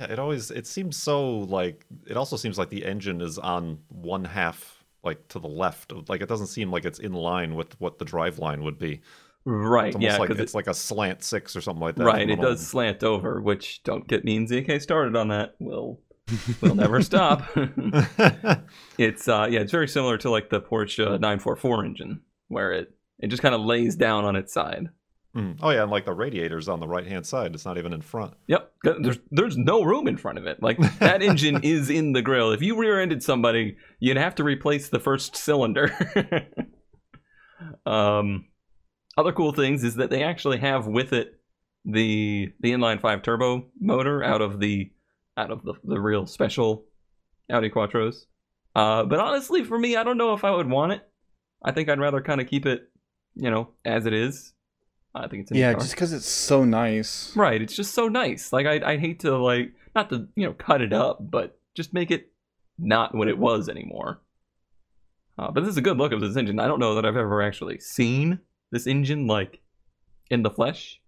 Yeah, 0.00 0.10
it 0.10 0.18
always 0.18 0.50
it 0.50 0.66
seems 0.66 0.96
so 0.96 1.30
like 1.30 1.86
it 2.08 2.16
also 2.16 2.36
seems 2.36 2.58
like 2.58 2.70
the 2.70 2.84
engine 2.84 3.20
is 3.20 3.38
on 3.38 3.78
one 3.88 4.24
half 4.24 4.81
like 5.04 5.28
to 5.28 5.38
the 5.38 5.48
left. 5.48 5.92
of- 5.92 6.08
Like 6.08 6.20
it 6.22 6.28
doesn't 6.28 6.46
seem 6.48 6.70
like 6.70 6.84
it's 6.84 6.98
in 6.98 7.12
line 7.12 7.54
with 7.54 7.78
what 7.80 7.98
the 7.98 8.04
drive 8.04 8.38
line 8.38 8.62
would 8.64 8.78
be. 8.78 9.00
right, 9.44 9.94
It's 9.94 10.00
yeah, 10.02 10.18
like 10.18 10.30
it's 10.30 10.54
like 10.54 10.68
a 10.68 10.74
slant 10.74 11.22
six 11.24 11.56
or 11.56 11.60
something 11.60 11.80
like 11.82 11.96
that. 11.96 12.04
right, 12.04 12.28
it 12.30 12.40
does 12.40 12.64
slant 12.66 13.02
over, 13.02 13.40
which 13.40 13.82
don't 13.82 14.06
get 14.06 14.24
me 14.24 14.36
and 14.36 14.48
ZK 14.48 14.80
started 14.80 15.16
on 15.16 15.28
that. 15.28 15.54
We'll 15.58 15.98
we'll 16.60 16.74
never 16.76 17.02
stop. 17.02 17.42
It's 18.98 19.26
uh 19.28 19.48
yeah, 19.50 19.60
it's 19.60 19.72
very 19.72 19.88
similar 19.88 20.18
to 20.18 20.30
like 20.30 20.50
the 20.50 20.60
Porsche 20.60 21.04
944 21.04 21.84
engine, 21.84 22.20
where 22.48 22.72
it 22.72 22.94
it 23.18 23.28
just 23.28 23.42
kind 23.42 23.54
of 23.54 23.60
lays 23.62 23.96
down 23.96 24.24
on 24.24 24.36
its 24.36 24.52
side. 24.52 24.88
Mm. 25.36 25.58
Oh 25.62 25.70
yeah, 25.70 25.82
and 25.82 25.90
like 25.90 26.04
the 26.04 26.12
radiator's 26.12 26.68
on 26.68 26.80
the 26.80 26.86
right 26.86 27.06
hand 27.06 27.26
side. 27.26 27.54
It's 27.54 27.64
not 27.64 27.78
even 27.78 27.94
in 27.94 28.02
front. 28.02 28.34
Yep, 28.48 28.72
there's 28.84 29.18
there's 29.30 29.56
no 29.56 29.82
room 29.82 30.06
in 30.06 30.18
front 30.18 30.38
of 30.38 30.46
it. 30.46 30.62
Like 30.62 30.76
that 30.98 31.22
engine 31.22 31.60
is 31.62 31.88
in 31.88 32.12
the 32.12 32.20
grill. 32.20 32.52
If 32.52 32.60
you 32.60 32.76
rear-ended 32.76 33.22
somebody, 33.22 33.76
you'd 33.98 34.18
have 34.18 34.34
to 34.36 34.44
replace 34.44 34.90
the 34.90 35.00
first 35.00 35.36
cylinder. 35.36 35.90
um, 37.86 38.44
other 39.16 39.32
cool 39.32 39.52
things 39.52 39.84
is 39.84 39.94
that 39.96 40.10
they 40.10 40.22
actually 40.22 40.58
have 40.58 40.86
with 40.86 41.14
it 41.14 41.40
the 41.84 42.52
the 42.60 42.72
inline 42.72 43.00
five 43.00 43.22
turbo 43.22 43.66
motor 43.80 44.22
out 44.22 44.42
of 44.42 44.60
the 44.60 44.92
out 45.38 45.50
of 45.50 45.62
the, 45.64 45.74
the 45.84 45.98
real 45.98 46.26
special 46.26 46.84
Audi 47.50 47.70
Quattros. 47.70 48.26
Uh, 48.74 49.04
but 49.04 49.18
honestly, 49.18 49.64
for 49.64 49.78
me, 49.78 49.96
I 49.96 50.04
don't 50.04 50.18
know 50.18 50.34
if 50.34 50.44
I 50.44 50.50
would 50.50 50.68
want 50.68 50.92
it. 50.92 51.02
I 51.64 51.72
think 51.72 51.88
I'd 51.88 52.00
rather 52.00 52.20
kind 52.20 52.40
of 52.40 52.48
keep 52.48 52.66
it, 52.66 52.90
you 53.34 53.50
know, 53.50 53.70
as 53.84 54.06
it 54.06 54.12
is. 54.12 54.52
I 55.14 55.28
think 55.28 55.42
it's 55.42 55.50
neat 55.50 55.60
yeah, 55.60 55.74
just 55.74 55.90
because 55.92 56.12
it's 56.12 56.28
so 56.28 56.64
nice. 56.64 57.36
Right, 57.36 57.60
it's 57.60 57.76
just 57.76 57.94
so 57.94 58.08
nice. 58.08 58.52
Like 58.52 58.66
I 58.66 58.92
I 58.92 58.96
hate 58.96 59.20
to 59.20 59.36
like 59.36 59.72
not 59.94 60.08
to, 60.10 60.28
you 60.36 60.46
know, 60.46 60.54
cut 60.54 60.80
it 60.80 60.92
up, 60.92 61.18
but 61.20 61.58
just 61.74 61.92
make 61.92 62.10
it 62.10 62.32
not 62.78 63.14
what 63.14 63.28
it 63.28 63.38
was 63.38 63.68
anymore. 63.68 64.20
Uh, 65.38 65.50
but 65.50 65.60
this 65.60 65.70
is 65.70 65.76
a 65.76 65.82
good 65.82 65.98
look 65.98 66.12
of 66.12 66.20
this 66.20 66.36
engine. 66.36 66.60
I 66.60 66.66
don't 66.66 66.80
know 66.80 66.94
that 66.94 67.04
I've 67.04 67.16
ever 67.16 67.42
actually 67.42 67.78
seen 67.78 68.40
this 68.70 68.86
engine 68.86 69.26
like 69.26 69.60
in 70.30 70.42
the 70.42 70.50
flesh. 70.50 71.00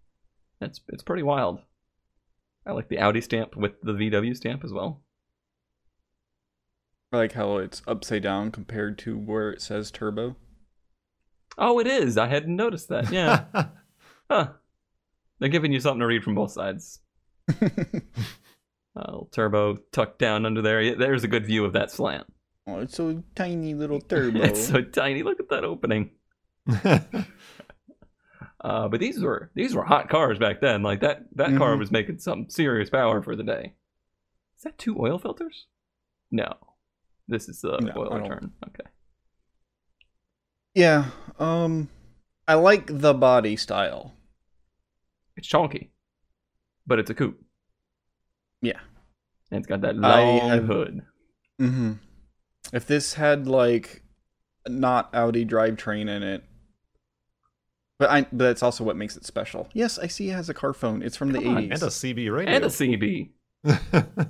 It's 0.61 0.80
it's 0.88 1.02
pretty 1.02 1.22
wild. 1.22 1.61
I 2.66 2.72
like 2.72 2.88
the 2.88 2.98
Audi 2.98 3.20
stamp 3.20 3.57
with 3.57 3.80
the 3.82 3.92
VW 3.92 4.36
stamp 4.36 4.64
as 4.64 4.72
well. 4.72 5.02
I 7.12 7.18
like 7.18 7.32
how 7.32 7.59
it's 7.59 7.82
upside 7.86 8.22
down 8.22 8.50
compared 8.50 8.98
to 9.00 9.16
where 9.16 9.50
it 9.50 9.61
says 9.61 9.90
turbo. 9.90 10.36
Oh, 11.57 11.78
it 11.78 11.86
is. 11.86 12.18
I 12.18 12.26
hadn't 12.26 12.57
noticed 12.57 12.88
that. 12.88 13.12
Yeah. 13.12 13.44
huh. 14.31 14.49
They're 15.39 15.49
giving 15.49 15.72
you 15.72 15.81
something 15.81 16.01
to 16.01 16.07
read 16.07 16.22
from 16.25 16.35
both 16.35 16.53
sides. 16.53 17.01
Little 18.95 19.29
turbo 19.33 19.77
tucked 19.93 20.18
down 20.20 20.47
under 20.47 20.62
there. 20.62 20.95
There's 20.95 21.25
a 21.25 21.29
good 21.29 21.45
view 21.47 21.64
of 21.64 21.72
that 21.72 21.91
slant. 21.91 22.27
oh, 22.68 22.79
it's 22.81 22.95
so 22.97 23.22
tiny 23.35 23.75
little 23.75 24.01
turbo. 24.09 24.41
It's 24.43 24.68
so 24.68 24.81
tiny. 24.83 25.22
Look 25.25 25.41
at 25.41 25.49
that 25.51 25.64
opening. 25.64 26.11
Uh, 28.61 28.89
but 28.89 28.99
these 28.99 29.20
were 29.22 29.51
these 29.55 29.75
were 29.75 29.85
hot 29.85 30.09
cars 30.09 30.39
back 30.39 30.59
then. 30.62 30.83
Like 30.83 31.01
that 31.01 31.25
that 31.35 31.55
car 31.59 31.75
Mhm. 31.77 31.81
was 31.81 31.91
making 31.91 32.18
some 32.18 32.49
serious 32.49 32.89
power 32.89 33.20
for 33.22 33.37
the 33.37 33.43
day. 33.43 33.75
Is 34.57 34.62
that 34.62 34.79
two 34.79 34.97
oil 34.99 35.18
filters? 35.18 35.66
No, 36.31 36.51
this 37.29 37.47
is 37.51 37.61
the 37.61 37.77
No, 37.79 37.93
oil 37.95 38.07
I 38.07 38.18
don't- 38.20 38.22
return. 38.22 38.53
Okay. 38.68 38.89
yeah. 40.75 41.11
Um, 41.39 41.91
I 42.47 42.55
like 42.55 42.86
the 42.86 43.14
body 43.14 43.57
style. 43.57 44.14
It's 45.36 45.49
chonky, 45.49 45.88
but 46.86 46.99
it's 46.99 47.11
a 47.11 47.14
coupe. 47.14 47.40
Yeah. 48.62 48.78
And 49.51 49.59
it's 49.59 49.66
got 49.66 49.80
that 49.82 49.97
I 50.03 50.22
long 50.24 50.49
have- 50.51 50.64
hood. 50.66 51.03
Mm-hmm. 51.61 51.92
If 52.72 52.86
this 52.86 53.14
had 53.14 53.47
like 53.47 54.03
not 54.66 55.14
Audi 55.14 55.45
drivetrain 55.45 56.09
in 56.09 56.22
it, 56.22 56.42
but 57.99 58.11
I 58.11 58.22
but 58.22 58.38
that's 58.38 58.62
also 58.62 58.82
what 58.84 58.97
makes 58.97 59.16
it 59.16 59.24
special. 59.24 59.68
Yes, 59.72 59.99
I 59.99 60.07
see 60.09 60.30
it 60.30 60.32
has 60.34 60.49
a 60.49 60.55
car 60.55 60.72
phone. 60.72 61.03
It's 61.03 61.16
from 61.16 61.32
the 61.32 61.40
Come 61.40 61.57
on, 61.57 61.59
eighties. 61.64 61.82
and 61.82 61.90
a 61.90 61.92
CB 61.92 62.34
radio. 62.34 62.55
And 62.55 62.64
a 62.64 62.68
CB. 62.68 63.30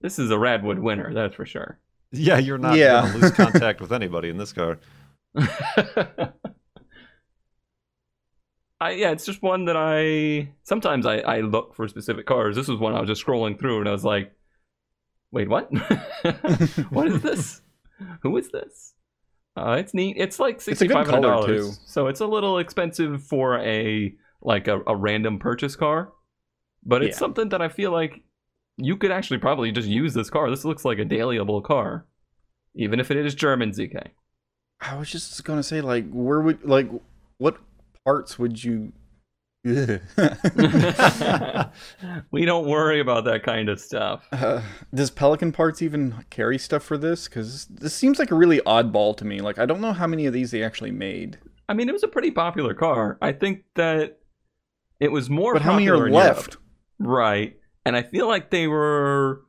This 0.00 0.18
is 0.18 0.32
a 0.32 0.34
Radwood 0.34 0.80
winner, 0.80 1.14
that's 1.14 1.36
for 1.36 1.46
sure. 1.46 1.78
yeah, 2.10 2.36
you're 2.38 2.58
not 2.58 2.76
Yeah. 2.76 3.02
gonna 3.02 3.18
lose 3.18 3.30
contact 3.30 3.80
with 3.80 3.92
anybody 3.92 4.30
in 4.30 4.36
this 4.36 4.52
car. 4.52 4.80
I 8.82 8.90
yeah, 8.92 9.10
it's 9.12 9.24
just 9.24 9.42
one 9.42 9.66
that 9.66 9.76
I 9.76 10.52
sometimes 10.64 11.06
I, 11.06 11.18
I 11.18 11.40
look 11.40 11.74
for 11.76 11.86
specific 11.88 12.26
cars. 12.26 12.56
This 12.56 12.68
was 12.68 12.78
one 12.80 12.94
I 12.94 13.00
was 13.00 13.08
just 13.08 13.24
scrolling 13.24 13.58
through 13.58 13.80
and 13.80 13.88
I 13.88 13.92
was 13.92 14.04
like, 14.04 14.32
wait, 15.30 15.48
what? 15.48 15.70
what 16.90 17.06
is 17.06 17.22
this? 17.22 17.60
Who 18.22 18.36
is 18.36 18.50
this? 18.50 18.94
Uh, 19.56 19.76
it's 19.78 19.94
neat. 19.94 20.16
It's 20.18 20.40
like 20.40 20.58
a 20.58 20.60
sixty 20.60 20.86
good 20.88 20.94
five 20.94 21.06
hundred 21.08 21.28
dollars, 21.28 21.78
so 21.86 22.08
it's 22.08 22.20
a 22.20 22.26
little 22.26 22.58
expensive 22.58 23.22
for 23.22 23.58
a 23.60 24.12
like 24.40 24.66
a, 24.66 24.80
a 24.86 24.96
random 24.96 25.38
purchase 25.38 25.76
car. 25.76 26.12
But 26.84 27.02
it's 27.04 27.16
Yeah. 27.16 27.20
something 27.20 27.50
that 27.50 27.62
I 27.62 27.68
feel 27.68 27.92
like 27.92 28.22
you 28.78 28.96
could 28.96 29.12
actually 29.12 29.38
probably 29.38 29.70
just 29.70 29.86
use 29.86 30.14
this 30.14 30.30
car. 30.30 30.50
This 30.50 30.64
looks 30.64 30.84
like 30.84 30.98
a 30.98 31.04
dailyable 31.04 31.62
car, 31.62 32.06
even 32.74 32.98
if 32.98 33.10
it 33.10 33.18
is 33.18 33.34
German 33.34 33.70
ZK. 33.70 34.08
I 34.80 34.96
was 34.96 35.08
just 35.10 35.44
gonna 35.44 35.62
say, 35.62 35.80
like, 35.80 36.10
where 36.10 36.40
would 36.40 36.64
like 36.64 36.88
what 37.38 37.58
parts 38.04 38.38
would 38.38 38.62
you? 38.62 38.92
We 42.32 42.44
don't 42.44 42.66
worry 42.66 43.00
about 43.00 43.24
that 43.26 43.42
kind 43.44 43.68
of 43.68 43.80
stuff. 43.80 44.26
Uh, 44.32 44.62
does 44.92 45.10
Pelican 45.10 45.52
Parts 45.52 45.82
even 45.82 46.24
carry 46.30 46.58
stuff 46.58 46.82
for 46.82 46.98
this? 46.98 47.28
Because 47.28 47.66
this 47.66 47.94
seems 47.94 48.18
like 48.18 48.30
a 48.30 48.34
really 48.34 48.60
oddball 48.60 49.16
to 49.18 49.24
me. 49.24 49.40
Like, 49.40 49.58
I 49.58 49.66
don't 49.66 49.80
know 49.80 49.92
how 49.92 50.06
many 50.06 50.26
of 50.26 50.32
these 50.32 50.50
they 50.50 50.62
actually 50.62 50.90
made. 50.90 51.38
I 51.68 51.74
mean, 51.74 51.88
it 51.88 51.92
was 51.92 52.02
a 52.02 52.08
pretty 52.08 52.30
popular 52.30 52.74
car. 52.74 53.18
I 53.22 53.32
think 53.32 53.64
that 53.76 54.18
it 55.00 55.12
was 55.12 55.30
more. 55.30 55.52
But 55.52 55.62
how 55.62 55.74
many 55.74 55.88
are 55.88 56.10
left? 56.10 56.56
Right. 56.98 57.56
And 57.84 57.96
I 57.96 58.02
feel 58.02 58.28
like 58.28 58.50
they 58.50 58.66
were 58.66 59.42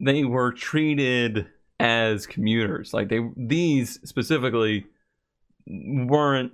they 0.00 0.24
were 0.24 0.52
treated 0.52 1.46
as 1.80 2.26
commuters. 2.26 2.92
Like 2.92 3.08
they 3.08 3.20
these 3.36 4.00
specifically 4.04 4.86
weren't 5.66 6.52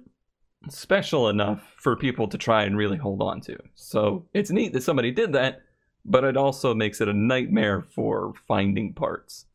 special 0.71 1.29
enough 1.29 1.75
for 1.79 1.97
people 1.97 2.29
to 2.29 2.39
try 2.39 2.65
and 2.65 2.77
really 2.77 2.97
hold 2.97 3.23
on 3.23 3.41
to. 3.43 3.57
So 3.75 4.27
it's 4.35 4.51
neat 4.51 4.73
that 4.73 4.83
somebody 4.83 5.11
did 5.11 5.33
that, 5.33 5.63
but 6.05 6.25
it 6.25 6.37
also 6.37 6.75
makes 6.75 7.01
it 7.01 7.09
a 7.09 7.13
nightmare 7.13 7.83
for 7.83 8.33
finding 8.49 8.93
parts. 8.95 9.47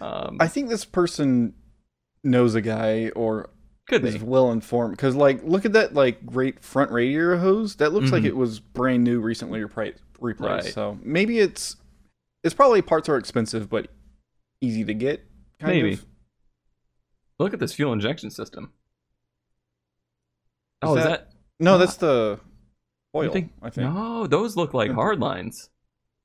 Um, 0.00 0.36
I 0.40 0.48
think 0.48 0.68
this 0.68 0.84
person 0.84 1.54
knows 2.24 2.54
a 2.54 2.60
guy 2.60 3.10
or 3.16 3.50
could 3.88 4.04
is 4.04 4.18
be. 4.18 4.24
well 4.24 4.52
informed 4.52 4.96
because, 4.96 5.14
like, 5.16 5.42
look 5.44 5.64
at 5.64 5.72
that 5.72 5.94
like 5.94 6.24
great 6.26 6.62
front 6.62 6.90
radiator 6.90 7.38
hose. 7.38 7.76
That 7.76 7.92
looks 7.92 8.12
like 8.12 8.22
Mhm. 8.22 8.26
it 8.26 8.36
was 8.36 8.60
brand 8.60 9.02
new, 9.04 9.20
recently 9.20 9.62
replaced. 9.62 10.00
Right. 10.20 10.64
So 10.64 10.98
maybe 11.02 11.38
it's 11.38 11.76
it's 12.44 12.54
probably 12.54 12.82
parts 12.82 13.08
are 13.08 13.16
expensive, 13.16 13.68
but 13.68 13.88
easy 14.60 14.84
to 14.84 14.94
get. 14.94 15.24
Kind 15.60 15.72
Maybe. 15.74 15.92
Of. 15.94 16.04
Look 17.40 17.52
at 17.54 17.60
this 17.60 17.72
fuel 17.72 17.92
injection 17.92 18.30
system. 18.30 18.72
Oh, 20.82 20.96
is 20.96 21.04
that- 21.04 21.08
that? 21.30 21.32
No, 21.60 21.76
that's 21.78 21.96
the 21.96 22.38
you 22.42 23.20
oil. 23.20 23.32
think- 23.32 23.52
I 23.62 23.70
think. 23.70 23.92
No, 23.92 24.26
those 24.26 24.56
look 24.56 24.74
like 24.74 24.90
hard 24.92 25.18
lines. 25.18 25.70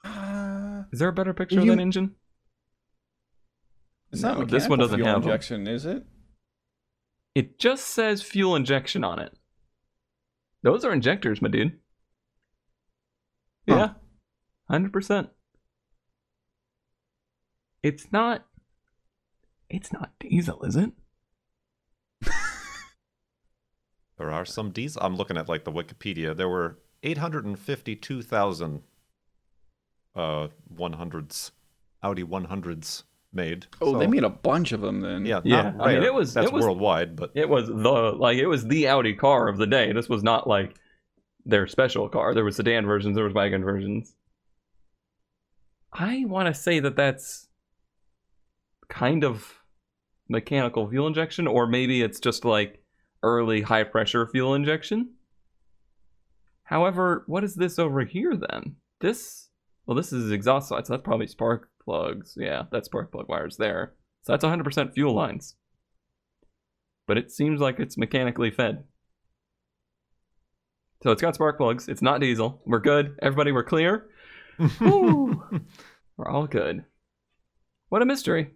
Uh, 0.04 0.84
Is 0.91 0.99
there 0.99 1.08
a 1.10 1.14
better 1.14 1.34
picture 1.34 1.60
of 1.60 1.66
You- 1.66 1.76
that 1.76 1.82
engine? 1.82 2.16
it's 4.12 4.22
No, 4.22 4.36
not 4.39 4.47
this 4.49 4.68
one 4.68 4.78
mechanical 4.80 4.88
doesn't 4.88 4.99
have 4.99 5.06
fuel 5.06 5.08
have 5.08 5.24
'em. 5.24 5.30
injection, 5.30 5.68
is 5.68 5.86
it? 5.86 6.06
It 7.36 7.58
just 7.58 7.88
says 7.88 8.22
fuel 8.22 8.56
injection 8.56 9.04
on 9.04 9.18
it. 9.20 9.36
Those 10.62 10.86
are 10.86 10.93
injectors, 10.93 11.41
my 11.41 11.49
dude. 11.49 11.80
Huh. 13.68 13.76
Yeah. 13.76 13.93
100%. 14.70 15.30
It's 17.82 18.12
not 18.12 18.45
It's 19.70 19.91
not 19.91 20.12
diesel, 20.20 20.64
is 20.64 20.76
it? 20.76 20.91
There 24.18 24.32
are 24.32 24.45
some 24.45 24.72
diesel. 24.72 25.01
I'm 25.03 25.16
looking 25.16 25.38
at 25.38 25.49
like 25.49 25.64
the 25.64 25.72
Wikipedia. 25.72 26.36
There 26.36 26.49
were 26.49 26.80
852,000 27.03 28.82
uh 30.16 30.47
100s, 30.76 31.51
Audi 32.03 32.24
100s 32.24 33.03
made. 33.34 33.66
Oh, 33.82 33.93
So, 33.93 33.99
they 33.99 34.05
made 34.07 34.24
a 34.24 34.30
bunch 34.30 34.72
of 34.72 34.82
them 34.82 35.01
then. 35.01 35.26
yeah, 35.26 35.41
Yeah, 35.43 35.72
not 35.72 35.88
I 35.88 35.93
mean, 35.95 36.03
it 36.03 36.14
was- 36.14 36.34
that's 36.36 36.47
it 36.47 36.53
was- 36.53 36.64
worldwide, 36.64 37.16
but 37.16 37.32
It 37.34 37.49
was 37.49 37.68
the 37.68 37.74
like 38.16 38.38
it 38.38 38.45
was 38.45 38.66
the 38.68 38.88
Audi 38.88 39.16
car 39.16 39.47
of 39.47 39.57
the 39.57 39.66
day. 39.66 39.91
This 39.91 40.07
was 40.09 40.22
not 40.24 40.47
like 40.47 40.76
their 41.45 41.66
special 41.68 42.07
car. 42.07 42.34
There 42.36 42.45
was 42.45 42.55
sedan 42.55 42.86
versions, 42.86 43.16
there 43.16 43.26
was 43.26 43.34
wagon 43.34 43.64
versions. 43.64 44.16
I 45.91 46.26
want 46.26 46.47
to 46.47 46.53
say 46.53 46.80
that 46.80 46.95
that's 46.95 47.47
kind 48.89 49.24
of 49.24 49.61
mechanical 50.30 50.88
fuel 50.89 51.07
injection 51.07 51.47
or 51.47 51.68
maybe 51.68 52.01
it's 52.01 52.20
just 52.20 52.45
like 52.45 52.83
early 53.24 53.62
high 53.62 53.84
pressure 53.84 54.28
fuel 54.28 54.54
injection. 54.54 55.14
However, 56.64 57.24
what 57.28 57.44
is 57.44 57.56
this 57.56 57.80
over 57.80 58.06
here 58.06 58.36
then? 58.36 58.76
This 59.02 59.50
well 59.86 59.96
this 59.96 60.14
is 60.14 60.32
exhaust 60.32 60.70
side, 60.70 60.86
so 60.86 60.94
that's 60.94 61.04
probably 61.04 61.28
spark 61.28 61.70
plugs. 61.84 62.36
Yeah, 62.38 62.64
that's 62.72 62.86
spark 62.86 63.12
plug 63.12 63.28
wires 63.28 63.58
there. 63.58 63.94
So 64.22 64.34
that's 64.34 64.46
100% 64.46 64.94
fuel 64.94 65.14
lines 65.14 65.56
but 67.08 67.18
it 67.18 67.32
seems 67.32 67.60
like 67.60 67.80
it's 67.80 67.98
mechanically 67.98 68.52
fed. 68.52 68.84
So 71.02 71.12
it's 71.12 71.22
got 71.22 71.36
spark 71.36 71.58
plugs. 71.58 71.90
It's 71.90 72.02
not 72.02 72.22
diesel. 72.22 72.62
We're 72.66 72.80
good. 72.80 73.18
Everybody, 73.22 73.52
we're 73.52 73.64
clear. 73.64 74.08
We're 74.80 76.30
all 76.30 76.48
good. 76.48 76.86
What 77.90 78.04
a 78.04 78.06
mystery. 78.06 78.52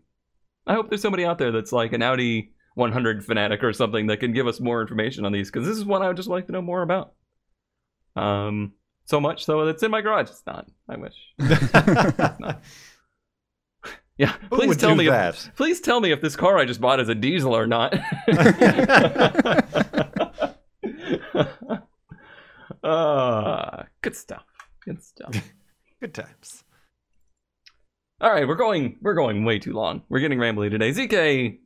I 0.66 0.74
hope 0.74 0.90
there's 0.90 1.02
somebody 1.02 1.26
out 1.26 1.40
there 1.40 1.52
that's 1.52 1.72
like 1.72 1.92
an 1.92 2.04
Audi 2.04 2.54
100 2.78 3.26
fanatic 3.26 3.64
or 3.64 3.74
something 3.74 4.08
that 4.08 4.18
can 4.18 4.34
give 4.34 4.48
us 4.48 4.60
more 4.60 4.82
information 4.82 5.26
on 5.26 5.32
these 5.32 5.52
because 5.52 5.68
this 5.68 5.78
is 5.78 5.86
one 5.86 6.02
I 6.02 6.08
would 6.08 6.18
just 6.18 6.30
like 6.30 6.48
to 6.48 6.54
know 6.54 6.62
more 6.62 6.82
about. 6.82 7.14
Um, 8.16 8.74
so 9.06 9.20
much 9.20 9.46
so 9.46 9.66
that 9.66 9.72
it's 9.72 9.84
in 9.84 9.92
my 9.92 10.02
garage. 10.02 10.30
It's 10.30 10.44
not. 10.46 10.68
I 10.90 10.98
wish. 10.98 11.16
Yeah, 14.18 14.34
Who 14.50 14.58
please 14.58 14.78
tell 14.78 14.96
me. 14.96 15.08
If, 15.08 15.56
please 15.56 15.80
tell 15.80 16.00
me 16.02 16.12
if 16.12 16.22
this 16.22 16.36
car 16.36 16.58
I 16.58 16.66
just 16.66 16.82
bought 16.82 17.00
is 17.00 17.08
a 17.08 17.14
diesel 17.14 17.56
or 17.56 17.68
not. 17.68 17.94
uh, 22.84 23.84
good 24.02 24.16
stuff. 24.16 24.44
Good 24.84 25.04
stuff. 25.04 25.36
good 26.02 26.16
times. 26.16 26.64
All 28.20 28.32
right, 28.32 28.48
we're 28.48 28.56
going. 28.56 28.98
We're 29.04 29.14
going 29.14 29.46
way 29.46 29.60
too 29.60 29.74
long. 29.74 30.02
We're 30.10 30.20
getting 30.20 30.40
rambly 30.40 30.72
today. 30.72 30.90
ZK, 30.90 31.60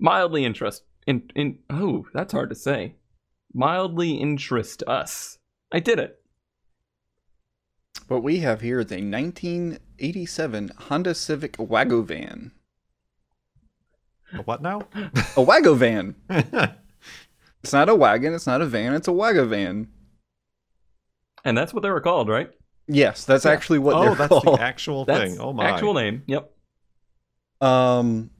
mildly 0.00 0.44
interest 0.44 0.82
in 1.06 1.30
in. 1.36 1.58
Oh, 1.70 2.06
that's 2.12 2.32
hard 2.32 2.48
to 2.50 2.56
say. 2.56 2.96
Mildly 3.54 4.14
interest 4.14 4.82
us. 4.86 5.38
I 5.72 5.78
did 5.80 5.98
it. 5.98 6.20
What 8.08 8.22
we 8.24 8.38
have 8.38 8.60
here 8.60 8.80
is 8.80 8.90
a 8.90 8.96
1987 8.96 10.70
Honda 10.88 11.14
Civic 11.14 11.56
Wagovan. 11.58 12.50
A 14.32 14.42
what 14.42 14.62
now? 14.62 14.80
A 14.94 15.44
Wagovan. 15.44 16.14
It's 17.62 17.74
not 17.74 17.90
a 17.90 17.94
wagon. 17.94 18.32
It's 18.32 18.46
not 18.46 18.62
a 18.62 18.66
van. 18.66 18.94
It's 18.94 19.06
a 19.06 19.10
Wagovan. 19.10 19.88
And 21.44 21.58
that's 21.58 21.74
what 21.74 21.82
they 21.82 21.90
were 21.90 22.00
called, 22.00 22.30
right? 22.30 22.50
Yes, 22.88 23.26
that's 23.26 23.44
Yeah. 23.44 23.50
actually 23.50 23.80
what 23.80 23.96
oh, 23.96 24.02
they're 24.02 24.14
that's 24.14 24.28
called. 24.28 24.58
the 24.58 24.62
actual 24.62 25.04
That's 25.04 25.32
thing. 25.32 25.40
Oh 25.40 25.52
my. 25.52 25.68
actual 25.68 25.92
name. 25.92 26.22
Yep. 26.26 26.50
Um, 27.60 28.30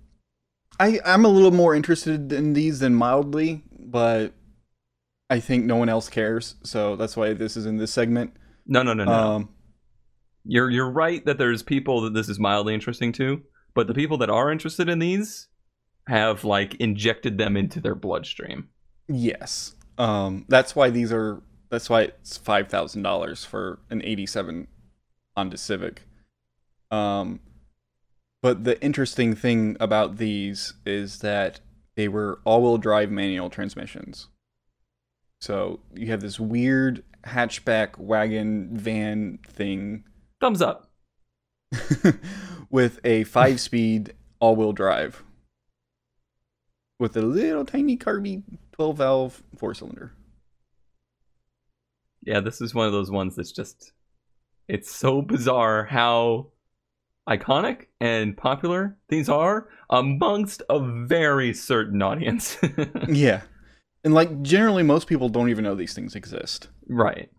I 0.80 0.98
I'm 1.04 1.24
a 1.24 1.28
little 1.28 1.50
more 1.52 1.74
interested 1.74 2.32
in 2.32 2.54
these 2.54 2.80
than 2.80 2.94
mildly, 2.94 3.62
but 3.78 4.32
I 5.28 5.38
think 5.38 5.64
no 5.64 5.76
one 5.76 5.88
else 5.88 6.08
cares, 6.08 6.56
so 6.64 6.96
that's 6.96 7.16
why 7.16 7.34
this 7.34 7.56
is 7.56 7.66
in 7.66 7.76
this 7.76 7.92
segment. 7.92 8.32
No, 8.66 8.82
no, 8.82 8.94
no, 8.94 9.04
no. 9.04 9.12
Um, 9.12 9.48
You're 10.44 10.70
you're 10.70 10.90
right 10.90 11.24
that 11.26 11.38
there's 11.38 11.62
people 11.62 12.00
that 12.00 12.14
this 12.14 12.28
is 12.28 12.40
mildly 12.40 12.74
interesting 12.74 13.12
to, 13.12 13.42
but 13.74 13.86
the 13.86 13.94
people 13.94 14.18
that 14.18 14.30
are 14.30 14.50
interested 14.50 14.88
in 14.88 14.98
these 14.98 15.48
have 16.08 16.44
like 16.44 16.74
injected 16.76 17.38
them 17.38 17.56
into 17.56 17.80
their 17.80 17.94
bloodstream. 17.94 18.68
yes. 19.06 19.74
Um, 19.98 20.46
that's 20.48 20.74
why 20.74 20.88
these 20.88 21.12
are. 21.12 21.42
That's 21.68 21.90
why 21.90 22.02
it's 22.04 22.38
five 22.38 22.68
thousand 22.68 23.02
dollars 23.02 23.44
for 23.44 23.80
an 23.90 24.00
'87 24.02 24.66
Honda 25.36 25.58
Civic. 25.58 26.02
Um, 26.90 27.40
but 28.42 28.64
the 28.64 28.80
interesting 28.82 29.34
thing 29.34 29.76
about 29.80 30.16
these 30.16 30.74
is 30.86 31.18
that 31.18 31.60
they 31.96 32.08
were 32.08 32.40
all-wheel 32.44 32.78
drive 32.78 33.10
manual 33.10 33.50
transmissions. 33.50 34.28
So 35.40 35.80
you 35.94 36.08
have 36.08 36.20
this 36.20 36.38
weird 36.38 37.02
hatchback 37.26 37.98
wagon 37.98 38.70
van 38.72 39.38
thing 39.46 40.04
Thumbs 40.40 40.62
up. 40.62 40.90
with 42.70 42.98
a 43.04 43.24
five 43.24 43.60
speed 43.60 44.14
all 44.40 44.56
wheel 44.56 44.72
drive 44.72 45.22
with 46.98 47.16
a 47.16 47.22
little 47.22 47.64
tiny 47.64 47.96
carby 47.96 48.42
12 48.72 48.96
valve 48.96 49.42
four 49.56 49.74
cylinder. 49.74 50.12
Yeah, 52.22 52.40
this 52.40 52.60
is 52.60 52.74
one 52.74 52.86
of 52.86 52.92
those 52.92 53.10
ones 53.10 53.36
that's 53.36 53.52
just 53.52 53.92
it's 54.68 54.90
so 54.90 55.22
bizarre 55.22 55.84
how 55.84 56.48
iconic 57.30 57.86
and 58.00 58.36
popular 58.36 58.96
these 59.08 59.28
are 59.28 59.68
amongst 59.90 60.62
a 60.68 60.80
very 60.80 61.54
certain 61.54 62.02
audience. 62.02 62.58
Yeah. 63.08 63.42
And 64.04 64.14
like 64.14 64.42
generally 64.42 64.82
most 64.82 65.06
people 65.06 65.28
don't 65.28 65.50
even 65.50 65.64
know 65.64 65.74
these 65.74 65.94
things 65.94 66.14
exist. 66.14 66.68
right. 66.88 67.30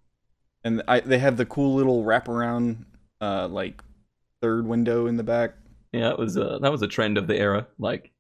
And 0.64 0.84
I, 0.88 1.00
they 1.00 1.18
have 1.20 1.38
the 1.38 1.46
cool 1.46 1.76
little 1.76 2.04
wraparound 2.04 2.86
uh 3.20 3.48
like 3.48 3.82
third 4.42 4.66
window 4.68 5.08
in 5.08 5.18
the 5.18 5.24
back. 5.24 5.56
Yeah, 5.92 6.10
that 6.10 6.20
was 6.20 6.38
a 6.38 6.60
that 6.62 6.72
was 6.72 6.82
a 6.82 6.88
trend 6.88 7.18
of 7.18 7.28
the 7.28 7.36
era. 7.38 7.68
Like 7.80 8.12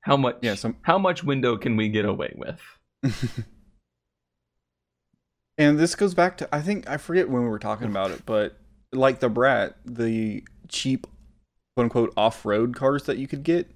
how 0.00 0.16
much 0.16 0.36
Yeah, 0.42 0.54
some 0.54 0.76
how 0.82 0.98
much 0.98 1.24
window 1.24 1.56
can 1.56 1.76
we 1.76 1.88
get 1.88 2.04
away 2.04 2.34
with? 2.36 2.60
And 5.58 5.78
this 5.78 5.94
goes 5.94 6.14
back 6.14 6.36
to 6.38 6.54
I 6.54 6.60
think 6.60 6.88
I 6.88 6.96
forget 6.96 7.28
when 7.30 7.42
we 7.42 7.48
were 7.48 7.58
talking 7.58 7.88
about 7.88 8.10
it, 8.10 8.22
but 8.26 8.58
like 8.92 9.20
the 9.20 9.28
Brat, 9.28 9.76
the 9.84 10.42
cheap 10.68 11.06
quote 11.76 11.84
unquote 11.84 12.12
off 12.16 12.44
road 12.44 12.74
cars 12.76 13.04
that 13.04 13.18
you 13.18 13.26
could 13.28 13.42
get. 13.42 13.70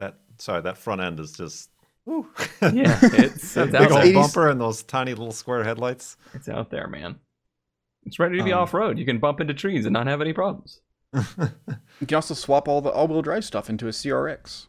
That 0.00 0.18
sorry, 0.38 0.62
that 0.62 0.78
front 0.78 1.00
end 1.00 1.20
is 1.20 1.32
just. 1.32 1.70
Woo. 2.06 2.26
Yeah, 2.60 2.98
it's 3.02 3.54
that 3.54 3.68
it's 3.68 3.72
big 3.78 3.90
old 3.90 4.02
80s 4.02 4.14
bumper 4.14 4.48
and 4.50 4.60
those 4.60 4.82
tiny 4.82 5.12
little 5.14 5.32
square 5.32 5.64
headlights. 5.64 6.16
It's 6.34 6.48
out 6.48 6.70
there, 6.70 6.86
man. 6.86 7.18
It's 8.04 8.18
ready 8.18 8.36
to 8.36 8.44
be 8.44 8.52
Um, 8.52 8.58
off 8.60 8.74
road. 8.74 8.98
You 8.98 9.06
can 9.06 9.18
bump 9.18 9.40
into 9.40 9.54
trees 9.54 9.86
and 9.86 9.92
not 9.94 10.06
have 10.06 10.20
any 10.20 10.32
problems. 10.32 10.80
You 12.00 12.08
can 12.08 12.16
also 12.16 12.34
swap 12.34 12.66
all 12.68 12.80
the 12.82 12.90
all 12.90 13.06
wheel 13.06 13.22
drive 13.22 13.44
stuff 13.44 13.70
into 13.70 13.86
a 13.86 13.90
CRX. 13.90 14.66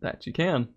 That 0.00 0.26
you 0.26 0.32
can. 0.32 0.68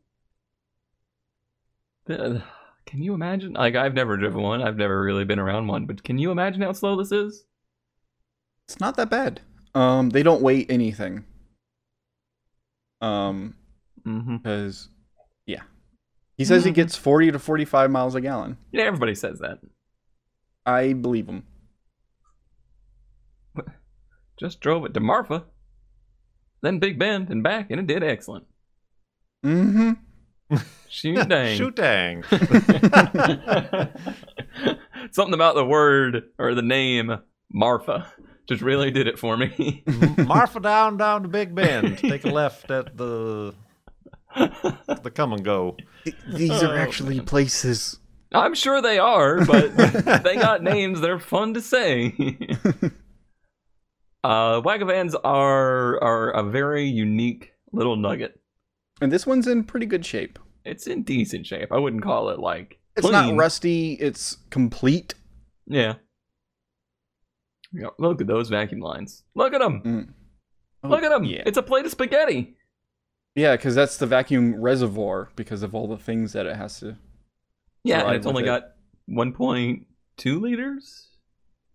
The- 2.05 2.43
Can 2.86 3.01
you 3.01 3.14
imagine? 3.14 3.53
Like, 3.53 3.76
I've 3.76 3.93
never 3.95 4.18
driven 4.18 4.41
one. 4.41 4.61
I've 4.61 4.78
never 4.78 5.01
really 5.01 5.26
been 5.26 5.39
around 5.39 5.68
one. 5.68 5.86
But 5.86 6.03
can 6.03 6.18
you 6.18 6.32
imagine 6.32 6.61
how 6.61 6.74
slow 6.74 6.95
this 6.95 7.11
is? 7.11 7.45
It's 8.68 8.80
not 8.80 8.95
that 8.97 9.09
bad. 9.09 9.41
Um, 9.76 10.09
they 10.09 10.24
don't 10.24 10.41
weigh 10.41 10.66
anything. 10.66 11.26
Um, 13.01 13.55
Mm-hmm. 14.05 14.38
because 14.38 14.89
yeah, 15.45 15.61
he 16.38 16.43
says 16.43 16.66
he 16.66 16.72
Mhm. 16.72 16.76
gets 16.76 16.95
forty 16.97 17.32
to 17.32 17.39
forty-five 17.39 17.89
miles 17.89 18.16
a 18.16 18.22
gallon. 18.22 18.57
Yeah, 18.74 18.84
everybody 18.84 19.16
says 19.16 19.39
that. 19.39 19.59
I 20.66 20.91
believe 20.93 21.28
him. 21.28 21.43
Just 24.39 24.59
drove 24.59 24.84
it 24.86 24.93
to 24.93 24.99
Marfa, 24.99 25.45
then 26.61 26.80
Big 26.80 26.99
Bend 26.99 27.30
and 27.30 27.43
back, 27.43 27.72
and 27.72 27.80
it 27.80 27.88
did 27.88 28.03
excellent. 28.03 28.45
Mm-hmm. 29.45 29.93
Shoot 30.89 31.28
dang. 31.30 31.57
Shoot 31.57 31.76
dang. 31.76 32.24
Something 35.11 35.34
about 35.34 35.55
the 35.55 35.66
word 35.66 36.24
or 36.38 36.53
the 36.55 36.61
name 36.61 37.11
Marfa 37.51 38.11
just 38.47 38.61
really 38.61 38.91
did 38.91 39.07
it 39.07 39.17
for 39.19 39.37
me. 39.37 39.83
Marfa 40.17 40.59
down 40.59 40.97
down 40.97 41.23
to 41.23 41.27
Big 41.27 41.53
Bend. 41.55 41.97
Take 41.97 42.25
a 42.25 42.29
left 42.31 42.69
at 42.71 42.97
the 42.97 43.53
the 44.35 45.11
come 45.13 45.33
and 45.33 45.43
go. 45.43 45.77
These 46.33 46.51
Oh, 46.63 46.67
are 46.71 46.77
actually 46.77 47.17
man. 47.17 47.25
places. 47.25 47.99
I'm 48.33 48.55
sure 48.55 48.81
they 48.81 48.97
are, 48.97 49.45
but 49.45 49.75
they 50.23 50.35
got 50.35 50.63
names. 50.63 51.01
They're 51.01 51.19
fun 51.19 51.53
to 51.53 51.61
say. 51.61 52.15
uh, 54.23 54.61
Wagovans 54.61 55.15
are 55.23 56.01
are 56.03 56.31
a 56.31 56.43
very 56.43 56.85
unique 56.85 57.53
little 57.71 57.95
nugget. 57.95 58.39
And 59.01 59.11
this 59.11 59.25
one's 59.27 59.47
in 59.47 59.63
pretty 59.63 59.85
good 59.85 60.05
shape. 60.05 60.39
It's 60.65 60.87
in 60.87 61.03
decent 61.03 61.45
shape. 61.45 61.71
I 61.71 61.77
wouldn't 61.77 62.03
call 62.03 62.29
it 62.29 62.39
like 62.39 62.79
It's 62.95 63.07
not 63.09 63.35
rusty. 63.35 63.93
It's 63.93 64.37
complete. 64.49 65.13
Yeah. 65.67 65.95
Yeah, 67.74 67.88
Look 67.97 68.21
at 68.21 68.28
those 68.28 68.49
vacuum 68.49 68.80
lines. 68.82 69.24
Look 69.36 69.53
at 69.53 69.59
them. 69.59 69.82
Mm. 69.82 70.13
Oh, 70.84 70.89
Look 70.89 71.03
at 71.03 71.09
them. 71.09 71.24
Yeah, 71.24 71.43
It's 71.45 71.57
a 71.57 71.63
plate 71.63 71.86
of 71.86 71.91
spaghetti. 71.91 72.55
yeah, 73.36 73.55
because 73.55 73.74
that's 73.76 73.97
the 73.97 74.05
vacuum 74.05 74.55
reservoir 74.61 75.30
because 75.36 75.63
of 75.63 75.74
all 75.74 75.88
the 75.88 75.97
things 75.97 76.34
that 76.34 76.45
it 76.45 76.55
has 76.55 76.80
to. 76.82 76.95
Yeah, 77.84 78.05
and 78.05 78.15
it's 78.15 78.26
only 78.26 78.43
with 78.43 78.47
got 78.47 78.63
1.2 79.09 79.86
liters. 80.41 81.07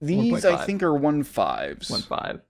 These 0.01 0.45
I 0.45 0.65
think 0.65 0.83
are 0.83 0.95
one 0.95 1.23
fives. 1.25 1.91
One 1.91 2.03
five 2.03 2.41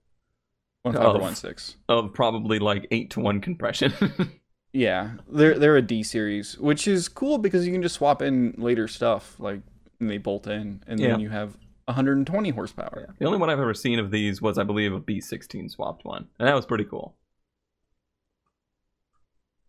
One 0.83 0.93
five 0.93 1.03
or 1.03 1.17
Oh. 1.17 1.19
one 1.19 1.35
six. 1.35 1.75
of 1.89 2.13
probably 2.13 2.59
like 2.59 2.87
eight 2.91 3.09
to 3.11 3.19
one 3.19 3.41
compression. 3.41 3.93
Yeah, 4.71 5.13
they're 5.27 5.57
they're 5.57 5.77
a 5.77 5.81
D 5.81 6.03
series, 6.03 6.55
which 6.59 6.87
is 6.87 7.09
cool 7.09 7.39
because 7.39 7.65
you 7.65 7.73
can 7.73 7.81
just 7.81 7.95
swap 7.95 8.21
in 8.21 8.53
later 8.59 8.87
stuff 8.87 9.35
like 9.39 9.61
and 9.99 10.07
they 10.07 10.19
bolt 10.19 10.45
in, 10.45 10.83
and 10.85 10.99
Yeah. 10.99 11.07
then 11.07 11.21
you 11.21 11.29
have 11.29 11.57
120 11.89 12.49
horsepower. 12.51 13.05
Yeah. 13.07 13.13
the 13.19 13.25
only 13.25 13.37
one 13.39 13.49
I've 13.49 13.59
ever 13.59 13.73
seen 13.73 13.99
of 13.99 14.11
these 14.11 14.41
was, 14.41 14.57
I 14.57 14.63
believe, 14.63 14.93
a 14.93 14.99
B16 14.99 15.71
swapped 15.71 16.05
one, 16.05 16.27
and 16.37 16.47
that 16.47 16.55
was 16.55 16.65
pretty 16.65 16.85
cool. 16.85 17.15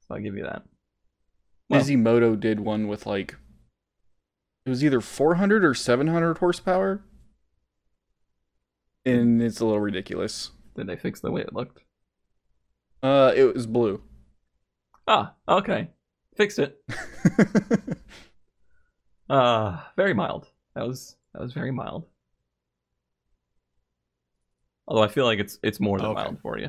So 0.06 0.14
I'll 0.14 0.20
give 0.20 0.36
you 0.36 0.44
that. 0.44 0.62
Well- 1.68 1.80
Izimoto 1.80 2.38
did 2.38 2.60
one 2.60 2.88
with 2.88 3.06
like 3.06 3.36
it 4.66 4.70
was 4.70 4.84
either 4.84 5.00
400 5.00 5.64
or 5.64 5.72
700 5.74 6.38
horsepower, 6.38 7.02
and 9.06 9.40
it's 9.42 9.60
a 9.60 9.64
little 9.64 9.80
ridiculous. 9.80 10.50
Did 10.76 10.86
they 10.86 10.96
fix 10.96 11.20
the 11.20 11.30
way 11.30 11.40
it 11.40 11.54
looked? 11.54 11.80
Uh, 13.02 13.32
it 13.34 13.54
was 13.54 13.66
blue. 13.66 14.02
Ah, 15.08 15.34
okay, 15.48 15.88
fixed 16.36 16.58
it. 16.58 16.78
Uh, 19.28 19.78
very 19.96 20.12
mild. 20.12 20.48
That 20.74 20.88
was 20.88 21.14
that 21.32 21.40
was 21.40 21.52
very 21.52 21.70
mild. 21.70 22.06
Although 24.90 25.04
I 25.04 25.08
feel 25.08 25.24
like 25.24 25.38
it's 25.38 25.58
it's 25.62 25.78
more 25.80 25.98
than 25.98 26.08
Okay. 26.08 26.22
mild 26.24 26.40
for 26.40 26.58
you. 26.58 26.68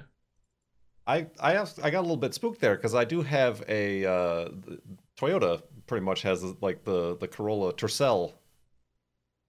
I 1.07 1.25
I 1.39 1.55
asked, 1.55 1.79
I 1.83 1.89
got 1.89 1.99
a 2.01 2.07
little 2.07 2.15
bit 2.17 2.33
spooked 2.35 2.61
there 2.61 2.75
because 2.75 2.93
I 2.95 3.03
do 3.03 3.21
have 3.23 3.63
a 3.67 4.05
uh, 4.05 4.49
Toyota. 5.19 5.61
Pretty 5.87 6.05
much 6.05 6.21
has 6.21 6.43
like 6.61 6.83
the 6.85 7.17
the 7.17 7.27
Corolla 7.27 7.73
Tercel 7.73 8.33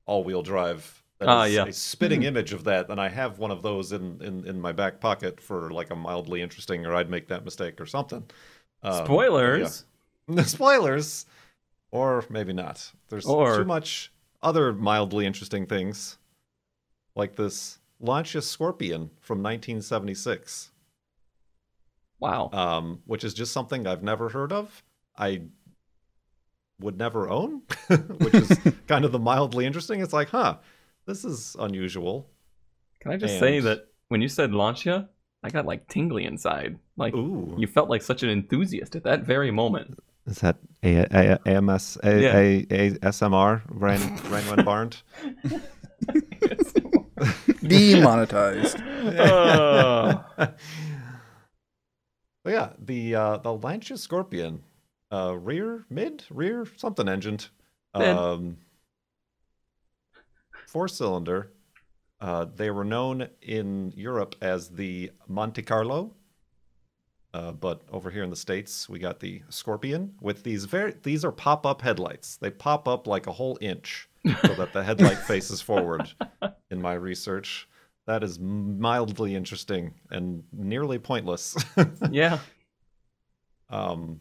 all-wheel 0.06 0.42
drive. 0.42 0.98
Ah, 1.20 1.44
is 1.44 1.54
yeah. 1.54 1.66
a 1.66 1.72
spitting 1.72 2.24
image 2.24 2.52
of 2.52 2.64
that, 2.64 2.88
and 2.90 3.00
I 3.00 3.08
have 3.08 3.38
one 3.38 3.52
of 3.52 3.62
those 3.62 3.92
in, 3.92 4.20
in 4.22 4.44
in 4.44 4.60
my 4.60 4.72
back 4.72 4.98
pocket 5.00 5.40
for 5.40 5.70
like 5.70 5.90
a 5.90 5.94
mildly 5.94 6.42
interesting, 6.42 6.84
or 6.84 6.94
I'd 6.96 7.10
make 7.10 7.28
that 7.28 7.44
mistake 7.44 7.80
or 7.80 7.86
something. 7.86 8.24
Um, 8.82 9.04
Spoilers. 9.04 9.84
yeah. 10.28 10.42
Spoilers, 10.56 11.26
or 11.92 12.24
maybe 12.28 12.52
not. 12.52 12.90
There's 13.08 13.26
Or- 13.26 13.58
too 13.58 13.64
much 13.64 14.10
other 14.42 14.72
mildly 14.72 15.24
interesting 15.26 15.66
things, 15.66 16.18
like 17.14 17.36
this 17.36 17.78
Lancia 18.03 18.42
Scorpion 18.42 19.11
from 19.20 19.38
1976 19.42 20.70
Wow. 22.18 22.50
um, 22.53 23.00
which 23.07 23.24
is 23.24 23.32
just 23.34 23.53
something 23.53 23.86
I've 23.86 24.03
never 24.03 24.28
heard 24.28 24.53
of. 24.53 24.82
I 25.18 25.42
would 26.80 26.96
never 26.98 27.28
own, 27.30 27.62
which 28.18 28.34
is 28.34 28.59
kind 28.86 29.05
of 29.05 29.12
the 29.12 29.18
mildly 29.18 29.66
interesting. 29.66 30.00
It's 30.00 30.12
like, 30.12 30.28
huh, 30.28 30.59
this 31.07 31.24
is 31.24 31.57
unusual. 31.59 32.28
Can 33.00 33.12
I 33.12 33.16
just 33.16 33.38
say 33.40 33.59
that 33.61 33.86
when 34.09 34.20
you 34.22 34.28
said 34.28 34.53
Lancia, 34.55 35.09
I 35.42 35.50
got 35.50 35.66
like 35.66 35.88
tingly 35.88 36.24
inside. 36.24 36.78
Like 36.96 37.14
Ooh, 37.14 37.57
you 37.59 37.66
felt 37.66 37.88
like 37.90 38.03
such 38.03 38.22
an 38.22 38.30
enthusiast 38.30 38.94
at 38.94 39.03
that 39.05 39.22
very 39.24 39.50
moment. 39.50 39.98
is 40.26 40.38
that 40.38 40.59
a, 40.84 40.98
a, 41.11 41.38
AMS 41.48 41.98
a, 42.05 42.20
Yeah. 42.20 42.36
a, 42.36 42.66
a 42.70 42.90
SMR 43.11 43.62
ran 43.68 44.00
ran 44.30 44.44
when 44.57 44.64
barned? 44.64 45.03
Demonetized. 47.66 48.78
Uh, 49.02 50.22
So 52.44 52.50
yeah, 52.50 52.70
the 52.78 53.14
uh, 53.14 53.36
the 53.38 53.52
Lancia 53.52 53.96
Scorpion, 53.96 54.62
uh, 55.12 55.36
rear, 55.36 55.84
mid, 55.88 56.24
rear, 56.30 56.66
something 56.76 57.08
engined, 57.08 57.48
Mid. 57.96 58.08
um, 58.08 58.56
four 60.66 60.88
cylinder. 60.88 61.52
Uh, 62.20 62.46
they 62.54 62.70
were 62.70 62.84
known 62.84 63.28
in 63.42 63.92
Europe 63.96 64.36
as 64.40 64.68
the 64.70 65.10
Monte 65.28 65.62
Carlo, 65.62 66.14
uh, 67.34 67.52
but 67.52 67.82
over 67.90 68.10
here 68.10 68.22
in 68.22 68.30
the 68.30 68.36
states 68.36 68.88
we 68.88 68.98
got 68.98 69.20
the 69.20 69.42
Scorpion 69.48 70.14
with 70.20 70.42
these 70.42 70.64
very 70.64 70.94
these 71.02 71.24
are 71.24 71.32
pop 71.32 71.64
up 71.66 71.82
headlights. 71.82 72.36
They 72.36 72.50
pop 72.50 72.86
up 72.88 73.06
like 73.06 73.26
a 73.26 73.32
whole 73.32 73.58
inch 73.60 74.08
so 74.24 74.54
that 74.54 74.72
the 74.72 74.82
headlight 74.82 75.18
faces 75.18 75.60
forward. 75.60 76.08
In 76.70 76.80
my 76.80 76.94
research, 76.94 77.68
that 78.06 78.22
is 78.22 78.38
mildly 78.38 79.34
interesting 79.34 79.94
and 80.10 80.42
nearly 80.52 80.98
pointless. 80.98 81.56
yeah. 82.10 82.38
um, 83.70 84.20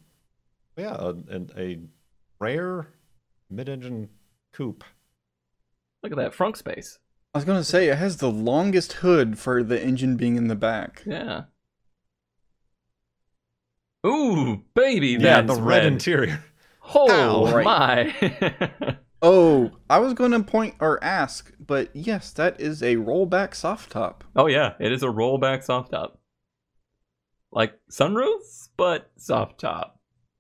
yeah, 0.77 0.95
a, 0.95 1.13
a, 1.31 1.45
a 1.57 1.79
rare 2.39 2.87
mid-engine 3.49 4.09
coupe. 4.53 4.83
Look 6.03 6.11
at 6.11 6.17
that 6.17 6.33
front 6.33 6.57
space. 6.57 6.99
I 7.33 7.37
was 7.37 7.45
gonna 7.45 7.63
say 7.63 7.87
it 7.87 7.97
has 7.97 8.17
the 8.17 8.31
longest 8.31 8.93
hood 8.93 9.39
for 9.39 9.63
the 9.63 9.81
engine 9.81 10.17
being 10.17 10.35
in 10.35 10.47
the 10.47 10.55
back. 10.55 11.03
Yeah. 11.05 11.43
Ooh, 14.05 14.63
baby, 14.73 15.09
yeah, 15.09 15.41
that's 15.41 15.57
the 15.57 15.63
red, 15.63 15.83
red. 15.83 15.85
interior. 15.85 16.43
Oh 16.93 17.47
Ow. 17.47 17.63
my! 17.63 18.13
Oh, 19.21 19.71
I 19.89 19.99
was 19.99 20.13
gonna 20.13 20.43
point 20.43 20.75
or 20.79 21.03
ask, 21.03 21.53
but 21.59 21.95
yes, 21.95 22.31
that 22.33 22.59
is 22.59 22.81
a 22.81 22.95
rollback 22.95 23.53
soft 23.53 23.91
top. 23.91 24.23
oh 24.35 24.47
yeah, 24.47 24.73
it 24.79 24.91
is 24.91 25.03
a 25.03 25.07
rollback 25.07 25.63
soft 25.63 25.91
top, 25.91 26.19
like 27.51 27.79
sunroofs, 27.91 28.69
but 28.77 29.11
soft 29.17 29.59
top. 29.59 29.99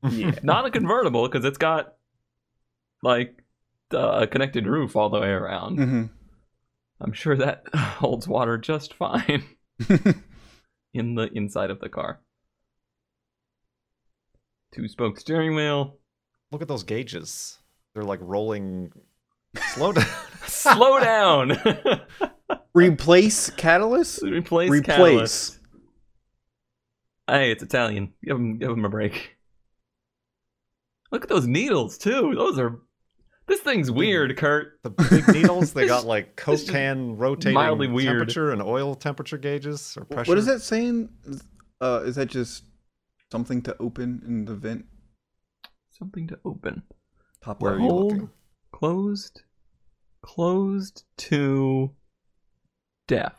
Yeah. 0.09 0.31
Not 0.43 0.65
a 0.65 0.71
convertible 0.71 1.27
because 1.27 1.45
it's 1.45 1.59
got 1.59 1.93
like 3.03 3.43
a 3.91 4.25
connected 4.25 4.65
roof 4.65 4.95
all 4.95 5.09
the 5.09 5.19
way 5.19 5.29
around. 5.29 5.75
hmm 5.77 6.03
I'm 6.99 7.13
sure 7.13 7.35
that 7.35 7.63
holds 7.75 8.27
water 8.27 8.57
just 8.59 8.93
fine 8.93 9.43
in 10.93 11.15
the 11.15 11.29
inside 11.33 11.69
of 11.71 11.79
the 11.79 11.89
car. 11.89 12.21
Two 14.71 14.87
spoke 14.87 15.19
steering 15.19 15.55
wheel. 15.55 15.97
Look 16.51 16.61
at 16.61 16.67
those 16.67 16.83
gauges. 16.83 17.57
They're 17.93 18.03
like 18.03 18.19
rolling. 18.21 18.91
Slow 19.73 19.91
down. 19.91 20.05
Slow 20.45 20.99
down. 20.99 21.57
Replace 22.73 23.49
catalyst. 23.51 24.23
Replace. 24.23 24.69
Replace. 24.69 24.85
catalyst. 24.97 25.59
Hey, 27.27 27.51
it's 27.51 27.63
Italian. 27.63 28.13
Give 28.23 28.35
him, 28.37 28.57
give 28.57 28.71
him 28.71 28.85
a 28.85 28.89
break. 28.89 29.37
Look 31.11 31.23
at 31.23 31.29
those 31.29 31.47
needles 31.47 31.97
too. 31.97 32.33
Those 32.35 32.57
are. 32.57 32.79
This 33.47 33.59
thing's 33.59 33.91
weird, 33.91 34.37
Kurt. 34.37 34.79
The 34.83 34.91
big 34.91 35.27
needles. 35.27 35.73
They 35.73 35.87
got 35.87 36.05
like 36.05 36.27
it's 36.27 36.43
Coke 36.43 36.67
can 36.67 37.17
rotating 37.17 37.55
mildly 37.55 37.87
weird. 37.87 38.07
temperature 38.07 38.51
and 38.51 38.61
oil 38.61 38.95
temperature 38.95 39.37
gauges 39.37 39.97
or 39.97 40.05
pressure. 40.05 40.31
What 40.31 40.37
is 40.37 40.45
that 40.45 40.61
saying? 40.61 41.09
Uh, 41.81 42.03
is 42.05 42.15
that 42.15 42.27
just 42.27 42.63
something 43.31 43.61
to 43.63 43.75
open 43.79 44.21
in 44.25 44.45
the 44.45 44.55
vent? 44.55 44.85
Something 45.89 46.27
to 46.27 46.39
open. 46.45 46.83
Top 47.43 47.61
Where 47.61 47.73
are 47.73 47.75
level. 47.75 47.85
you 47.87 47.91
Hold. 47.91 48.11
looking? 48.13 48.29
Closed. 48.71 49.41
Closed 50.21 51.03
to 51.17 51.91
deaf. 53.07 53.33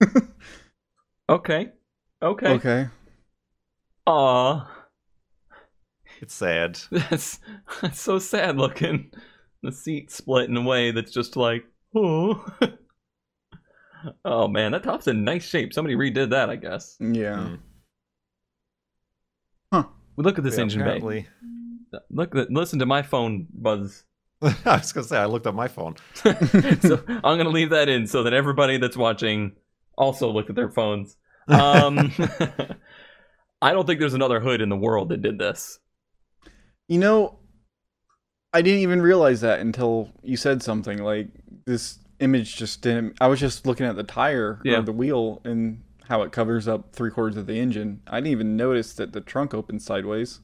okay. 1.28 1.68
Okay. 2.22 2.46
Okay. 2.48 2.88
Aw. 4.06 4.70
It's 6.20 6.34
sad. 6.34 6.78
That's 6.90 7.40
that's 7.80 8.00
so 8.00 8.18
sad 8.18 8.56
looking. 8.58 9.10
The 9.62 9.72
seat 9.72 10.10
split 10.10 10.48
in 10.50 10.56
a 10.56 10.62
way 10.62 10.90
that's 10.90 11.12
just 11.12 11.36
like, 11.36 11.64
oh. 11.94 12.44
oh 14.24 14.48
man, 14.48 14.72
that 14.72 14.82
top's 14.82 15.06
in 15.06 15.24
nice 15.24 15.44
shape. 15.44 15.72
Somebody 15.72 15.96
redid 15.96 16.30
that, 16.30 16.48
I 16.50 16.56
guess. 16.56 16.96
Yeah. 17.00 17.56
Mm. 19.72 19.88
Look 20.16 20.36
at 20.38 20.44
this 20.44 20.56
Yeah, 20.56 20.62
engine 20.62 20.84
bay. 20.84 21.26
Apparently- 21.92 22.40
Look, 22.40 22.48
listen 22.50 22.78
to 22.80 22.86
my 22.86 23.02
phone 23.02 23.46
buzz. 23.52 24.04
I 24.42 24.52
was 24.64 24.92
gonna 24.92 25.06
say 25.06 25.18
I 25.18 25.26
looked 25.26 25.46
at 25.46 25.54
my 25.54 25.68
phone. 25.68 25.96
so 26.14 26.32
I'm 27.08 27.36
gonna 27.36 27.48
leave 27.50 27.70
that 27.70 27.88
in 27.88 28.06
so 28.06 28.22
that 28.22 28.32
everybody 28.32 28.78
that's 28.78 28.96
watching 28.96 29.52
also 29.98 30.30
look 30.30 30.48
at 30.48 30.56
their 30.56 30.70
phones. 30.70 31.16
Um, 31.48 32.12
I 33.62 33.72
don't 33.72 33.86
think 33.86 34.00
there's 34.00 34.14
another 34.14 34.40
hood 34.40 34.60
in 34.60 34.68
the 34.68 34.76
world 34.76 35.10
that 35.10 35.20
did 35.22 35.38
this. 35.38 35.78
You 36.88 36.98
know, 36.98 37.38
I 38.52 38.62
didn't 38.62 38.80
even 38.80 39.02
realize 39.02 39.42
that 39.42 39.60
until 39.60 40.10
you 40.22 40.36
said 40.36 40.62
something. 40.62 40.98
Like 40.98 41.28
this 41.66 41.98
image 42.20 42.56
just 42.56 42.80
didn't. 42.82 43.16
I 43.20 43.26
was 43.28 43.40
just 43.40 43.66
looking 43.66 43.86
at 43.86 43.96
the 43.96 44.02
tire 44.04 44.60
Yeah. 44.64 44.78
or 44.78 44.82
the 44.82 44.92
wheel 44.92 45.40
and 45.44 45.82
how 46.08 46.22
it 46.22 46.32
covers 46.32 46.66
up 46.66 46.94
three 46.94 47.10
quarters 47.10 47.36
of 47.36 47.46
the 47.46 47.58
engine. 47.58 48.00
I 48.06 48.16
didn't 48.20 48.32
even 48.32 48.56
notice 48.56 48.94
that 48.94 49.12
the 49.12 49.20
trunk 49.20 49.52
opens 49.54 49.84
sideways. 49.84 50.40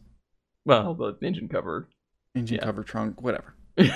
Well, 0.66 0.94
the 0.94 1.16
engine 1.22 1.48
cover. 1.48 1.88
Engine 2.34 2.58
Yeah. 2.58 2.64
cover, 2.64 2.82
trunk, 2.82 3.22
whatever. 3.22 3.54
yeah, 3.76 3.86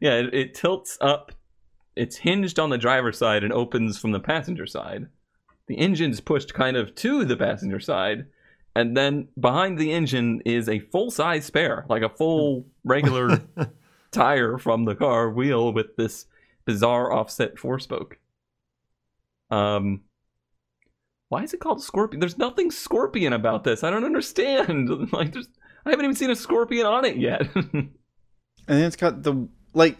it, 0.00 0.34
it 0.34 0.54
tilts 0.54 0.98
up. 1.00 1.32
It's 1.96 2.16
hinged 2.16 2.58
on 2.58 2.70
the 2.70 2.76
driver's 2.78 3.16
side 3.16 3.44
and 3.44 3.52
opens 3.52 3.96
from 3.98 4.12
the 4.12 4.20
passenger 4.20 4.66
side. 4.66 5.06
The 5.68 5.78
engine's 5.78 6.20
pushed 6.20 6.52
kind 6.52 6.76
of 6.76 6.94
to 6.96 7.24
the 7.24 7.36
passenger 7.36 7.80
side, 7.80 8.26
and 8.76 8.96
then 8.96 9.28
behind 9.40 9.78
the 9.78 9.92
engine 9.92 10.42
is 10.44 10.68
a 10.68 10.80
full 10.80 11.10
size 11.10 11.44
spare, 11.46 11.86
like 11.88 12.02
a 12.02 12.08
full 12.08 12.66
regular 12.84 13.40
tire 14.10 14.58
from 14.58 14.84
the 14.84 14.94
car 14.96 15.30
wheel 15.30 15.72
with 15.72 15.96
this 15.96 16.26
bizarre 16.66 17.12
offset 17.12 17.58
four 17.58 17.78
spoke. 17.78 18.18
Um, 19.50 20.02
why 21.34 21.42
is 21.42 21.52
it 21.52 21.58
called 21.60 21.82
Scorpion? 21.82 22.20
There's 22.20 22.38
nothing 22.38 22.70
Scorpion 22.70 23.32
about 23.32 23.64
this. 23.64 23.82
I 23.82 23.90
don't 23.90 24.04
understand. 24.04 24.88
like, 25.12 25.32
there's, 25.32 25.48
I 25.84 25.90
haven't 25.90 26.04
even 26.04 26.14
seen 26.16 26.30
a 26.30 26.36
Scorpion 26.36 26.86
on 26.86 27.04
it 27.04 27.16
yet. 27.16 27.48
And 28.66 28.78
then 28.78 28.84
it's 28.86 28.96
got 28.96 29.22
the 29.24 29.46
like 29.74 29.98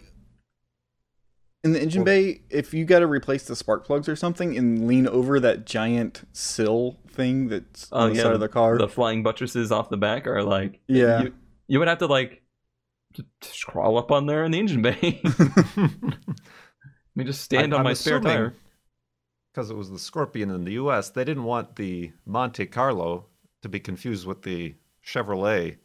in 1.64 1.72
the 1.72 1.82
engine 1.82 2.02
bay. 2.04 2.40
If 2.48 2.72
you 2.72 2.84
got 2.86 3.00
to 3.00 3.06
replace 3.06 3.44
the 3.44 3.54
spark 3.56 3.84
plugs 3.84 4.08
or 4.08 4.16
something, 4.16 4.56
and 4.56 4.86
lean 4.86 5.06
over 5.06 5.38
that 5.40 5.66
giant 5.66 6.22
sill 6.32 6.98
thing 7.10 7.48
that's 7.48 7.88
Oh, 7.92 7.98
on 8.04 8.10
the 8.10 8.16
yeah, 8.16 8.22
side 8.22 8.32
of 8.32 8.40
the 8.40 8.48
car. 8.48 8.78
the 8.78 8.88
flying 8.88 9.22
buttresses 9.22 9.70
off 9.70 9.90
the 9.90 9.98
back 9.98 10.26
are 10.26 10.42
like 10.42 10.80
Yeah. 10.88 11.24
you, 11.24 11.34
you 11.68 11.78
would 11.78 11.88
have 11.88 11.98
to 11.98 12.06
like 12.06 12.42
just 13.42 13.66
crawl 13.66 13.98
up 13.98 14.10
on 14.10 14.24
there 14.26 14.44
in 14.44 14.52
the 14.52 14.58
engine 14.60 14.80
bay. 14.80 15.20
Let 15.76 17.16
me 17.16 17.24
just 17.24 17.42
stand 17.42 17.64
I'm- 17.64 17.72
on 17.74 17.78
I'm 17.80 17.84
my 17.84 17.92
spare 17.92 18.20
tire. 18.20 18.54
Because 19.54 19.70
it 19.70 19.76
was 19.76 19.90
the 19.90 19.98
Scorpion 19.98 20.50
in 20.50 20.64
the 20.64 20.72
U.S. 20.72 21.10
They 21.10 21.24
didn't 21.24 21.44
want 21.44 21.76
the 21.76 22.12
Monte 22.26 22.66
Carlo 22.66 23.26
to 23.62 23.68
be 23.68 23.78
confused 23.78 24.26
with 24.26 24.42
the 24.42 24.74
Chevrolet. 25.06 25.76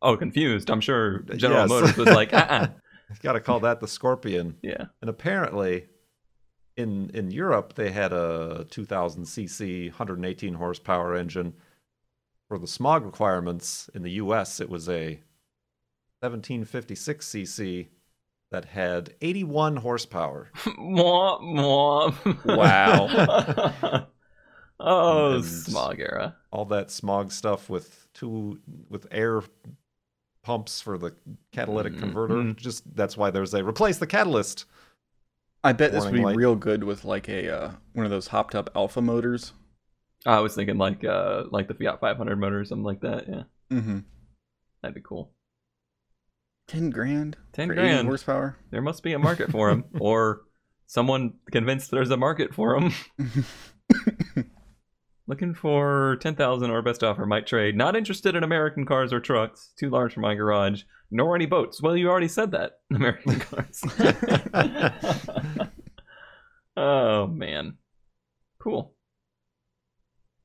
Oh, 0.00 0.16
confused. 0.16 0.68
I'm 0.70 0.80
sure 0.80 1.20
General 1.36 1.60
Yes. 1.62 1.68
Motors 1.68 1.96
was 1.96 2.08
like, 2.08 2.32
uh-uh. 2.34 2.68
Got 3.22 3.34
to 3.34 3.40
call 3.40 3.60
that 3.60 3.78
the 3.80 3.86
Scorpion. 3.86 4.56
yeah. 4.62 4.86
And 5.00 5.08
apparently, 5.10 5.86
in 6.76 7.10
in 7.14 7.30
Europe, 7.30 7.74
they 7.74 7.90
had 7.92 8.12
a 8.12 8.66
2000 8.70 9.24
cc, 9.24 9.90
118 9.90 10.54
horsepower 10.54 11.14
engine. 11.14 11.54
For 12.48 12.58
the 12.58 12.66
smog 12.66 13.04
requirements 13.04 13.88
in 13.94 14.02
the 14.02 14.12
U.S., 14.12 14.60
it 14.60 14.68
was 14.68 14.88
a 14.88 15.20
1756 16.20 17.26
cc 17.26 17.88
that 18.52 18.64
had 18.66 19.14
81 19.20 19.76
horsepower. 19.76 20.50
Mwah, 20.54 21.40
mwah. 21.42 22.56
Wow. 22.56 24.06
oh, 24.80 25.34
And- 25.36 25.44
smog 25.44 26.00
era. 26.00 26.36
all 26.50 26.64
that 26.66 26.90
smog 26.90 27.32
stuff 27.32 27.68
with 27.68 28.06
two 28.14 28.60
with 28.88 29.06
air 29.10 29.42
pumps 30.42 30.80
for 30.80 30.98
the 30.98 31.14
catalytic 31.52 31.94
Mhm. 31.94 31.98
converter. 32.00 32.52
Just 32.54 32.94
that's 32.96 33.16
why 33.16 33.30
there's 33.30 33.54
a 33.54 33.64
replace 33.64 33.98
the 33.98 34.06
catalyst. 34.06 34.64
I 35.64 35.72
bet 35.72 35.92
this 35.92 36.04
would 36.04 36.12
be 36.12 36.20
light. 36.20 36.34
real 36.36 36.56
good 36.56 36.82
with 36.84 37.04
like 37.04 37.28
a 37.28 37.48
uh, 37.48 37.70
one 37.92 38.04
of 38.04 38.10
those 38.10 38.26
hopped 38.28 38.54
up 38.54 38.70
alpha 38.74 39.00
motors. 39.00 39.52
I 40.26 40.40
was 40.40 40.54
thinking 40.54 40.78
like 40.78 41.04
uh 41.04 41.44
like 41.50 41.68
the 41.68 41.74
Fiat 41.74 42.00
500 42.00 42.36
motor 42.36 42.60
or 42.60 42.64
something 42.64 42.84
like 42.84 43.00
that. 43.02 43.28
Yeah, 43.28 43.42
Mm-hmm. 43.70 43.98
that'd 44.82 44.94
be 44.94 45.00
cool. 45.00 45.30
Ten 46.72 46.88
grand. 46.88 47.36
10 47.52 47.68
for 47.68 47.74
grand. 47.74 48.08
horsepower. 48.08 48.56
There 48.70 48.80
must 48.80 49.02
be 49.02 49.12
a 49.12 49.18
market 49.18 49.50
for 49.50 49.68
them, 49.68 49.84
or 50.00 50.40
someone 50.86 51.34
convinced 51.50 51.90
there's 51.90 52.10
a 52.10 52.16
market 52.16 52.54
for 52.54 52.80
them. 52.80 52.94
Looking 55.26 55.52
for 55.54 56.16
10,000 56.22 56.70
or 56.70 56.80
best 56.80 57.04
offer 57.04 57.26
might 57.26 57.46
trade. 57.46 57.76
Not 57.76 57.94
interested 57.94 58.34
in 58.34 58.42
American 58.42 58.86
cars 58.86 59.12
or 59.12 59.20
trucks. 59.20 59.74
Too 59.78 59.90
large 59.90 60.14
for 60.14 60.20
my 60.20 60.34
garage. 60.34 60.84
Nor 61.10 61.36
any 61.36 61.44
boats. 61.44 61.82
Well, 61.82 61.94
you 61.94 62.08
already 62.08 62.28
said 62.28 62.52
that. 62.52 62.78
American 62.90 63.38
cars. 63.38 63.84
oh, 66.74 67.26
man. 67.26 67.76
Cool. 68.62 68.94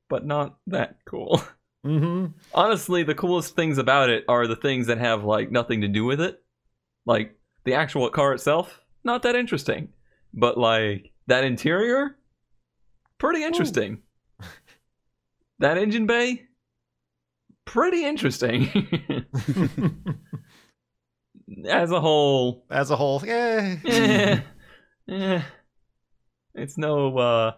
But 0.09 0.25
not 0.25 0.57
that 0.67 0.97
cool. 1.07 1.41
Mm-hmm. 1.87 2.25
Honestly, 2.53 3.03
the 3.03 3.15
coolest 3.15 3.55
things 3.55 3.77
about 3.77 4.09
it 4.09 4.25
are 4.27 4.45
the 4.45 4.55
things 4.57 4.87
that 4.87 4.97
have, 4.97 5.23
like, 5.23 5.51
nothing 5.51 5.81
to 5.81 5.87
do 5.87 6.03
with 6.03 6.19
it. 6.19 6.43
Like, 7.05 7.37
the 7.63 7.75
actual 7.75 8.09
car 8.09 8.33
itself, 8.33 8.81
not 9.05 9.23
that 9.23 9.35
interesting. 9.35 9.89
But, 10.33 10.57
like, 10.57 11.11
that 11.27 11.45
interior, 11.45 12.17
pretty 13.17 13.43
interesting. 13.43 13.99
that 15.59 15.77
engine 15.77 16.07
bay, 16.07 16.47
pretty 17.63 18.03
interesting. 18.03 18.69
As 21.69 21.91
a 21.91 22.01
whole, 22.01 22.65
As 22.69 22.91
a 22.91 22.97
whole, 22.97 23.21
yeah. 23.25 23.77
eh, 23.85 24.39
eh, 25.07 25.41
it's 26.53 26.77
no, 26.77 27.17
uh, 27.17 27.51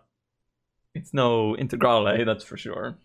it's 0.94 1.16
no 1.16 1.56
Integrale, 1.60 2.24
that's 2.26 2.44
for 2.44 2.58
sure. 2.58 2.98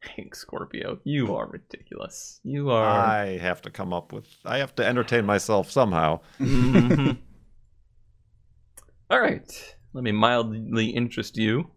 Hank 0.00 0.34
Scorpio, 0.34 0.98
you 1.04 1.34
are 1.34 1.48
ridiculous. 1.48 2.40
You 2.44 2.70
are. 2.70 2.86
I 2.86 3.38
have 3.38 3.62
to 3.62 3.70
come 3.70 3.92
up 3.92 4.12
with. 4.12 4.26
I 4.44 4.58
have 4.58 4.74
to 4.76 4.86
entertain 4.86 5.26
myself 5.26 5.70
somehow. 5.70 6.20
Mhm. 6.38 7.18
All 9.10 9.20
right, 9.20 9.74
let 9.94 10.04
me 10.04 10.12
mildly 10.12 10.90
interest 10.90 11.36
you. 11.36 11.70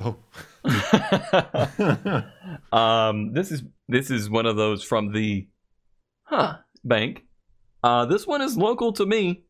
Oh. 0.00 0.16
um, 2.76 3.32
this 3.34 3.52
is 3.52 3.62
this 3.88 4.10
is 4.10 4.30
one 4.30 4.46
of 4.46 4.56
those 4.56 4.82
from 4.82 5.12
the 5.12 5.46
huh 6.24 6.56
bank. 6.82 7.24
Uh, 7.84 8.06
this 8.06 8.26
one 8.26 8.42
is 8.42 8.56
local 8.56 8.92
to 8.94 9.06
me 9.06 9.44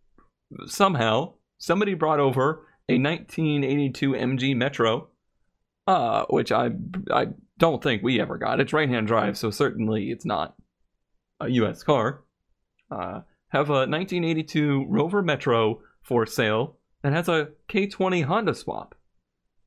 somehow. 0.67 1.35
Somebody 1.59 1.95
brought 1.95 2.21
over 2.21 2.67
a 2.89 2.99
1982 2.99 4.13
MG 4.13 4.57
Metro, 4.57 5.09
uh, 5.87 6.25
which 6.29 6.51
I 6.51 6.71
I 7.11 7.29
don't 7.63 7.81
think 7.81 8.03
we 8.03 8.21
ever 8.21 8.39
got. 8.39 8.59
It's 8.59 8.73
right-hand 8.73 9.07
drive, 9.07 9.39
so 9.39 9.53
certainly 9.53 10.11
it's 10.11 10.25
not 10.25 10.57
a 11.39 11.49
U.S. 11.49 11.85
car. 11.85 12.25
Uh, 12.91 13.21
have 13.51 13.71
a 13.71 13.87
1982 13.87 14.87
Rover 14.89 15.23
Metro 15.23 15.81
for 16.03 16.27
sale 16.27 16.79
that 17.03 17.13
has 17.13 17.29
a 17.29 17.51
K20 17.69 18.25
Honda 18.25 18.57
swap. 18.57 18.97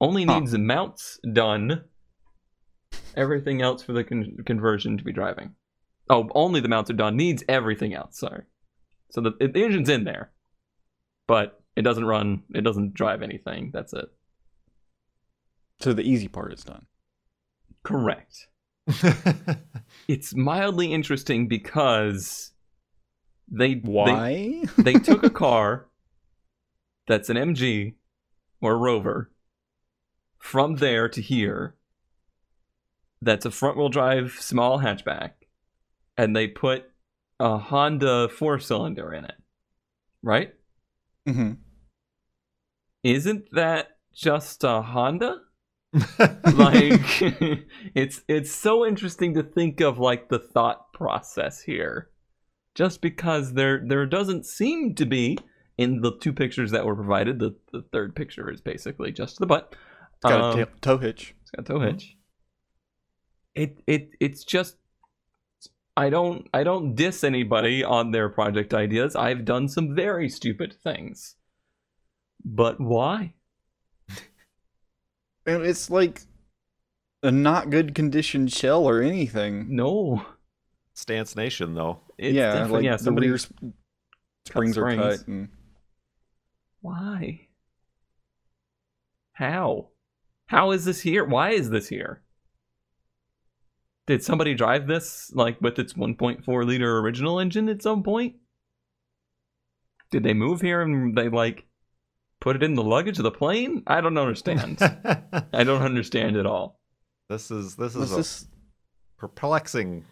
Only 0.01 0.25
needs 0.25 0.51
the 0.51 0.57
mounts 0.57 1.21
done. 1.31 1.85
Everything 3.15 3.61
else 3.61 3.81
for 3.81 3.93
the 3.93 4.03
con- 4.03 4.39
conversion 4.45 4.97
to 4.97 5.03
be 5.05 5.13
driving. 5.13 5.55
Oh, 6.09 6.27
only 6.35 6.59
the 6.59 6.67
mounts 6.67 6.89
are 6.89 6.95
done. 6.95 7.15
Needs 7.15 7.45
everything 7.47 7.93
else. 7.93 8.19
Sorry. 8.19 8.43
So 9.11 9.21
the, 9.21 9.31
the 9.39 9.63
engine's 9.63 9.87
in 9.87 10.03
there, 10.03 10.33
but 11.27 11.63
it 11.77 11.83
doesn't 11.83 12.03
run. 12.03 12.43
It 12.53 12.65
doesn't 12.65 12.93
drive 12.93 13.21
anything. 13.21 13.71
That's 13.73 13.93
it. 13.93 14.09
so 15.79 15.93
the 15.93 16.03
easy 16.03 16.27
part 16.27 16.51
is 16.51 16.65
done. 16.65 16.87
Correct. 17.85 18.47
It's 20.07 20.35
mildly 20.35 20.93
interesting 20.93 21.47
because 21.47 22.51
they 23.47 23.75
they, 23.75 23.81
Why? 23.81 24.63
they 24.77 24.99
took 24.99 25.23
a 25.23 25.29
car 25.31 25.87
that's 27.07 27.29
an 27.29 27.37
MG 27.37 27.95
or 28.61 28.73
a 28.73 28.77
Rover 28.77 29.31
from 30.37 30.75
there 30.75 31.09
to 31.09 31.21
here 31.21 31.75
that's 33.21 33.45
a 33.45 33.51
front 33.51 33.77
wheel 33.77 33.89
drive 33.89 34.33
small 34.39 34.79
hatchback, 34.79 35.31
and 36.17 36.35
they 36.35 36.47
put 36.47 36.91
a 37.39 37.57
Honda 37.57 38.29
four 38.29 38.59
cylinder 38.59 39.13
in 39.13 39.25
it, 39.25 39.35
right? 40.21 40.53
hmm 41.25 41.53
Isn't 43.03 43.49
that 43.53 43.97
just 44.13 44.63
a 44.63 44.81
Honda? 44.81 45.44
like 46.53 47.21
it's 47.95 48.21
it's 48.27 48.51
so 48.51 48.85
interesting 48.85 49.33
to 49.35 49.43
think 49.43 49.81
of 49.81 49.97
like 49.97 50.29
the 50.29 50.39
thought 50.39 50.91
process 50.93 51.61
here. 51.61 52.09
Just 52.73 53.01
because 53.01 53.53
there 53.53 53.81
there 53.85 54.05
doesn't 54.05 54.45
seem 54.45 54.95
to 54.95 55.05
be 55.05 55.37
in 55.77 56.01
the 56.01 56.17
two 56.19 56.33
pictures 56.33 56.71
that 56.71 56.85
were 56.85 56.95
provided 56.95 57.39
the, 57.39 57.55
the 57.71 57.81
third 57.91 58.15
picture 58.15 58.49
is 58.49 58.61
basically 58.61 59.11
just 59.11 59.39
the 59.39 59.45
butt. 59.45 59.75
It's 60.15 60.23
got 60.31 60.41
Um, 60.41 60.51
a 60.51 60.55
tail, 60.65 60.73
tow 60.81 60.97
hitch. 60.97 61.35
it's 61.41 61.51
got 61.51 61.61
a 61.61 61.73
tow 61.73 61.79
hitch. 61.79 62.17
It 63.53 63.79
it 63.87 64.09
it's 64.19 64.43
just 64.43 64.75
i 65.97 66.09
don't 66.09 66.47
i 66.53 66.61
don't 66.61 66.93
diss 66.95 67.23
anybody 67.23 67.81
on 67.83 68.11
their 68.11 68.27
project 68.27 68.73
ideas. 68.73 69.15
I've 69.15 69.45
done 69.45 69.69
some 69.69 69.95
very 69.95 70.27
stupid 70.27 70.73
things. 70.83 71.35
But 72.43 72.79
why 72.81 73.35
And 75.45 75.63
it's 75.63 75.89
like 75.89 76.21
a 77.23 77.31
not 77.31 77.69
good 77.69 77.93
condition 77.95 78.47
shell 78.47 78.85
or 78.85 79.01
anything. 79.01 79.75
no 79.75 80.25
Stance 80.93 81.35
Nation, 81.35 81.73
though. 81.73 81.99
it's 82.17 82.33
yeah, 82.33 82.65
like 82.67 82.83
yeah 82.83 82.95
the 82.97 83.03
somebody 83.03 83.27
rear 83.27 83.37
sp- 83.37 83.75
springs 84.45 84.77
are 84.77 84.91
springs. 84.91 85.17
cut. 85.19 85.27
And 85.27 85.49
Why? 86.81 87.47
How? 89.33 89.89
How 90.47 90.71
is 90.71 90.85
this 90.85 91.01
here? 91.01 91.25
Why 91.25 91.49
is 91.51 91.69
this 91.69 91.89
here? 91.89 92.21
Did 94.07 94.23
somebody 94.23 94.53
drive 94.53 94.87
this 94.87 95.31
like 95.33 95.59
with 95.61 95.79
its 95.79 95.93
1.4 95.93 96.65
liter 96.65 96.99
original 96.99 97.39
engine 97.39 97.67
at 97.69 97.81
some 97.81 98.03
point? 98.03 98.35
Did 100.11 100.23
they 100.23 100.33
move 100.33 100.61
here 100.61 100.81
and 100.81 101.17
they 101.17 101.27
like 101.27 101.65
put 102.45 102.55
it 102.55 102.61
in 102.63 102.75
the 102.75 102.83
luggage 102.83 103.17
of 103.17 103.23
the 103.23 103.31
plane? 103.31 103.81
I 103.87 103.99
don't 104.01 104.17
understand. 104.17 104.77
I 105.51 105.63
don't 105.63 105.81
understand 105.81 106.37
at 106.37 106.45
all. 106.45 106.79
this 107.27 107.49
is 107.49 107.75
this 107.75 107.93
is 107.93 107.97
was 107.97 108.11
a 108.13 108.15
this 108.17 108.47
perplexing 109.17 110.05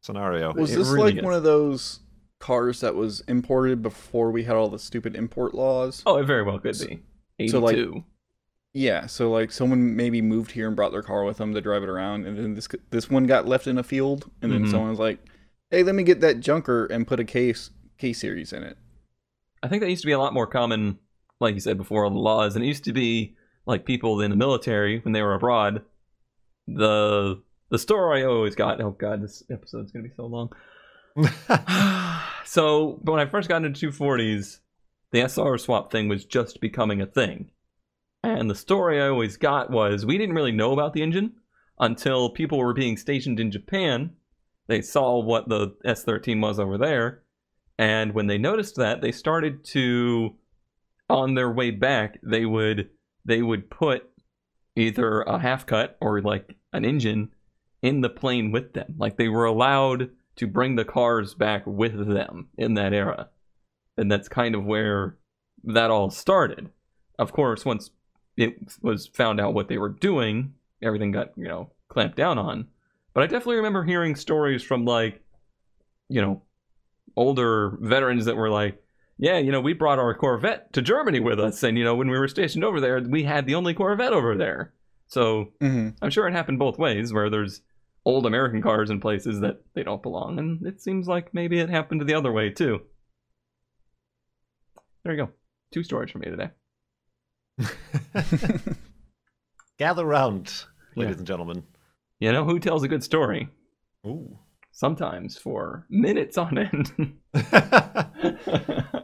scenario. 0.00 0.52
was 0.54 0.72
It 0.72 0.78
this 0.78 0.88
really 0.88 1.12
like 1.12 1.16
is. 1.18 1.22
one 1.24 1.34
of 1.34 1.42
those 1.42 2.00
cars 2.40 2.80
that 2.80 2.94
was 2.94 3.20
imported 3.22 3.82
before 3.82 4.30
we 4.30 4.44
had 4.44 4.54
all 4.54 4.68
the 4.68 4.78
stupid 4.78 5.16
import 5.16 5.54
laws? 5.54 6.02
Oh, 6.06 6.18
it 6.18 6.24
very 6.24 6.42
well 6.42 6.58
could 6.58 6.78
be. 6.78 7.00
82. 7.40 7.48
So, 7.50 7.58
like- 7.60 8.04
Yeah, 8.74 9.06
so 9.06 9.30
like 9.30 9.50
someone 9.50 9.96
maybe 9.96 10.20
moved 10.20 10.50
here 10.52 10.66
and 10.66 10.76
brought 10.76 10.92
their 10.92 11.02
car 11.02 11.24
with 11.24 11.38
them 11.38 11.54
to 11.54 11.60
drive 11.60 11.82
it 11.82 11.88
around, 11.88 12.26
and 12.26 12.36
then 12.36 12.54
this 12.54 12.68
this 12.90 13.08
one 13.10 13.24
got 13.26 13.46
left 13.48 13.66
in 13.66 13.78
a 13.78 13.82
field, 13.82 14.30
and 14.42 14.52
then 14.52 14.64
Mhm. 14.66 14.70
someone 14.70 14.90
was 14.90 14.98
like, 14.98 15.20
"Hey, 15.70 15.82
let 15.82 15.94
me 15.94 16.02
get 16.02 16.20
that 16.20 16.40
junker 16.40 16.84
and 16.86 17.06
put 17.06 17.18
a 17.18 17.24
case 17.24 17.70
K 17.96 18.12
series 18.12 18.52
in 18.52 18.62
it." 18.62 18.76
I 19.62 19.68
think 19.68 19.80
that 19.82 19.88
used 19.90 20.02
to 20.02 20.06
be 20.06 20.12
a 20.12 20.18
lot 20.18 20.34
more 20.34 20.46
common, 20.46 20.98
like 21.40 21.54
you 21.54 21.60
said 21.60 21.78
before, 21.78 22.04
on 22.04 22.14
the 22.14 22.18
laws, 22.18 22.54
and 22.54 22.64
it 22.64 22.68
used 22.68 22.84
to 22.84 22.92
be 22.92 23.36
like 23.66 23.84
people 23.84 24.20
in 24.20 24.30
the 24.30 24.36
military 24.36 25.00
when 25.00 25.12
they 25.12 25.22
were 25.22 25.34
abroad. 25.34 25.82
The 26.66 27.42
the 27.70 27.78
story 27.78 28.22
I 28.22 28.26
always 28.26 28.54
got. 28.54 28.80
Oh 28.80 28.90
god, 28.90 29.22
this 29.22 29.42
episode's 29.50 29.92
gonna 29.92 30.08
be 30.08 30.14
so 30.16 30.26
long. 30.26 30.50
so, 32.44 33.00
but 33.02 33.12
when 33.12 33.20
I 33.20 33.30
first 33.30 33.48
got 33.48 33.64
into 33.64 33.90
240s, 33.90 34.60
the 35.10 35.20
SR 35.20 35.58
swap 35.58 35.90
thing 35.90 36.08
was 36.08 36.24
just 36.24 36.60
becoming 36.60 37.00
a 37.00 37.06
thing. 37.06 37.50
And 38.22 38.50
the 38.50 38.54
story 38.54 39.00
I 39.00 39.08
always 39.08 39.36
got 39.36 39.70
was 39.70 40.04
we 40.04 40.18
didn't 40.18 40.34
really 40.34 40.52
know 40.52 40.72
about 40.72 40.92
the 40.92 41.02
engine 41.02 41.34
until 41.78 42.30
people 42.30 42.58
were 42.58 42.74
being 42.74 42.96
stationed 42.96 43.40
in 43.40 43.50
Japan. 43.50 44.10
They 44.66 44.82
saw 44.82 45.22
what 45.22 45.48
the 45.48 45.76
S13 45.84 46.40
was 46.40 46.58
over 46.58 46.76
there. 46.76 47.22
And 47.78 48.12
when 48.12 48.26
they 48.26 48.38
noticed 48.38 48.76
that, 48.76 49.00
they 49.00 49.12
started 49.12 49.64
to 49.66 50.34
on 51.08 51.34
their 51.34 51.50
way 51.50 51.70
back, 51.70 52.18
they 52.22 52.44
would 52.44 52.90
they 53.24 53.42
would 53.42 53.70
put 53.70 54.08
either 54.76 55.22
a 55.22 55.38
half 55.38 55.66
cut 55.66 55.96
or 56.00 56.20
like 56.22 56.56
an 56.72 56.84
engine 56.84 57.30
in 57.82 58.00
the 58.00 58.08
plane 58.08 58.50
with 58.52 58.72
them. 58.72 58.94
Like 58.98 59.16
they 59.16 59.28
were 59.28 59.44
allowed 59.44 60.10
to 60.36 60.46
bring 60.46 60.76
the 60.76 60.84
cars 60.84 61.34
back 61.34 61.64
with 61.66 62.08
them 62.08 62.48
in 62.56 62.74
that 62.74 62.92
era. 62.92 63.28
And 63.96 64.10
that's 64.10 64.28
kind 64.28 64.54
of 64.54 64.64
where 64.64 65.18
that 65.64 65.90
all 65.90 66.10
started. 66.10 66.70
Of 67.18 67.32
course, 67.32 67.64
once 67.64 67.90
it 68.36 68.56
was 68.80 69.08
found 69.08 69.40
out 69.40 69.54
what 69.54 69.68
they 69.68 69.78
were 69.78 69.88
doing, 69.88 70.54
everything 70.80 71.10
got, 71.10 71.32
you 71.36 71.48
know, 71.48 71.72
clamped 71.88 72.16
down 72.16 72.38
on. 72.38 72.68
But 73.12 73.24
I 73.24 73.26
definitely 73.26 73.56
remember 73.56 73.82
hearing 73.82 74.14
stories 74.14 74.62
from 74.62 74.84
like, 74.84 75.20
you 76.08 76.22
know, 76.22 76.42
older 77.16 77.76
veterans 77.80 78.26
that 78.26 78.36
were 78.36 78.50
like, 78.50 78.80
yeah, 79.18 79.38
you 79.38 79.50
know, 79.52 79.60
we 79.60 79.72
brought 79.72 79.98
our 79.98 80.14
Corvette 80.14 80.72
to 80.74 80.82
Germany 80.82 81.20
with 81.20 81.38
us, 81.40 81.62
and 81.62 81.76
you 81.76 81.84
know, 81.84 81.94
when 81.94 82.08
we 82.10 82.18
were 82.18 82.28
stationed 82.28 82.64
over 82.64 82.80
there, 82.80 83.00
we 83.00 83.24
had 83.24 83.46
the 83.46 83.54
only 83.56 83.74
Corvette 83.74 84.12
over 84.12 84.36
there. 84.36 84.72
So 85.08 85.52
hmm 85.60 85.90
I'm 86.02 86.10
sure 86.10 86.26
it 86.28 86.32
happened 86.32 86.58
both 86.58 86.78
ways, 86.78 87.12
where 87.12 87.28
there's 87.30 87.62
old 88.04 88.26
American 88.26 88.62
cars 88.62 88.90
in 88.90 89.00
places 89.00 89.40
that 89.40 89.60
they 89.74 89.82
don't 89.82 90.02
belong, 90.02 90.38
and 90.38 90.64
it 90.66 90.80
seems 90.80 91.06
like 91.08 91.34
maybe 91.34 91.58
it 91.58 91.68
happened 91.70 92.02
the 92.06 92.14
other 92.14 92.32
way 92.32 92.50
too. 92.50 92.80
There 95.04 95.14
you 95.14 95.24
go, 95.26 95.30
two 95.72 95.82
stories 95.82 96.10
for 96.10 96.18
me 96.18 96.26
today. 96.30 96.50
Gather 99.78 100.04
round, 100.04 100.64
ladies 100.96 101.14
Yeah. 101.14 101.18
and 101.18 101.26
gentlemen. 101.26 101.62
You 102.20 102.32
know 102.32 102.44
who 102.44 102.58
tells 102.58 102.82
a 102.82 102.88
good 102.88 103.04
story? 103.04 103.48
Ooh. 104.06 104.38
Sometimes 104.72 105.36
for 105.38 105.86
minutes 105.88 106.36
on 106.38 106.58
end. 106.58 106.92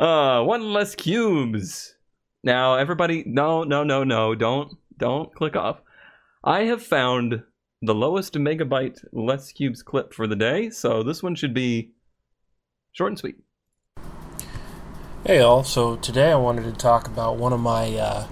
uh, 0.00 0.42
one 0.42 0.72
less 0.72 0.94
cubes. 0.94 1.94
Now, 2.42 2.76
everybody, 2.76 3.22
no, 3.26 3.64
no, 3.64 3.84
no, 3.84 4.02
no, 4.02 4.34
don't, 4.34 4.78
don't 4.96 5.32
click 5.34 5.56
off. 5.56 5.82
I 6.42 6.62
have 6.62 6.82
found 6.82 7.42
the 7.82 7.94
lowest 7.94 8.32
megabyte 8.32 9.04
less 9.12 9.52
cubes 9.52 9.82
clip 9.82 10.14
for 10.14 10.26
the 10.26 10.36
day, 10.36 10.70
so 10.70 11.02
this 11.02 11.22
one 11.22 11.34
should 11.34 11.52
be 11.52 11.92
short 12.92 13.10
and 13.10 13.18
sweet. 13.18 13.36
Hey 15.26 15.40
all, 15.40 15.64
so 15.64 15.96
today 15.96 16.32
I 16.32 16.36
wanted 16.36 16.64
to 16.64 16.72
talk 16.72 17.06
about 17.06 17.36
one 17.36 17.52
of 17.52 17.60
my 17.60 17.94
uh, 17.94 18.22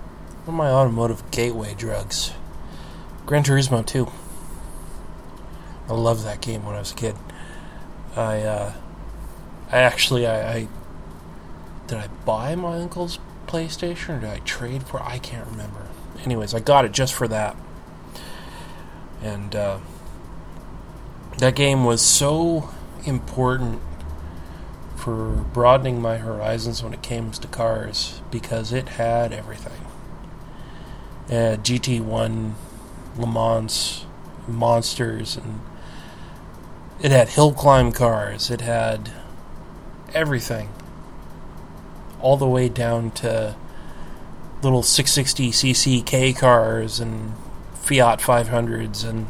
one 0.46 0.54
of 0.54 0.54
my 0.54 0.70
automotive 0.70 1.30
gateway 1.30 1.74
drugs, 1.74 2.32
Gran 3.26 3.44
Turismo 3.44 3.84
2. 3.84 4.10
I 5.90 5.92
loved 5.92 6.24
that 6.24 6.40
game 6.40 6.64
when 6.64 6.76
I 6.76 6.78
was 6.78 6.92
a 6.92 6.94
kid. 6.94 7.14
I 8.16 8.40
uh, 8.40 8.72
I 9.70 9.78
actually 9.80 10.26
I, 10.26 10.52
I 10.56 10.68
did 11.88 11.98
I 11.98 12.06
buy 12.24 12.54
my 12.54 12.76
uncle's 12.76 13.18
PlayStation 13.46 14.18
or 14.18 14.20
did 14.20 14.30
I 14.30 14.38
trade 14.40 14.84
for? 14.84 15.02
I 15.02 15.18
can't 15.18 15.46
remember. 15.48 15.88
Anyways, 16.24 16.54
I 16.54 16.60
got 16.60 16.84
it 16.84 16.92
just 16.92 17.14
for 17.14 17.26
that, 17.28 17.56
and 19.22 19.54
uh, 19.56 19.78
that 21.38 21.54
game 21.54 21.84
was 21.84 22.02
so 22.02 22.70
important 23.04 23.80
for 24.96 25.30
broadening 25.52 26.02
my 26.02 26.18
horizons 26.18 26.82
when 26.82 26.92
it 26.92 27.02
came 27.02 27.30
to 27.30 27.48
cars 27.48 28.20
because 28.30 28.72
it 28.72 28.90
had 28.90 29.32
everything. 29.32 29.80
Had 31.28 31.64
GT1, 31.64 32.52
Le 33.16 33.26
Mans, 33.26 34.04
monsters, 34.46 35.36
and 35.36 35.60
it 37.00 37.12
had 37.12 37.28
hill 37.28 37.52
climb 37.52 37.92
cars. 37.92 38.50
It 38.50 38.60
had 38.60 39.12
everything, 40.12 40.70
all 42.20 42.36
the 42.36 42.48
way 42.48 42.68
down 42.68 43.10
to 43.12 43.54
little 44.62 44.82
660cc 44.82 46.04
K 46.04 46.32
cars 46.32 47.00
and 47.00 47.34
Fiat 47.74 48.20
500s 48.20 49.08
and 49.08 49.26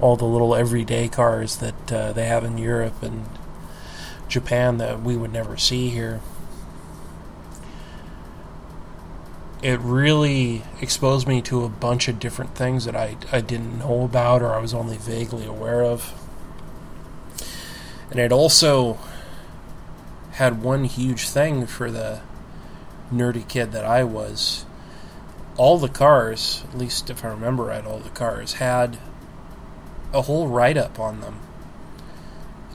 all 0.00 0.16
the 0.16 0.24
little 0.24 0.54
everyday 0.54 1.08
cars 1.08 1.56
that 1.56 1.92
uh, 1.92 2.12
they 2.12 2.26
have 2.26 2.44
in 2.44 2.58
Europe 2.58 3.02
and 3.02 3.26
Japan 4.28 4.78
that 4.78 5.02
we 5.02 5.16
would 5.16 5.32
never 5.32 5.56
see 5.56 5.90
here. 5.90 6.20
It 9.62 9.78
really 9.80 10.62
exposed 10.80 11.26
me 11.26 11.40
to 11.42 11.64
a 11.64 11.68
bunch 11.68 12.08
of 12.08 12.18
different 12.18 12.54
things 12.54 12.84
that 12.84 12.96
I, 12.96 13.16
I 13.32 13.40
didn't 13.40 13.78
know 13.78 14.04
about 14.04 14.42
or 14.42 14.52
I 14.52 14.58
was 14.58 14.74
only 14.74 14.98
vaguely 14.98 15.46
aware 15.46 15.82
of. 15.82 16.12
And 18.10 18.20
it 18.20 18.30
also 18.30 18.98
had 20.34 20.62
one 20.62 20.84
huge 20.84 21.28
thing 21.28 21.66
for 21.66 21.90
the 21.90 22.20
nerdy 23.12 23.46
kid 23.46 23.72
that 23.72 23.84
I 23.84 24.04
was. 24.04 24.64
All 25.56 25.78
the 25.78 25.88
cars, 25.88 26.64
at 26.68 26.78
least 26.78 27.10
if 27.10 27.24
I 27.24 27.28
remember 27.28 27.64
right, 27.64 27.84
all 27.84 27.98
the 27.98 28.10
cars 28.10 28.54
had 28.54 28.98
a 30.12 30.22
whole 30.22 30.48
write 30.48 30.76
up 30.76 30.98
on 30.98 31.20
them 31.20 31.40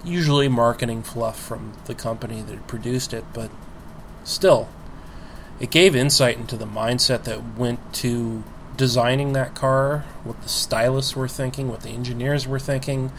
usually 0.03 0.47
marketing 0.47 1.03
fluff 1.03 1.39
from 1.39 1.73
the 1.85 1.95
company 1.95 2.41
that 2.41 2.67
produced 2.67 3.13
it, 3.13 3.25
but 3.33 3.49
still, 4.23 4.69
it 5.59 5.71
gave 5.71 5.95
insight 5.95 6.37
into 6.37 6.55
the 6.55 6.65
mindset 6.65 7.23
that 7.25 7.57
went 7.57 7.93
to 7.93 8.43
designing 8.77 9.33
that 9.33 9.55
car, 9.55 10.05
what 10.23 10.41
the 10.41 10.49
stylists 10.49 11.15
were 11.15 11.27
thinking, 11.27 11.67
what 11.67 11.81
the 11.81 11.89
engineers 11.89 12.47
were 12.47 12.59
thinking, 12.59 13.09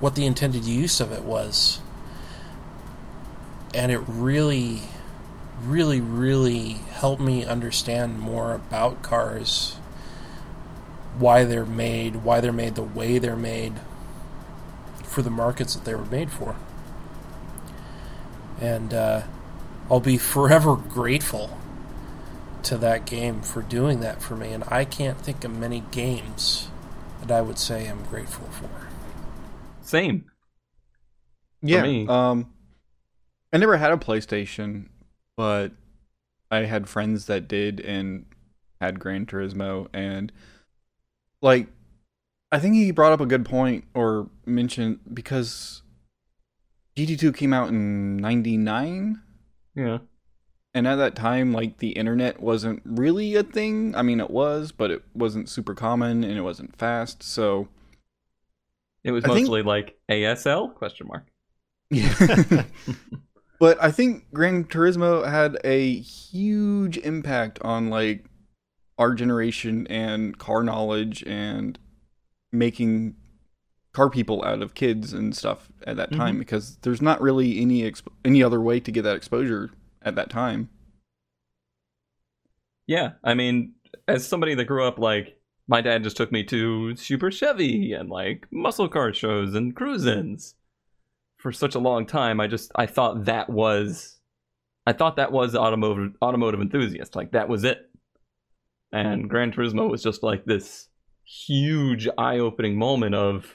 what 0.00 0.14
the 0.14 0.26
intended 0.26 0.64
use 0.64 1.00
of 1.00 1.12
it 1.12 1.22
was. 1.22 1.80
And 3.74 3.92
it 3.92 4.00
really, 4.06 4.82
really, 5.62 6.00
really 6.00 6.72
helped 6.92 7.20
me 7.20 7.44
understand 7.44 8.18
more 8.18 8.54
about 8.54 9.02
cars, 9.02 9.76
why 11.18 11.44
they're 11.44 11.66
made, 11.66 12.16
why 12.16 12.40
they're 12.40 12.52
made 12.52 12.74
the 12.74 12.82
way 12.82 13.18
they're 13.18 13.36
made 13.36 13.74
for 15.02 15.22
the 15.22 15.30
markets 15.30 15.74
that 15.74 15.84
they 15.84 15.94
were 15.94 16.04
made 16.06 16.30
for. 16.30 16.56
And 18.60 18.94
uh, 18.94 19.22
I'll 19.90 20.00
be 20.00 20.18
forever 20.18 20.76
grateful 20.76 21.58
to 22.64 22.76
that 22.78 23.06
game 23.06 23.42
for 23.42 23.62
doing 23.62 24.00
that 24.00 24.22
for 24.22 24.36
me. 24.36 24.52
And 24.52 24.64
I 24.68 24.84
can't 24.84 25.18
think 25.18 25.44
of 25.44 25.56
many 25.56 25.84
games 25.90 26.68
that 27.20 27.30
I 27.30 27.40
would 27.40 27.58
say 27.58 27.86
I'm 27.86 28.04
grateful 28.04 28.46
for. 28.48 28.68
Same. 29.82 30.30
Yeah. 31.62 31.82
me. 31.82 32.06
Um, 32.06 32.52
I 33.52 33.56
never 33.58 33.76
had 33.76 33.92
a 33.92 33.96
PlayStation, 33.96 34.88
but 35.36 35.72
I 36.50 36.58
had 36.60 36.88
friends 36.88 37.26
that 37.26 37.48
did 37.48 37.80
and 37.80 38.26
had 38.80 39.00
Gran 39.00 39.26
Turismo, 39.26 39.88
and 39.92 40.30
like, 41.42 41.68
I 42.52 42.58
think 42.58 42.74
he 42.74 42.90
brought 42.90 43.12
up 43.12 43.20
a 43.20 43.26
good 43.26 43.44
point 43.44 43.84
or 43.94 44.28
mentioned 44.46 45.00
because 45.12 45.82
GT2 46.96 47.34
came 47.36 47.52
out 47.52 47.68
in 47.68 48.16
'99. 48.18 49.20
Yeah. 49.74 49.98
And 50.74 50.86
at 50.86 50.96
that 50.96 51.16
time, 51.16 51.52
like 51.52 51.78
the 51.78 51.90
internet 51.90 52.40
wasn't 52.40 52.82
really 52.84 53.34
a 53.34 53.42
thing. 53.42 53.94
I 53.96 54.02
mean, 54.02 54.20
it 54.20 54.30
was, 54.30 54.70
but 54.70 54.90
it 54.90 55.02
wasn't 55.14 55.48
super 55.48 55.74
common 55.74 56.22
and 56.22 56.36
it 56.36 56.42
wasn't 56.42 56.76
fast. 56.76 57.22
So, 57.22 57.68
It 59.02 59.10
was 59.12 59.24
I 59.24 59.28
think- 59.28 59.46
mostly 59.46 59.62
like 59.62 59.96
ASL 60.10 60.74
question 60.74 61.06
mark. 61.08 61.26
yeah. 61.90 62.14
but 63.58 63.82
I 63.82 63.90
think 63.90 64.32
Gran 64.32 64.64
Turismo 64.64 65.28
had 65.28 65.58
a 65.64 65.94
huge 65.98 66.96
impact 66.98 67.58
on 67.62 67.90
like 67.90 68.24
our 68.98 69.14
generation 69.14 69.86
and 69.88 70.36
car 70.38 70.62
knowledge 70.62 71.22
and 71.26 71.78
making 72.52 73.14
car 73.92 74.10
people 74.10 74.44
out 74.44 74.62
of 74.62 74.74
kids 74.74 75.12
and 75.12 75.36
stuff 75.36 75.68
at 75.86 75.96
that 75.96 76.12
time 76.12 76.36
Mhm. 76.36 76.40
because 76.40 76.76
there's 76.82 77.02
not 77.02 77.20
really 77.20 77.60
any 77.60 77.82
exp- 77.82 78.12
any 78.24 78.42
other 78.42 78.60
way 78.60 78.80
to 78.80 78.90
get 78.92 79.02
that 79.02 79.16
exposure 79.16 79.70
at 80.02 80.14
that 80.16 80.30
time. 80.30 80.68
Yeah, 82.86 83.12
I 83.22 83.34
mean, 83.34 83.74
as 84.06 84.26
somebody 84.26 84.54
that 84.54 84.64
grew 84.64 84.84
up 84.86 84.98
like 84.98 85.36
my 85.66 85.80
dad 85.82 86.02
just 86.02 86.16
took 86.16 86.32
me 86.32 86.42
to 86.44 86.96
Super 86.96 87.30
Chevy 87.30 87.92
and 87.92 88.08
like 88.08 88.46
muscle 88.50 88.88
car 88.88 89.12
shows 89.12 89.54
and 89.54 89.76
cruise-ins 89.76 90.54
for 91.38 91.52
such 91.52 91.74
a 91.74 91.80
long 91.80 92.06
time. 92.06 92.40
I 92.40 92.46
just 92.46 92.70
I 92.76 92.86
thought 92.86 93.24
that 93.24 93.48
was 93.48 94.18
I 94.86 94.92
thought 94.92 95.16
that 95.16 95.32
was 95.32 95.54
automotive 95.54 96.12
automotive 96.20 96.60
enthusiast. 96.60 97.16
Like 97.16 97.32
that 97.32 97.48
was 97.48 97.64
it. 97.64 97.90
And 98.92 99.28
Gran 99.28 99.52
Turismo 99.52 99.90
was 99.90 100.02
just 100.02 100.22
like 100.22 100.44
this 100.44 100.88
huge 101.24 102.08
eye-opening 102.16 102.78
moment 102.78 103.14
of 103.14 103.54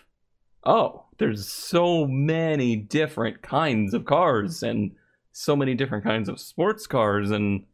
oh, 0.65 1.05
there's 1.17 1.47
so 1.47 2.07
many 2.07 2.75
different 2.75 3.41
kinds 3.41 3.93
of 3.93 4.05
cars 4.05 4.63
and 4.63 4.91
so 5.33 5.55
many 5.55 5.75
different 5.75 6.03
kinds 6.03 6.29
of 6.29 6.39
sports 6.39 6.87
cars 6.87 7.31
and 7.31 7.65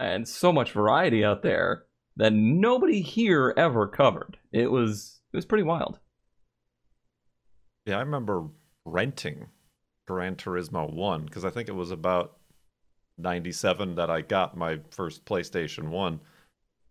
and 0.00 0.26
so 0.26 0.52
much 0.52 0.72
variety 0.72 1.24
out 1.24 1.42
there 1.42 1.84
that 2.16 2.32
nobody 2.32 3.00
here 3.00 3.54
ever 3.56 3.86
covered. 3.86 4.38
It 4.52 4.70
was 4.70 5.20
it 5.32 5.36
was 5.36 5.46
pretty 5.46 5.64
wild. 5.64 5.98
Yeah, 7.86 7.96
I 7.96 8.00
remember 8.00 8.48
renting 8.84 9.46
Gran 10.06 10.36
Turismo 10.36 10.92
1 10.92 11.24
because 11.24 11.44
I 11.44 11.50
think 11.50 11.68
it 11.68 11.74
was 11.74 11.90
about 11.90 12.38
97 13.18 13.94
that 13.96 14.10
I 14.10 14.20
got 14.20 14.56
my 14.56 14.80
first 14.90 15.24
PlayStation 15.24 15.88
1. 15.88 16.20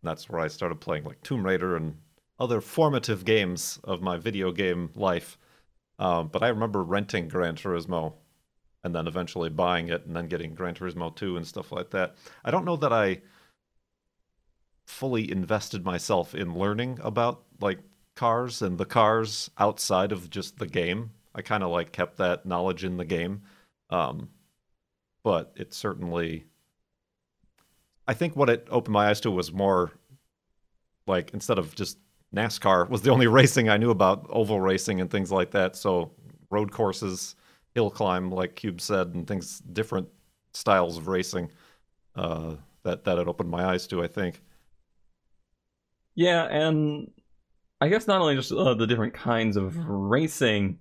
That's 0.04 0.30
where 0.30 0.42
I 0.42 0.48
started 0.48 0.80
playing 0.80 1.04
like 1.04 1.22
Tomb 1.22 1.46
Raider 1.46 1.76
and 1.76 1.96
other 2.39 2.62
formative 2.62 3.26
games 3.26 3.80
of 3.84 4.02
my 4.02 4.18
video 4.18 4.52
game 4.52 4.89
life. 4.96 5.38
Um, 6.00 6.30
but 6.30 6.42
I 6.42 6.48
remember 6.48 6.84
renting 6.84 7.28
Gran 7.28 7.56
Turismo 7.56 8.14
and 8.84 8.96
then 8.96 9.08
eventually 9.08 9.50
buying 9.50 9.89
it 9.89 10.06
and 10.06 10.16
then 10.16 10.28
getting 10.28 10.56
Gran 10.56 10.74
Turismo 10.74 11.16
2 11.16 11.38
and 11.38 11.46
stuff 11.46 11.72
like 11.72 11.92
that. 11.92 12.16
I 12.44 12.50
don't 12.50 12.66
know 12.66 12.78
that 12.78 12.92
I 12.92 13.22
fully 14.88 15.32
invested 15.32 15.86
myself 15.86 16.34
in 16.34 16.58
learning 16.58 17.00
about 17.02 17.44
like 17.60 17.80
cars 18.16 18.62
and 18.62 18.78
the 18.78 18.86
cars 18.86 19.52
outside 19.58 20.12
of 20.12 20.30
just 20.30 20.58
the 20.58 20.68
game. 20.68 21.12
I 21.34 21.41
kind 21.41 21.63
of 21.63 21.69
like 21.69 21.91
kept 21.91 22.17
that 22.17 22.45
knowledge 22.45 22.84
in 22.84 22.97
the 22.97 23.05
game. 23.05 23.43
Um, 23.89 24.29
but 25.23 25.53
it 25.55 25.73
certainly 25.73 26.45
I 28.07 28.13
think 28.13 28.36
what 28.36 28.49
it 28.49 28.67
opened 28.69 28.93
my 28.93 29.09
eyes 29.09 29.21
to 29.21 29.32
was 29.32 29.53
more 29.53 29.91
like 31.07 31.34
instead 31.34 31.57
of 31.57 31.75
just 31.75 31.97
NASCAR 32.36 32.89
was 32.89 33.01
the 33.01 33.11
only 33.11 33.27
racing 33.39 33.69
I 33.69 33.77
knew 33.77 33.91
about 33.91 34.25
oval 34.29 34.59
racing 34.59 35.01
and 35.01 35.09
things 35.09 35.32
like 35.32 35.51
that. 35.51 35.75
So 35.75 36.11
road 36.49 36.71
courses, 36.71 37.36
hill 37.73 37.89
climb, 37.89 38.32
like 38.32 38.55
Cube 38.55 38.82
said, 38.82 39.13
and 39.13 39.27
things 39.27 39.59
different 39.59 40.09
styles 40.53 40.97
of 40.97 41.07
racing. 41.07 41.51
Uh, 42.15 42.55
that 42.84 43.03
that 43.05 43.17
it 43.17 43.27
opened 43.27 43.49
my 43.49 43.63
eyes 43.63 43.88
to. 43.88 44.03
I 44.03 44.07
think. 44.07 44.41
Yeah, 46.15 46.43
and 46.43 47.11
I 47.79 47.88
guess 47.88 48.07
not 48.07 48.21
only 48.21 48.36
just 48.36 48.51
uh, 48.51 48.73
the 48.73 48.88
different 48.88 49.13
kinds 49.13 49.55
of 49.55 49.77
racing, 49.88 50.79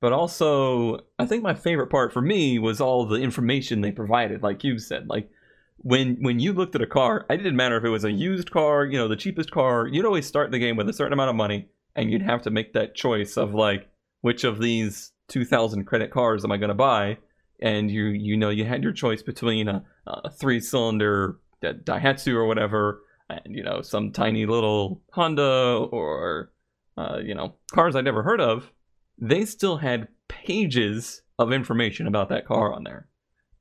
but 0.00 0.12
also 0.12 1.00
I 1.18 1.26
think 1.26 1.42
my 1.42 1.54
favorite 1.54 1.88
part 1.88 2.12
for 2.12 2.22
me 2.22 2.58
was 2.58 2.80
all 2.80 3.06
the 3.06 3.16
information 3.16 3.80
they 3.80 3.92
provided. 3.92 4.42
Like 4.42 4.64
you 4.64 4.78
said, 4.78 5.08
like 5.08 5.30
when 5.78 6.16
when 6.20 6.40
you 6.40 6.52
looked 6.52 6.74
at 6.74 6.82
a 6.82 6.86
car, 6.86 7.26
it 7.30 7.36
didn't 7.38 7.56
matter 7.56 7.76
if 7.76 7.84
it 7.84 7.90
was 7.90 8.04
a 8.04 8.12
used 8.12 8.50
car, 8.50 8.84
you 8.84 8.98
know, 8.98 9.08
the 9.08 9.16
cheapest 9.16 9.50
car. 9.50 9.86
You'd 9.86 10.06
always 10.06 10.26
start 10.26 10.50
the 10.50 10.58
game 10.58 10.76
with 10.76 10.88
a 10.88 10.92
certain 10.92 11.12
amount 11.12 11.30
of 11.30 11.36
money, 11.36 11.68
and 11.94 12.10
you'd 12.10 12.22
have 12.22 12.42
to 12.42 12.50
make 12.50 12.72
that 12.72 12.94
choice 12.94 13.36
of 13.36 13.54
like 13.54 13.88
which 14.20 14.44
of 14.44 14.60
these 14.60 15.12
two 15.28 15.44
thousand 15.44 15.84
credit 15.86 16.10
cars 16.10 16.44
am 16.44 16.52
I 16.52 16.56
going 16.56 16.68
to 16.68 16.74
buy? 16.74 17.18
And 17.60 17.90
you 17.90 18.04
you 18.06 18.36
know 18.36 18.50
you 18.50 18.64
had 18.64 18.82
your 18.82 18.92
choice 18.92 19.22
between 19.22 19.68
a, 19.68 19.84
a 20.06 20.30
three 20.30 20.60
cylinder 20.60 21.38
Daihatsu 21.62 22.34
or 22.34 22.46
whatever 22.46 23.00
and 23.28 23.40
you 23.48 23.62
know 23.62 23.82
some 23.82 24.12
tiny 24.12 24.46
little 24.46 25.02
Honda 25.12 25.86
or 25.90 26.52
uh, 26.96 27.18
you 27.22 27.34
know 27.34 27.54
cars 27.72 27.96
I'd 27.96 28.04
never 28.04 28.22
heard 28.22 28.40
of, 28.40 28.70
they 29.18 29.44
still 29.44 29.78
had 29.78 30.08
pages 30.28 31.22
of 31.38 31.52
information 31.52 32.06
about 32.06 32.28
that 32.30 32.46
car 32.46 32.72
on 32.72 32.84
there. 32.84 33.08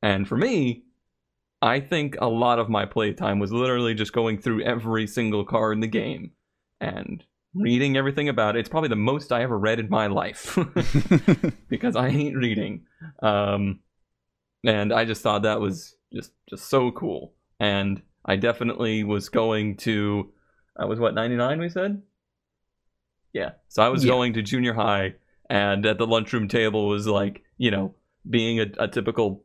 And 0.01 0.27
for 0.27 0.37
me, 0.37 0.83
I 1.61 1.79
think 1.79 2.15
a 2.19 2.27
lot 2.27 2.59
of 2.59 2.69
my 2.69 2.85
playtime 2.85 3.39
was 3.39 3.51
literally 3.51 3.93
just 3.95 4.13
going 4.13 4.39
through 4.39 4.63
every 4.63 5.07
single 5.07 5.45
car 5.45 5.71
in 5.73 5.79
the 5.79 5.87
game 5.87 6.31
and 6.79 7.23
reading 7.53 7.97
everything 7.97 8.29
about 8.29 8.55
it. 8.55 8.59
It's 8.59 8.69
probably 8.69 8.89
the 8.89 8.95
most 8.97 9.31
I 9.31 9.41
ever 9.43 9.57
read 9.57 9.79
in 9.79 9.89
my 9.89 10.07
life 10.07 10.57
because 11.69 11.95
I 11.95 12.09
hate 12.09 12.35
reading. 12.35 12.85
Um, 13.23 13.79
and 14.65 14.93
I 14.93 15.05
just 15.05 15.21
thought 15.21 15.43
that 15.43 15.59
was 15.61 15.95
just 16.13 16.31
just 16.49 16.69
so 16.69 16.91
cool. 16.91 17.33
And 17.59 18.01
I 18.25 18.35
definitely 18.35 19.03
was 19.03 19.29
going 19.29 19.77
to. 19.77 20.31
I 20.77 20.85
was 20.85 20.99
what 20.99 21.13
ninety 21.15 21.35
nine. 21.37 21.59
We 21.59 21.69
said. 21.69 22.01
Yeah, 23.33 23.51
so 23.67 23.83
I 23.83 23.89
was 23.89 24.03
Yeah. 24.03 24.11
going 24.11 24.33
to 24.33 24.41
junior 24.41 24.73
high, 24.73 25.15
and 25.49 25.85
at 25.85 25.97
the 25.97 26.07
lunchroom 26.07 26.47
table 26.47 26.87
was 26.87 27.07
like 27.07 27.43
you 27.57 27.71
know 27.71 27.93
being 28.29 28.59
a, 28.59 28.65
a 28.79 28.87
typical 28.87 29.43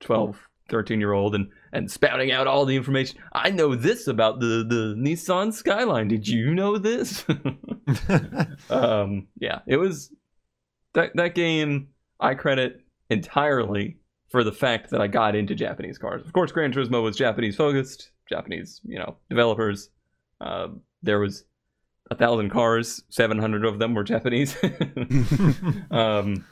12, 0.00 0.38
13 0.70 1.00
year 1.00 1.12
old 1.12 1.34
and 1.34 1.48
and 1.72 1.90
spouting 1.90 2.32
out 2.32 2.46
all 2.46 2.64
the 2.64 2.76
information. 2.76 3.18
I 3.32 3.50
know 3.50 3.74
this 3.74 4.06
about 4.06 4.40
the 4.40 4.64
the 4.68 4.94
Nissan 4.96 5.52
Skyline. 5.52 6.08
Did 6.08 6.26
you 6.26 6.54
know 6.54 6.78
this? 6.78 7.24
um, 8.70 9.28
yeah, 9.38 9.60
it 9.66 9.76
was 9.76 10.12
that 10.94 11.10
that 11.14 11.34
game. 11.34 11.88
I 12.18 12.34
credit 12.34 12.80
entirely 13.10 13.98
for 14.30 14.42
the 14.42 14.52
fact 14.52 14.90
that 14.90 15.00
I 15.00 15.06
got 15.06 15.36
into 15.36 15.54
Japanese 15.54 15.98
cars. 15.98 16.22
Of 16.24 16.32
course, 16.32 16.50
Gran 16.50 16.72
Turismo 16.72 17.02
was 17.02 17.14
Japanese 17.14 17.56
focused, 17.56 18.10
Japanese, 18.28 18.80
you 18.84 18.98
know, 18.98 19.16
developers. 19.28 19.90
Uh, 20.40 20.68
there 21.02 21.20
was 21.20 21.44
a 22.10 22.14
thousand 22.14 22.50
cars, 22.50 23.02
seven 23.08 23.38
hundred 23.38 23.64
of 23.64 23.78
them 23.78 23.94
were 23.94 24.04
Japanese. 24.04 24.56
um, 25.90 26.44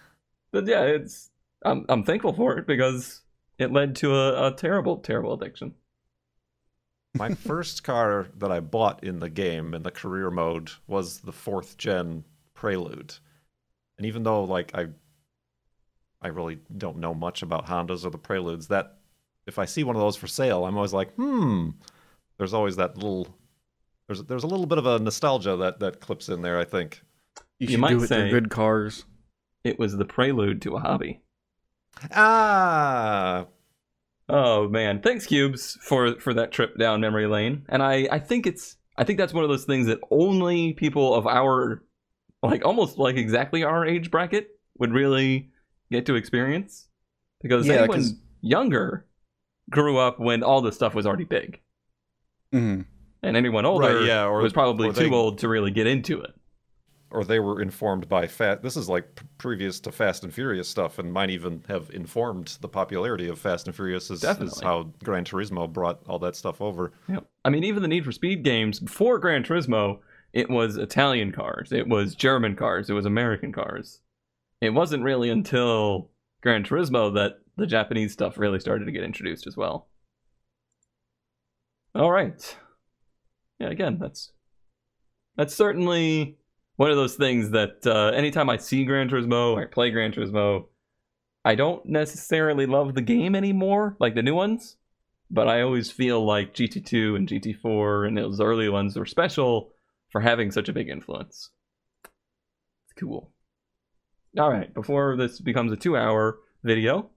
but 0.50 0.66
yeah, 0.66 0.82
it's 0.82 1.30
I'm 1.64 1.84
I'm 1.88 2.04
thankful 2.04 2.32
for 2.32 2.58
it 2.58 2.66
because 2.66 3.22
it 3.58 3.72
led 3.72 3.96
to 3.96 4.14
a, 4.14 4.48
a 4.48 4.54
terrible, 4.54 4.98
terrible 4.98 5.34
addiction. 5.34 5.74
My 7.14 7.34
first 7.34 7.84
car 7.84 8.26
that 8.38 8.50
I 8.50 8.60
bought 8.60 9.04
in 9.04 9.20
the 9.20 9.30
game 9.30 9.74
in 9.74 9.82
the 9.82 9.90
career 9.90 10.30
mode 10.30 10.70
was 10.86 11.20
the 11.20 11.32
fourth 11.32 11.76
gen 11.76 12.24
Prelude. 12.54 13.14
And 13.96 14.06
even 14.06 14.22
though 14.24 14.44
like 14.44 14.74
I 14.74 14.88
I 16.20 16.28
really 16.28 16.58
don't 16.76 16.98
know 16.98 17.14
much 17.14 17.42
about 17.42 17.66
Hondas 17.66 18.04
or 18.04 18.10
the 18.10 18.18
Preludes, 18.18 18.68
that 18.68 18.98
if 19.46 19.58
I 19.58 19.66
see 19.66 19.84
one 19.84 19.94
of 19.94 20.00
those 20.00 20.16
for 20.16 20.26
sale, 20.26 20.64
I'm 20.64 20.76
always 20.76 20.92
like, 20.92 21.14
hmm. 21.14 21.70
There's 22.36 22.54
always 22.54 22.76
that 22.76 22.96
little 22.96 23.28
There's 24.06 24.22
there's 24.24 24.44
a 24.44 24.46
little 24.48 24.66
bit 24.66 24.78
of 24.78 24.86
a 24.86 24.98
nostalgia 24.98 25.56
that 25.56 25.80
that 25.80 26.00
clips 26.00 26.28
in 26.28 26.42
there. 26.42 26.58
I 26.58 26.64
think. 26.64 27.02
You 27.58 27.66
You 27.66 27.68
should 27.72 27.80
might 27.80 27.88
do 27.90 28.02
it 28.02 28.08
say- 28.08 28.30
good 28.30 28.50
cars. 28.50 29.04
It 29.64 29.78
was 29.78 29.96
the 29.96 30.04
prelude 30.04 30.60
to 30.62 30.76
a 30.76 30.80
hobby. 30.80 31.20
Ah, 32.12 33.46
Oh 34.28 34.68
man, 34.68 35.00
thanks 35.02 35.26
Cubes 35.26 35.78
for 35.82 36.18
for 36.18 36.32
that 36.34 36.50
trip 36.50 36.78
down 36.78 37.00
memory 37.00 37.26
lane. 37.26 37.64
And 37.68 37.82
I 37.82 38.08
I 38.10 38.18
think 38.18 38.46
it's 38.46 38.76
I 38.96 39.04
think 39.04 39.18
that's 39.18 39.34
one 39.34 39.44
of 39.44 39.50
those 39.50 39.64
things 39.66 39.86
that 39.86 40.00
only 40.10 40.72
people 40.72 41.14
of 41.14 41.26
our 41.26 41.82
like 42.42 42.64
almost 42.64 42.96
like 42.98 43.16
exactly 43.16 43.62
our 43.64 43.84
age 43.86 44.10
bracket 44.10 44.48
would 44.78 44.92
really 44.92 45.50
get 45.90 46.06
to 46.06 46.14
experience 46.14 46.88
because 47.42 47.66
Yeah, 47.66 47.74
anyone 47.80 47.98
'cause- 47.98 48.14
younger 48.40 49.06
grew 49.70 49.96
up 49.98 50.18
when 50.18 50.42
all 50.42 50.60
this 50.62 50.74
stuff 50.74 50.94
was 50.94 51.06
already 51.06 51.24
big. 51.24 51.60
hmm 52.52 52.82
And 53.26 53.36
anyone 53.36 53.64
older 53.64 53.96
Right, 53.98 54.06
yeah, 54.06 54.24
or- 54.26 54.40
was 54.42 54.52
probably 54.52 54.88
or 54.88 54.92
too 54.92 55.08
they- 55.08 55.14
old 55.14 55.38
to 55.38 55.48
really 55.48 55.70
get 55.70 55.86
into 55.86 56.20
it. 56.20 56.32
or 57.10 57.24
they 57.24 57.38
were 57.38 57.62
informed 57.62 58.08
by 58.08 58.26
fat. 58.26 58.60
This 58.62 58.76
is 58.76 58.88
like 58.88 59.14
p- 59.14 59.24
previous 59.38 59.78
to 59.80 59.92
Fast 59.92 60.24
and 60.24 60.34
Furious 60.34 60.68
stuff, 60.68 60.98
and 60.98 61.12
might 61.12 61.30
even 61.30 61.62
have 61.68 61.88
informed 61.92 62.58
the 62.60 62.68
popularity 62.68 63.28
of 63.28 63.38
Fast 63.38 63.66
and 63.68 63.74
Furious. 63.76 64.10
Is, 64.10 64.24
is 64.24 64.60
how 64.60 64.90
Gran 65.04 65.24
Turismo 65.24 65.72
brought 65.72 66.00
all 66.08 66.18
that 66.18 66.34
stuff 66.34 66.60
over. 66.60 66.92
Yep. 67.08 67.24
I 67.44 67.50
mean, 67.50 67.62
even 67.64 67.82
the 67.82 67.88
Need 67.88 68.04
for 68.04 68.10
Speed 68.12 68.42
games 68.42 68.80
before 68.80 69.18
Gran 69.20 69.44
Turismo, 69.44 70.00
it 70.32 70.50
was 70.50 70.76
Italian 70.76 71.30
cars, 71.30 71.70
it 71.70 71.86
was 71.88 72.16
German 72.16 72.56
cars, 72.56 72.90
it 72.90 72.94
was 72.94 73.06
American 73.06 73.52
cars. 73.52 74.00
It 74.60 74.70
wasn't 74.70 75.04
really 75.04 75.30
until 75.30 76.10
Gran 76.42 76.64
Turismo 76.64 77.14
that 77.14 77.38
the 77.56 77.66
Japanese 77.66 78.12
stuff 78.12 78.38
really 78.38 78.58
started 78.58 78.86
to 78.86 78.92
get 78.92 79.04
introduced 79.04 79.46
as 79.46 79.56
well. 79.56 79.86
All 81.94 82.10
right. 82.10 82.56
Yeah, 83.58 83.70
again, 83.70 83.98
that's 84.00 84.32
that's 85.36 85.54
certainly 85.54 86.38
one 86.76 86.90
of 86.90 86.96
those 86.96 87.14
things 87.14 87.50
that 87.50 87.86
uh, 87.86 88.12
anytime 88.14 88.50
I 88.50 88.56
see 88.56 88.84
Gran 88.84 89.08
Turismo 89.08 89.54
or 89.54 89.62
I 89.62 89.66
play 89.66 89.90
Gran 89.90 90.12
Turismo, 90.12 90.66
I 91.44 91.54
don't 91.54 91.84
necessarily 91.86 92.66
love 92.66 92.94
the 92.94 93.02
game 93.02 93.34
anymore, 93.34 93.96
like 94.00 94.14
the 94.14 94.22
new 94.22 94.34
ones 94.34 94.76
but 95.30 95.48
I 95.48 95.62
always 95.62 95.90
feel 95.90 96.24
like 96.24 96.54
GT2 96.54 97.16
and 97.16 97.28
GT4 97.28 98.06
and 98.06 98.16
those 98.16 98.40
early 98.40 98.68
ones 98.68 98.96
were 98.96 99.04
special 99.04 99.72
for 100.10 100.20
having 100.20 100.50
such 100.50 100.68
a 100.68 100.72
big 100.72 100.88
influence. 100.88 101.50
It's 102.04 102.92
cool. 102.96 103.32
All 104.38 104.50
right, 104.50 104.72
before 104.72 105.16
this 105.16 105.40
becomes 105.40 105.72
a 105.72 105.76
two 105.76 105.96
hour 105.96 106.38
video, 106.62 107.10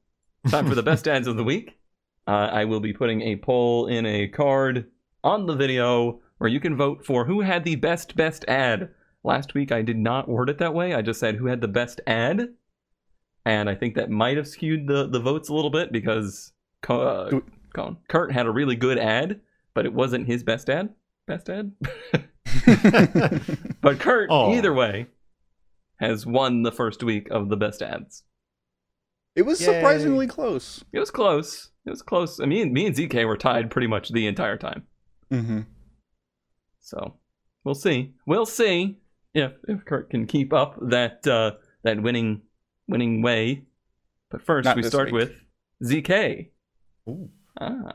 time 0.49 0.67
for 0.67 0.75
the 0.75 0.83
best 0.83 1.07
ads 1.07 1.27
of 1.27 1.37
the 1.37 1.43
week. 1.43 1.73
Uh, 2.27 2.49
I 2.51 2.65
will 2.65 2.81
be 2.81 2.91
putting 2.91 3.21
a 3.21 3.37
poll 3.37 3.87
in 3.87 4.05
a 4.05 4.27
card 4.27 4.87
on 5.23 5.45
the 5.45 5.55
video 5.55 6.19
where 6.37 6.49
you 6.49 6.59
can 6.59 6.75
vote 6.75 7.05
for 7.05 7.25
who 7.25 7.41
had 7.41 7.63
the 7.63 7.75
best, 7.75 8.15
best 8.15 8.45
ad. 8.47 8.89
Last 9.23 9.53
week 9.53 9.71
I 9.71 9.81
did 9.81 9.97
not 9.97 10.29
word 10.29 10.49
it 10.49 10.57
that 10.59 10.73
way. 10.73 10.93
I 10.93 11.01
just 11.01 11.19
said 11.19 11.35
who 11.35 11.47
had 11.47 11.61
the 11.61 11.67
best 11.67 12.01
ad. 12.07 12.49
And 13.45 13.69
I 13.69 13.75
think 13.75 13.95
that 13.95 14.09
might 14.09 14.37
have 14.37 14.47
skewed 14.47 14.87
the, 14.87 15.07
the 15.07 15.19
votes 15.19 15.49
a 15.49 15.53
little 15.53 15.69
bit 15.71 15.91
because 15.91 16.51
uh, 16.89 17.29
Do- 17.29 17.97
Kurt 18.09 18.31
had 18.31 18.45
a 18.45 18.51
really 18.51 18.75
good 18.75 18.97
ad, 18.97 19.39
but 19.73 19.85
it 19.85 19.93
wasn't 19.93 20.27
his 20.27 20.43
best 20.43 20.69
ad. 20.69 20.89
Best 21.27 21.49
ad? 21.49 21.71
but 23.81 23.99
Kurt, 23.99 24.29
Oh. 24.31 24.53
either 24.53 24.73
way, 24.73 25.07
has 25.99 26.25
won 26.25 26.63
the 26.63 26.71
first 26.71 27.03
week 27.03 27.27
of 27.31 27.49
the 27.49 27.57
best 27.57 27.81
ads. 27.81 28.23
It 29.35 29.43
was 29.43 29.59
Yay. 29.61 29.67
surprisingly 29.67 30.27
close. 30.27 30.83
It 30.91 30.99
was 30.99 31.11
close. 31.11 31.69
It 31.85 31.89
was 31.89 32.01
close. 32.01 32.39
I 32.39 32.45
mean, 32.45 32.73
me 32.73 32.85
and 32.85 32.95
ZK 32.95 33.25
were 33.25 33.37
tied 33.37 33.69
pretty 33.71 33.87
much 33.87 34.09
the 34.09 34.27
entire 34.27 34.57
time. 34.57 34.83
hmm 35.31 35.61
So 36.87 37.15
we'll 37.65 37.75
see. 37.75 38.13
We'll 38.25 38.45
see 38.45 38.97
if 39.33 39.51
if 39.67 39.83
Kurt 39.83 40.09
can 40.09 40.25
keep 40.25 40.53
up 40.53 40.77
that 40.89 41.27
uh, 41.27 41.51
that 41.83 42.01
winning 42.01 42.43
winning 42.87 43.21
way. 43.21 43.63
But 44.31 44.41
first, 44.41 44.65
Not 44.65 44.77
we 44.77 44.83
start 44.83 45.11
week. 45.11 45.13
with 45.13 45.31
ZK. 45.83 46.49
Ooh. 47.09 47.29
Ah, 47.59 47.93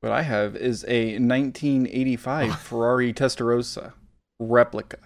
What 0.00 0.12
I 0.12 0.22
have 0.22 0.54
is 0.56 0.84
a 0.86 1.18
1985 1.18 2.60
Ferrari 2.60 3.12
Testarossa 3.12 3.92
replica. 4.38 4.98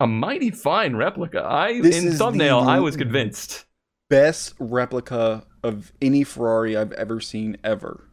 a 0.00 0.06
mighty 0.08 0.50
fine 0.50 0.96
replica. 0.96 1.44
I 1.44 1.80
This 1.80 2.02
in 2.02 2.12
thumbnail, 2.12 2.58
I 2.60 2.80
was 2.80 2.96
convinced. 2.96 3.64
Best 4.10 4.54
replica 4.58 5.46
of 5.62 5.92
any 6.02 6.24
Ferrari 6.24 6.76
I've 6.76 6.92
ever 6.92 7.20
seen 7.20 7.56
ever. 7.64 8.08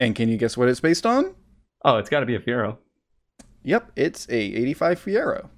And 0.00 0.14
can 0.14 0.28
you 0.28 0.36
guess 0.36 0.56
what 0.56 0.68
it's 0.68 0.80
based 0.80 1.06
on? 1.06 1.34
Oh, 1.86 1.98
it's 1.98 2.10
got 2.10 2.20
to 2.20 2.26
be 2.26 2.34
a 2.34 2.40
Fiero. 2.40 2.78
Yep, 3.62 3.92
it's 3.96 4.28
a 4.28 4.34
85 4.36 5.04
Fiero. 5.04 5.48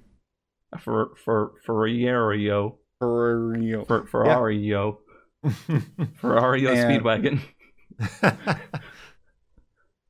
For 0.79 1.15
for 1.25 1.53
Ferrario. 1.67 2.75
Ferrari. 2.99 3.83
For 3.87 4.03
Ferrario. 4.03 4.97
Ferrario 6.21 6.69
And- 6.75 7.41
Speedwagon. 8.21 8.59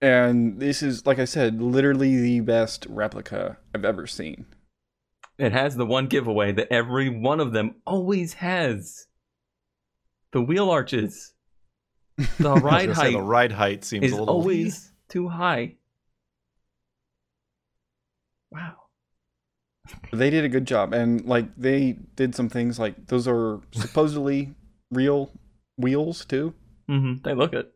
And 0.01 0.61
this 0.61 0.82
is, 0.82 1.05
like 1.05 1.20
I 1.20 1.26
said, 1.26 1.61
literally 1.61 2.22
the 2.22 2.39
best 2.39 2.86
replica 2.89 3.57
I've 3.76 3.84
ever 3.84 4.07
seen. 4.07 4.45
It 5.38 5.51
has 5.51 5.76
the 5.76 5.86
one 5.86 6.07
giveaway 6.07 6.53
that 6.53 6.72
every 6.72 7.09
one 7.09 7.41
of 7.41 7.51
them 7.51 7.76
always 7.86 8.34
has. 8.36 9.07
The 10.32 10.41
wheel 10.41 10.70
arches. 10.70 11.34
The 12.38 12.53
ride 12.53 12.88
gonna 12.88 12.95
say, 12.95 13.01
height 13.01 13.11
the 13.13 13.22
ride 13.22 13.51
height 13.51 13.84
seems 13.86 14.05
is 14.05 14.11
a 14.11 14.15
little 14.15 14.34
always 14.36 14.91
too 15.09 15.28
high. 15.30 15.76
Wow. 18.51 18.73
They 20.13 20.29
did 20.29 20.43
a 20.45 20.49
good 20.49 20.65
job. 20.67 20.93
And, 20.93 21.25
like, 21.25 21.55
they 21.57 21.97
did 22.15 22.35
some 22.35 22.49
things 22.49 22.77
like 22.79 23.07
those 23.07 23.27
are 23.27 23.61
supposedly 23.71 24.53
real 24.91 25.31
wheels, 25.77 26.25
too. 26.25 26.53
Mm-hmm. 26.89 27.21
They 27.23 27.33
look 27.33 27.53
it. 27.53 27.71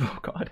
Oh 0.00 0.18
God. 0.22 0.50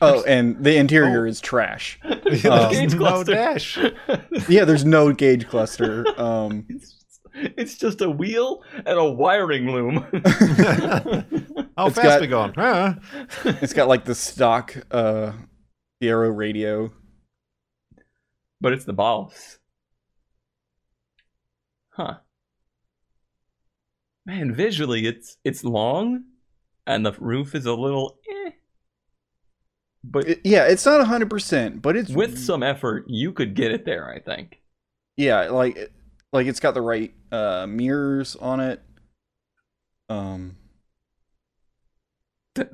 Oh, 0.00 0.22
and 0.24 0.62
the 0.64 0.76
interior 0.76 1.24
Oh. 1.24 1.28
is 1.28 1.40
trash. 1.40 1.98
There's 2.24 2.44
Um, 2.44 2.72
Gauge 2.72 2.92
no 2.94 2.98
cluster. 2.98 3.34
dash. 3.34 3.78
Yeah, 4.48 4.64
there's 4.64 4.84
no 4.84 5.12
gauge 5.12 5.46
cluster. 5.48 6.04
Um, 6.20 6.66
it's, 6.68 6.92
just, 6.92 7.20
it's 7.56 7.78
just 7.78 8.00
a 8.00 8.10
wheel 8.10 8.62
and 8.74 8.98
a 8.98 9.04
wiring 9.04 9.70
loom. 9.72 9.96
How 11.76 11.86
It's 11.86 11.96
fast 11.96 12.02
got- 12.02 12.20
we 12.20 12.26
going? 12.26 12.52
Huh? 12.54 12.94
it's 13.44 13.72
got 13.72 13.88
like 13.88 14.04
the 14.04 14.14
stock 14.14 14.74
uh 14.90 15.32
Fiero 16.02 16.36
radio. 16.36 16.92
But 18.64 18.72
it's 18.72 18.86
the 18.86 18.94
boss. 18.94 19.58
Huh. 21.90 22.14
Man, 24.24 24.54
visually 24.54 25.06
it's 25.06 25.36
it's 25.44 25.62
long 25.64 26.24
and 26.86 27.04
the 27.04 27.12
roof 27.12 27.54
is 27.54 27.66
a 27.66 27.74
little 27.74 28.18
eh. 28.46 28.50
But 30.02 30.26
It- 30.28 30.40
yeah, 30.44 30.64
it's 30.64 30.86
not 30.86 31.06
hundred 31.06 31.28
percent, 31.28 31.82
but 31.82 31.94
it's 31.94 32.10
with 32.10 32.38
some 32.38 32.62
effort 32.62 33.04
you 33.06 33.32
could 33.32 33.54
get 33.54 33.70
it 33.70 33.84
there, 33.84 34.08
I 34.10 34.18
think. 34.18 34.62
yeah, 35.18 35.42
like 35.50 35.92
like 36.32 36.46
it's 36.46 36.58
got 36.60 36.72
the 36.72 36.80
right 36.80 37.12
uh 37.30 37.66
mirrors 37.68 38.34
on 38.36 38.60
it. 38.60 38.82
Um. 40.08 40.56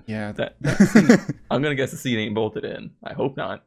Yeah. 0.06 0.32
That, 0.32 0.56
that 0.60 0.76
seat, 0.78 1.34
I'm 1.50 1.62
gonna 1.62 1.74
guess 1.74 1.90
the 1.90 1.96
seat 1.96 2.16
ain't 2.16 2.34
bolted 2.34 2.64
in. 2.64 2.92
I 3.02 3.12
hope 3.12 3.36
not. 3.36 3.64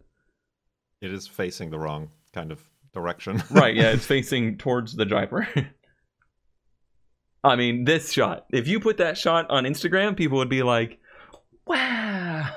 It 1.03 1.13
is 1.13 1.27
facing 1.27 1.69
the 1.69 1.77
wrong 1.77 2.09
kind 2.33 2.49
of 2.51 2.63
direction. 2.93 3.43
Right, 3.51 3.75
yeah, 3.75 3.91
it's 3.91 4.05
facing 4.15 4.57
towards 4.57 4.95
the 4.95 5.03
driver. 5.05 5.45
I 7.43 7.57
mean, 7.57 7.83
this 7.83 8.13
shot. 8.13 8.45
If 8.53 8.69
you 8.69 8.79
put 8.79 8.97
that 8.97 9.17
shot 9.17 9.49
on 9.49 9.65
Instagram, 9.65 10.15
people 10.15 10.37
would 10.37 10.47
be 10.47 10.63
like, 10.63 10.99
"Wow." 11.67 12.55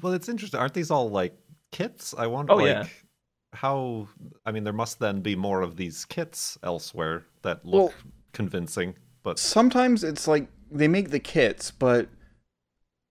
well, 0.00 0.12
it's 0.12 0.28
interesting. 0.28 0.60
Aren't 0.60 0.74
these 0.74 0.92
all 0.92 1.10
like 1.10 1.36
kits? 1.72 2.14
I 2.16 2.28
wonder. 2.28 2.52
Oh, 2.52 2.56
like, 2.56 2.66
yeah. 2.66 2.86
How? 3.54 4.06
I 4.44 4.52
mean, 4.52 4.62
there 4.62 4.72
must 4.72 5.00
then 5.00 5.20
be 5.20 5.34
more 5.34 5.62
of 5.62 5.76
these 5.76 6.04
kits 6.04 6.58
elsewhere 6.62 7.24
that 7.42 7.64
look 7.66 7.90
Well- 7.90 7.92
convincing. 8.32 8.94
But 9.24 9.40
Sometimes 9.40 10.04
it's 10.04 10.28
like 10.28 10.46
they 10.70 10.86
make 10.86 11.10
the 11.10 11.18
kits, 11.18 11.72
but 11.72 12.08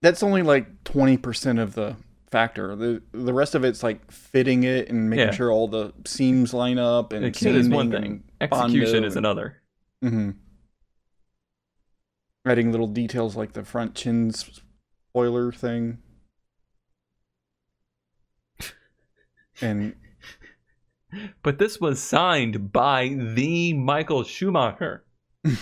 that's 0.06 0.22
only 0.22 0.42
like 0.42 0.84
twenty 0.84 1.16
percent 1.16 1.58
of 1.58 1.74
the 1.74 1.96
factor. 2.30 2.76
The 2.76 3.02
the 3.12 3.32
rest 3.34 3.54
of 3.54 3.64
it's 3.64 3.82
like 3.82 4.10
fitting 4.12 4.62
it 4.64 4.88
and 4.88 5.10
making 5.10 5.26
Yeah. 5.26 5.32
sure 5.34 5.50
all 5.50 5.66
the 5.68 5.92
seams 6.06 6.54
line 6.54 6.78
up 6.78 7.12
and 7.12 7.24
the 7.24 7.30
kid 7.32 7.56
is 7.56 7.68
one 7.68 7.90
thing. 7.90 8.22
Execution 8.40 9.04
is 9.04 9.16
and- 9.16 9.26
another. 9.26 9.62
Mm-hmm. 10.04 10.30
Adding 12.46 12.70
little 12.70 12.86
details 12.86 13.34
like 13.36 13.54
the 13.54 13.64
front 13.64 13.94
chin 13.96 14.30
spoiler 14.32 15.50
thing. 15.50 15.98
And 19.60 19.94
But 21.42 21.58
this 21.58 21.80
was 21.80 22.00
signed 22.00 22.72
by 22.72 23.08
the 23.08 23.72
Michael 23.72 24.22
Schumacher. 24.22 25.04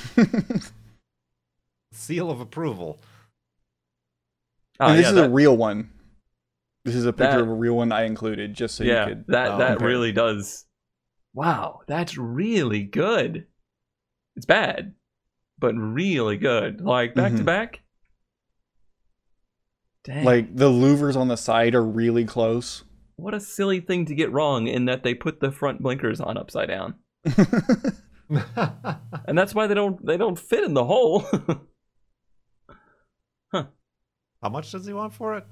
seal 1.93 2.31
of 2.31 2.41
approval. 2.41 2.99
Oh, 4.81 4.87
and 4.89 4.99
this 4.99 5.05
yeah, 5.05 5.09
is 5.11 5.15
that, 5.17 5.27
a 5.27 5.33
real 5.33 5.57
one. 5.57 5.91
This 6.85 6.95
is 6.95 7.07
a 7.07 7.13
picture 7.13 7.33
That- 7.39 7.41
of 7.43 7.49
a 7.49 7.55
real 7.55 7.75
one 7.77 7.93
I 7.93 8.05
included 8.05 8.55
just 8.55 8.75
so 8.75 8.85
yeah, 8.85 9.09
you 9.09 9.15
could. 9.15 9.25
that 9.29 9.51
uh, 9.53 9.57
that 9.59 9.69
compare. 9.73 9.89
really 9.89 10.13
does. 10.13 10.67
Wow, 11.33 11.81
that's 11.87 12.17
really 12.19 12.83
good. 12.83 13.47
It's 14.37 14.47
bad, 14.47 14.95
but 15.59 15.75
really 15.75 16.37
good. 16.37 16.81
Like 16.81 17.15
back 17.15 17.33
to 17.33 17.39
Mhm. 17.39 17.45
back. 17.45 17.81
Dang. 20.05 20.25
like 20.25 20.55
the 20.55 20.69
louvers 20.69 21.17
on 21.17 21.29
the 21.29 21.37
side 21.37 21.75
are 21.75 21.83
really 21.83 22.27
close. 22.27 22.85
what 23.17 23.33
a 23.33 23.41
silly 23.41 23.81
thing 23.81 24.05
to 24.05 24.15
get 24.15 24.31
wrong 24.33 24.67
in 24.67 24.85
that 24.85 25.03
they 25.03 25.15
put 25.15 25.41
the 25.41 25.51
front 25.51 25.81
blinkers 25.81 26.21
on 26.21 26.37
upside 26.37 26.69
down. 26.69 26.95
And 29.27 29.39
that's 29.39 29.55
why 29.55 29.67
they 29.67 29.75
don't 29.75 30.05
they 30.05 30.17
don't 30.17 30.39
fit 30.39 30.65
in 30.65 30.75
the 30.75 30.85
hole. 30.85 31.25
How 34.45 34.51
much 34.51 34.71
does 34.71 34.85
he 34.87 34.93
want 34.93 35.15
for 35.15 35.37
it? 35.39 35.45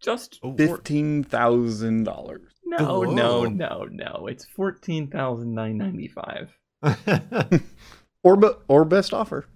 Just 0.00 0.38
Oh, 0.42 0.54
Fifteen 0.54 1.24
thousand 1.24 2.04
dollars. 2.04 2.52
no, 2.62 3.02
no, 3.04 3.40
Whoa. 3.40 3.44
no, 3.46 3.88
no. 3.90 4.26
It's 4.28 4.44
fourteen 4.44 5.08
thousand 5.08 5.54
nine 5.54 5.78
ninety 5.78 6.06
five, 6.08 6.50
Or 8.22 8.36
be- 8.36 8.50
or 8.68 8.84
best 8.84 9.14
offer. 9.14 9.46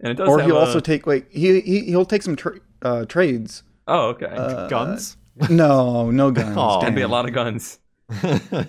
and 0.00 0.10
it 0.12 0.14
does. 0.14 0.26
Or 0.28 0.40
he'll 0.40 0.56
a- 0.56 0.60
also 0.60 0.80
take 0.80 1.04
wait 1.06 1.26
he, 1.30 1.60
he 1.60 1.80
he'll 1.82 2.06
take 2.06 2.22
some 2.22 2.34
tra- 2.36 2.60
uh, 2.80 3.04
trades. 3.04 3.62
Oh, 3.86 4.08
okay. 4.08 4.26
Uh, 4.26 4.66
Guns? 4.68 5.16
No, 5.50 6.10
no 6.10 6.30
guns. 6.30 6.56
Aw. 6.56 6.80
Can 6.80 6.94
be 6.94 7.02
a 7.02 7.08
lot 7.08 7.28
of 7.28 7.34
guns, 7.34 7.78
uh, 8.22 8.64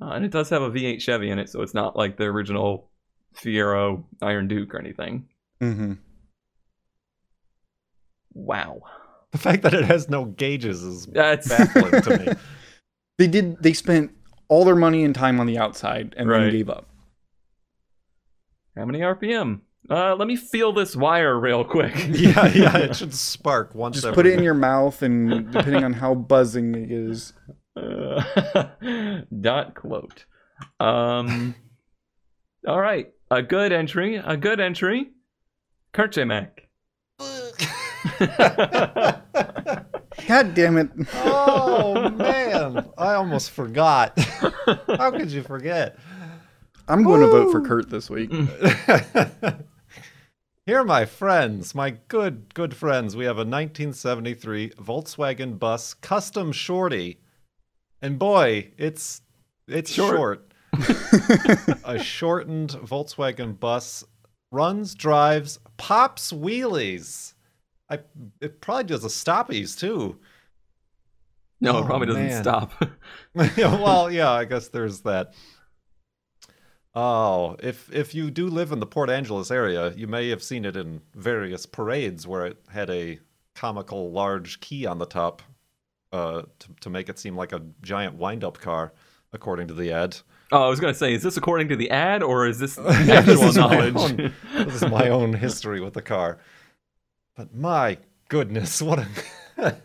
and 0.00 0.24
it 0.24 0.32
does 0.32 0.50
have 0.50 0.62
a 0.62 0.70
V8 0.72 1.00
Chevy 1.00 1.30
in 1.30 1.38
it, 1.38 1.48
so 1.50 1.62
it's 1.62 1.72
not 1.72 1.94
like 1.94 2.16
the 2.16 2.24
original 2.24 2.90
Fiero 3.36 4.02
Iron 4.20 4.48
Duke 4.48 4.74
or 4.74 4.80
anything. 4.80 5.28
Mhm. 5.62 5.98
Wow, 8.38 8.82
the 9.32 9.38
fact 9.38 9.62
that 9.62 9.74
it 9.74 9.84
has 9.84 10.08
no 10.08 10.24
gauges 10.26 10.82
is 10.84 11.06
that's 11.06 11.48
baffling 11.56 12.02
to 12.02 12.18
me. 12.18 12.32
They 13.18 13.26
did. 13.26 13.60
They 13.62 13.72
spent 13.72 14.12
all 14.48 14.64
their 14.64 14.76
money 14.76 15.02
and 15.04 15.14
time 15.14 15.40
on 15.40 15.46
the 15.46 15.58
outside 15.58 16.14
and 16.16 16.28
Right. 16.28 16.44
then 16.44 16.50
gave 16.52 16.70
up. 16.70 16.88
how 18.76 18.84
many 18.84 19.00
RPM? 19.00 19.60
Uh, 19.90 20.14
let 20.14 20.28
me 20.28 20.36
feel 20.36 20.72
this 20.72 20.94
wire 20.94 21.38
real 21.38 21.64
quick. 21.64 21.94
yeah, 22.10 22.46
yeah, 22.48 22.76
it 22.78 22.96
should 22.96 23.12
spark 23.14 23.74
once 23.74 23.96
Just 23.96 24.06
every 24.06 24.14
put 24.14 24.26
it 24.26 24.34
in 24.38 24.44
your 24.44 24.54
mouth, 24.54 25.02
and 25.02 25.50
depending 25.50 25.82
on 25.82 25.92
how 25.94 26.14
buzzing 26.14 26.74
it 26.74 26.90
is, 26.90 27.32
Uh, 27.76 28.22
dot 29.40 29.74
quote. 29.74 30.26
Um. 30.80 31.54
all 32.66 32.80
right, 32.80 33.08
a 33.30 33.42
good 33.42 33.72
entry. 33.72 34.16
A 34.16 34.36
good 34.36 34.60
entry. 34.60 35.10
Kurt 35.92 36.12
J. 36.12 36.24
Mac. 36.24 36.67
God 40.26 40.54
damn 40.54 40.76
it! 40.78 40.90
oh 41.14 42.10
man, 42.10 42.88
I 42.98 43.14
almost 43.14 43.50
forgot. 43.50 44.18
How 44.86 45.10
could 45.10 45.30
you 45.30 45.42
forget? 45.42 45.98
I'm 46.88 47.02
going 47.04 47.20
to 47.20 47.26
vote 47.28 47.52
for 47.52 47.60
Kurt 47.60 47.90
this 47.90 48.08
week. 48.08 48.32
Here, 50.66 50.84
my 50.84 51.04
friends, 51.06 51.74
my 51.74 51.90
good, 52.08 52.52
good 52.54 52.74
friends, 52.74 53.16
we 53.16 53.24
have 53.24 53.36
a 53.36 53.40
1973 53.40 54.70
Volkswagen 54.70 55.58
bus 55.58 55.94
custom 55.94 56.52
shorty, 56.52 57.20
and 58.02 58.18
boy, 58.18 58.72
it's 58.76 59.22
it's 59.66 59.90
Short. 59.90 60.16
short. 60.16 60.52
a 61.84 61.98
shortened 61.98 62.70
Volkswagen 62.70 63.58
bus 63.58 64.04
runs, 64.52 64.94
drives, 64.94 65.58
pops 65.76 66.32
wheelies. 66.32 67.34
I 67.90 68.00
it 68.40 68.60
probably 68.60 68.84
does 68.84 69.04
a 69.04 69.08
stoppies 69.08 69.78
too. 69.78 70.18
No, 71.60 71.76
Oh, 71.76 71.78
it 71.82 71.86
probably 71.86 72.06
doesn't 72.06 72.26
man. 72.26 72.42
stop. 72.42 72.72
Well, 73.56 74.10
yeah, 74.10 74.30
I 74.30 74.44
guess 74.44 74.68
there's 74.68 75.00
that. 75.00 75.34
Oh, 76.94 77.56
if 77.62 77.92
if 77.94 78.14
you 78.14 78.30
do 78.30 78.48
live 78.48 78.72
in 78.72 78.80
the 78.80 78.86
Port 78.86 79.10
Angeles 79.10 79.50
area, 79.50 79.92
you 79.96 80.06
may 80.06 80.28
have 80.30 80.42
seen 80.42 80.64
it 80.64 80.76
in 80.76 81.00
various 81.14 81.66
parades 81.66 82.26
where 82.26 82.46
it 82.46 82.56
had 82.70 82.90
a 82.90 83.18
comical 83.54 84.10
large 84.10 84.60
key 84.60 84.86
on 84.86 84.98
the 84.98 85.06
top 85.06 85.42
uh, 86.12 86.42
to, 86.58 86.68
to 86.80 86.90
make 86.90 87.08
it 87.08 87.18
seem 87.18 87.36
like 87.36 87.52
a 87.52 87.62
giant 87.82 88.14
wind-up 88.16 88.58
car, 88.58 88.92
according 89.32 89.68
to 89.68 89.74
the 89.74 89.92
ad. 89.92 90.16
Oh, 90.50 90.64
I 90.64 90.68
was 90.68 90.80
gonna 90.80 90.94
say, 90.94 91.12
is 91.12 91.22
this 91.22 91.36
according 91.36 91.68
to 91.68 91.76
the 91.76 91.90
ad 91.90 92.22
or 92.22 92.46
is 92.46 92.58
this 92.58 92.78
Yeah, 92.82 93.20
this 93.20 93.40
actual 93.40 93.44
is 93.48 93.58
my 93.58 93.62
knowledge? 93.90 93.96
own- 93.96 94.32
This 94.64 94.82
is 94.82 94.90
my 94.90 95.08
own 95.08 95.34
history 95.34 95.80
with 95.80 95.94
the 95.94 96.02
car. 96.02 96.38
But 97.38 97.54
my 97.54 97.98
goodness, 98.28 98.82
what 98.82 98.98
a 98.98 99.76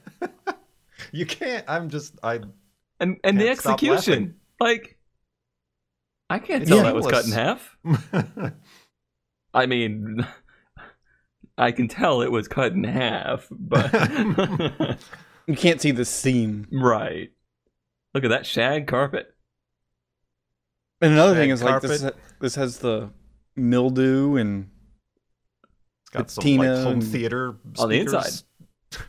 you 1.11 1.27
can't. 1.27 1.63
I'm 1.67 1.87
just 1.87 2.17
I. 2.23 2.39
and 2.99 3.17
and 3.23 3.39
the 3.39 3.45
Can't 3.45 3.59
stop 3.59 3.73
execution, 3.75 4.35
like, 4.59 4.97
I 6.31 6.39
can't 6.39 6.63
It's 6.63 6.71
tell 6.71 6.81
that 6.83 6.95
was 6.95 7.05
cut 7.05 7.25
in 7.25 7.31
half. 7.31 7.77
I 9.53 9.67
mean, 9.67 10.25
I 11.55 11.71
can 11.71 11.87
tell 11.87 12.23
it 12.23 12.31
was 12.31 12.47
cut 12.47 12.71
in 12.73 12.85
half, 12.85 13.47
but 13.51 14.97
You 15.45 15.55
can't 15.55 15.79
see 15.79 15.91
the 15.91 16.05
seam. 16.05 16.67
right. 16.71 17.29
Look 18.15 18.23
at 18.23 18.29
that 18.29 18.47
shag 18.47 18.87
carpet. 18.87 19.27
And 21.01 21.13
another 21.13 21.33
Shag 21.33 21.41
thing 21.43 21.49
is 21.51 21.61
like 21.61 21.81
this. 21.83 22.09
This 22.39 22.55
has 22.55 22.79
the 22.79 23.11
mildew 23.55 24.37
and 24.37 24.69
It's 24.69 24.72
got 26.13 26.21
It's 26.23 26.33
some 26.35 26.43
Tina 26.43 26.73
like 26.75 26.83
home 26.83 26.93
and- 26.93 27.03
theater 27.03 27.55
On 27.79 27.89
the 27.89 27.95
speakers. 28.05 28.13
inside. 28.13 29.03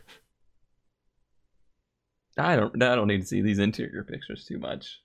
I 2.37 2.55
don't. 2.57 2.83
I 2.83 2.95
don't 2.95 3.07
need 3.07 3.21
to 3.21 3.27
see 3.27 3.41
these 3.41 3.59
interior 3.59 4.03
pictures 4.03 4.45
too 4.45 4.59
much. 4.59 4.99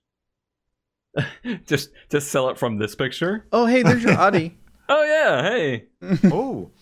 just, 1.67 1.91
just 2.11 2.29
sell 2.31 2.49
it 2.51 2.59
from 2.59 2.79
this 2.79 2.95
picture. 2.95 3.47
oh 3.53 3.67
hey, 3.67 3.83
there's 3.83 4.03
your 4.03 4.13
Audi. 4.15 4.57
Oh 4.93 5.05
yeah, 5.05 5.43
hey, 5.49 5.85
Oh, 6.33 6.73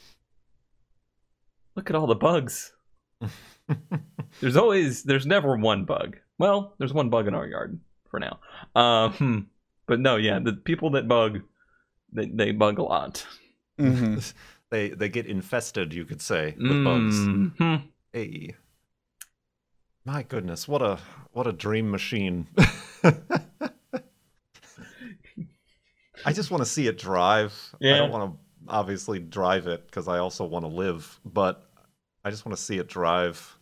look 1.76 1.90
at 1.90 1.94
all 1.96 2.06
the 2.06 2.14
bugs. 2.14 2.72
there's 4.40 4.56
always, 4.56 5.02
there's 5.02 5.26
never 5.26 5.54
one 5.58 5.84
bug. 5.84 6.16
Well, 6.38 6.74
there's 6.78 6.94
one 6.94 7.10
bug 7.10 7.28
in 7.28 7.34
our 7.34 7.46
yard 7.46 7.78
for 8.10 8.18
now. 8.18 8.40
Um, 8.74 9.48
but 9.86 10.00
no, 10.00 10.16
yeah, 10.16 10.38
the 10.38 10.54
people 10.54 10.88
that 10.92 11.06
bug, 11.06 11.40
they, 12.10 12.28
they 12.32 12.52
bug 12.52 12.78
a 12.78 12.82
lot. 12.82 13.26
Mhm. 13.78 14.32
They 14.70 14.90
they 14.90 15.08
get 15.08 15.26
infested, 15.26 15.94
you 15.94 16.04
could 16.04 16.20
say, 16.20 16.54
with 16.58 16.84
bugs. 16.84 17.16
Mhm. 17.16 17.82
Hey, 18.12 18.54
my 20.04 20.22
goodness, 20.22 20.66
what 20.68 20.82
a 20.82 20.98
what 21.32 21.46
a 21.46 21.52
dream 21.52 21.90
machine. 21.90 22.46
I 26.24 26.32
just 26.32 26.50
want 26.50 26.62
to 26.62 26.68
see 26.68 26.86
it 26.86 26.98
drive. 26.98 27.54
I 27.94 27.98
don't 27.98 28.10
want 28.10 28.32
to 28.32 28.38
obviously 28.68 29.18
drive 29.18 29.66
it 29.66 29.86
because 29.86 30.08
I 30.08 30.18
also 30.18 30.44
want 30.44 30.64
to 30.64 30.68
live, 30.68 31.20
but 31.24 31.70
I 32.24 32.30
just 32.30 32.44
want 32.44 32.56
to 32.56 32.62
see 32.62 32.78
it 32.78 32.88
drive. 32.88 33.56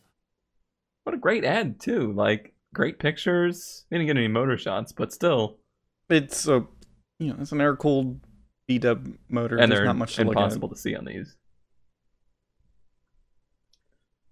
What 1.04 1.14
a 1.14 1.18
great 1.18 1.44
ad 1.44 1.78
too! 1.80 2.12
Like 2.12 2.54
great 2.74 2.98
pictures. 2.98 3.84
We 3.90 3.98
didn't 3.98 4.08
get 4.08 4.16
any 4.16 4.28
motor 4.28 4.56
shots, 4.58 4.92
but 4.92 5.12
still, 5.12 5.58
It's 6.08 6.48
a, 6.48 6.66
you 7.18 7.28
know, 7.28 7.36
it's 7.40 7.52
an 7.52 7.60
air 7.60 7.76
cooled 7.76 8.20
V 8.68 8.78
Dub 8.78 9.06
motor. 9.28 9.56
and 9.59 9.70
There's 9.70 9.78
they're 9.80 9.86
not 9.86 9.97
much 9.97 10.16
to 10.16 10.24
look 10.24 10.36
at. 10.36 10.40
impossible 10.40 10.68
to 10.70 10.76
see 10.76 10.94
on 10.97 11.05
these. 11.05 11.36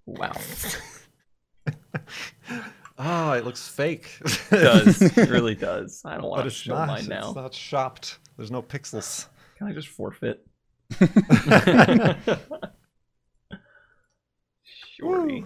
Wow, 0.06 0.32
Ah, 2.98 3.32
it 3.34 3.44
looks 3.44 3.66
fake. 3.66 4.18
it 4.22 4.50
does 4.50 5.00
it 5.18 5.28
really 5.30 5.54
does. 5.54 6.02
I 6.04 6.12
don't 6.12 6.22
but 6.22 6.30
want 6.30 6.42
to 6.42 6.46
it's 6.48 6.56
show 6.56 6.74
not. 6.74 6.88
mine 6.88 7.06
now. 7.06 7.26
It's 7.28 7.34
not 7.36 7.54
shopped. 7.54 8.18
There's 8.36 8.50
no 8.50 8.62
pixels. 8.62 9.26
Can 9.58 9.66
I 9.66 9.72
just 9.72 9.88
forfeit? 9.88 10.46
Shorty. 14.98 15.44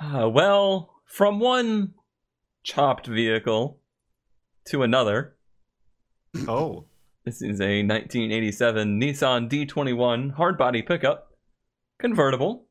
Uh, 0.00 0.28
well, 0.28 0.94
from 1.06 1.40
one 1.40 1.94
chopped 2.62 3.06
vehicle 3.06 3.80
to 4.66 4.82
another. 4.82 5.36
Oh, 6.46 6.84
This 7.24 7.42
is 7.42 7.60
a 7.60 7.82
1987 7.82 8.98
Nissan 8.98 9.50
D21 9.50 10.34
hardbody 10.34 10.86
pickup, 10.86 11.28
convertible. 11.98 12.66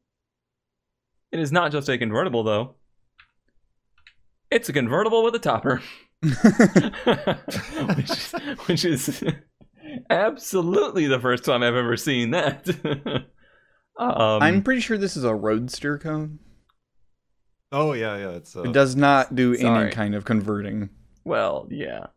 It 1.32 1.40
is 1.40 1.52
not 1.52 1.72
just 1.72 1.90
a 1.90 1.98
convertible, 2.00 2.44
though. 2.44 2.74
It's 4.50 4.68
a 4.68 4.74
convertible 4.74 5.24
with 5.24 5.36
a 5.36 5.40
topper, 5.40 5.84
which, 7.96 8.10
is, 8.10 8.32
which 8.66 8.86
is 8.86 9.24
absolutely 10.10 11.06
the 11.06 11.20
first 11.20 11.44
time 11.46 11.62
I've 11.62 11.76
ever 11.76 11.98
seen 11.98 12.32
that. 12.32 12.68
um, 14.00 14.42
I'm 14.42 14.64
pretty 14.64 14.82
sure 14.82 14.98
this 14.98 15.18
is 15.18 15.24
a 15.24 15.36
roadster 15.36 16.00
cone. 16.00 16.40
oh 17.72 17.94
yeah, 17.94 18.18
yeah. 18.18 18.30
It's 18.32 18.56
uh, 18.56 18.64
It 18.64 18.72
does 18.72 18.96
not 18.96 19.36
do 19.36 19.56
sorry. 19.56 19.86
any 19.88 19.92
kind 19.92 20.16
of 20.16 20.26
converting. 20.26 20.90
Well, 21.26 21.68
yeah. 21.70 22.08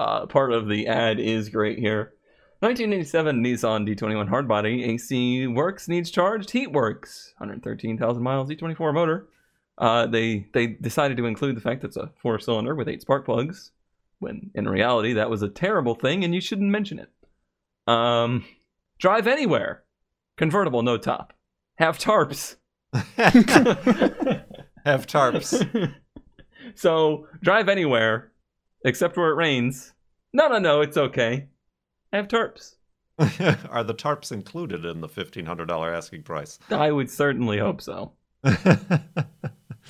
Uh, 0.00 0.24
part 0.24 0.50
of 0.50 0.66
the 0.66 0.86
ad 0.86 1.20
is 1.20 1.50
great 1.50 1.78
here. 1.78 2.14
1987 2.60 3.44
Nissan 3.44 3.86
D21 3.86 4.30
hardbody 4.30 4.88
AC 4.88 5.46
Works 5.46 5.88
needs 5.88 6.10
charged. 6.10 6.50
Heat 6.50 6.72
Works, 6.72 7.34
113,000 7.36 8.22
miles 8.22 8.48
Z24 8.48 8.94
motor. 8.94 9.28
Uh, 9.76 10.06
they 10.06 10.46
they 10.54 10.68
decided 10.68 11.18
to 11.18 11.26
include 11.26 11.54
the 11.54 11.60
fact 11.60 11.82
that 11.82 11.88
it's 11.88 11.98
a 11.98 12.10
four 12.16 12.38
cylinder 12.38 12.74
with 12.74 12.88
eight 12.88 13.02
spark 13.02 13.26
plugs, 13.26 13.72
when 14.20 14.50
in 14.54 14.66
reality 14.66 15.12
that 15.12 15.28
was 15.28 15.42
a 15.42 15.50
terrible 15.50 15.94
thing 15.94 16.24
and 16.24 16.34
you 16.34 16.40
shouldn't 16.40 16.70
mention 16.70 16.98
it. 16.98 17.10
Um, 17.86 18.46
drive 18.98 19.26
anywhere, 19.26 19.82
convertible, 20.38 20.80
no 20.80 20.96
top, 20.96 21.34
have 21.76 21.98
tarps. 21.98 22.56
Have 24.86 25.06
tarps. 25.06 25.94
so 26.74 27.26
drive 27.42 27.68
anywhere, 27.68 28.29
except 28.84 29.16
where 29.16 29.30
it 29.30 29.34
rains. 29.36 29.92
No, 30.32 30.48
no, 30.48 30.58
no, 30.58 30.80
it's 30.80 30.96
okay. 30.96 31.48
I 32.12 32.16
have 32.16 32.28
tarps. 32.28 32.74
Are 33.70 33.84
the 33.84 33.94
tarps 33.94 34.32
included 34.32 34.84
in 34.84 35.00
the 35.00 35.08
fifteen 35.08 35.44
hundred 35.46 35.66
dollar 35.66 35.92
asking 35.94 36.22
price? 36.22 36.58
I 36.70 36.90
would 36.90 37.10
certainly 37.10 37.58
hope 37.58 37.80
so. 37.82 38.12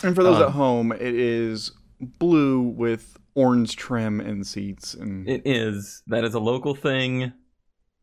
And 0.03 0.15
for 0.15 0.23
those 0.23 0.37
Um, 0.39 0.43
at 0.45 0.51
home, 0.51 0.93
it 0.93 1.03
is 1.15 1.73
blue 2.01 2.61
with 2.63 3.19
orange 3.35 3.77
trim 3.77 4.21
and 4.21 4.47
seats. 4.47 4.95
And 4.95 5.29
It 5.29 5.43
is. 5.45 6.03
That 6.07 6.25
is 6.25 6.33
a 6.35 6.41
local 6.41 6.75
thing. 6.75 7.33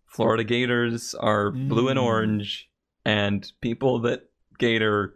Florida 0.05 0.43
Gators 0.43 1.15
are 1.15 1.49
blue 1.51 1.89
and 1.89 1.97
Mm. 1.99 2.03
orange, 2.03 2.69
and 3.05 3.51
people 3.61 3.99
that 4.01 4.29
Gator 4.59 5.15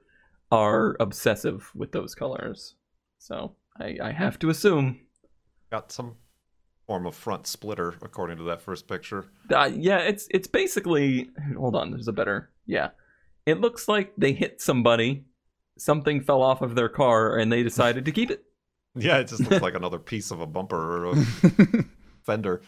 are 0.51 0.95
obsessive 0.99 1.69
with 1.75 1.91
those 1.91 2.15
colors. 2.15 2.75
So 3.19 3.55
I, 3.79 3.97
I 4.01 4.11
have 4.11 4.39
to 4.39 4.49
assume. 4.49 4.99
Got 5.71 5.91
some 5.91 6.15
form 6.85 7.05
of 7.05 7.15
front 7.15 7.47
splitter, 7.47 7.95
according 8.01 8.37
to 8.37 8.43
that 8.43 8.61
first 8.61 8.87
picture. 8.87 9.25
Uh, 9.49 9.71
yeah, 9.73 9.99
it's 9.99 10.27
it's 10.29 10.47
basically. 10.47 11.29
Hold 11.57 11.75
on, 11.75 11.91
there's 11.91 12.07
a 12.09 12.13
better. 12.13 12.49
Yeah, 12.65 12.89
it 13.45 13.61
looks 13.61 13.87
like 13.87 14.13
they 14.17 14.33
hit 14.33 14.61
somebody. 14.61 15.25
Something 15.77 16.21
fell 16.21 16.41
off 16.41 16.61
of 16.61 16.75
their 16.75 16.89
car, 16.89 17.37
and 17.37 17.51
they 17.51 17.63
decided 17.63 18.05
to 18.05 18.11
keep 18.11 18.29
it. 18.31 18.43
Yeah, 18.93 19.19
it 19.19 19.29
just 19.29 19.39
looks 19.49 19.61
like 19.61 19.75
another 19.75 19.99
piece 19.99 20.31
of 20.31 20.41
a 20.41 20.45
bumper 20.45 20.75
or 20.75 21.13
a 21.13 21.15
fender. 22.25 22.61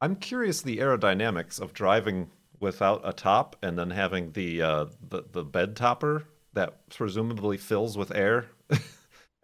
I'm 0.00 0.16
curious 0.16 0.62
the 0.62 0.78
aerodynamics 0.78 1.60
of 1.60 1.74
driving 1.74 2.30
without 2.58 3.02
a 3.04 3.12
top 3.12 3.54
and 3.62 3.78
then 3.78 3.90
having 3.90 4.32
the 4.32 4.62
uh, 4.62 4.86
the 5.06 5.24
the 5.30 5.44
bed 5.44 5.76
topper 5.76 6.24
that 6.54 6.88
presumably 6.88 7.58
fills 7.58 7.98
with 7.98 8.14
air 8.14 8.46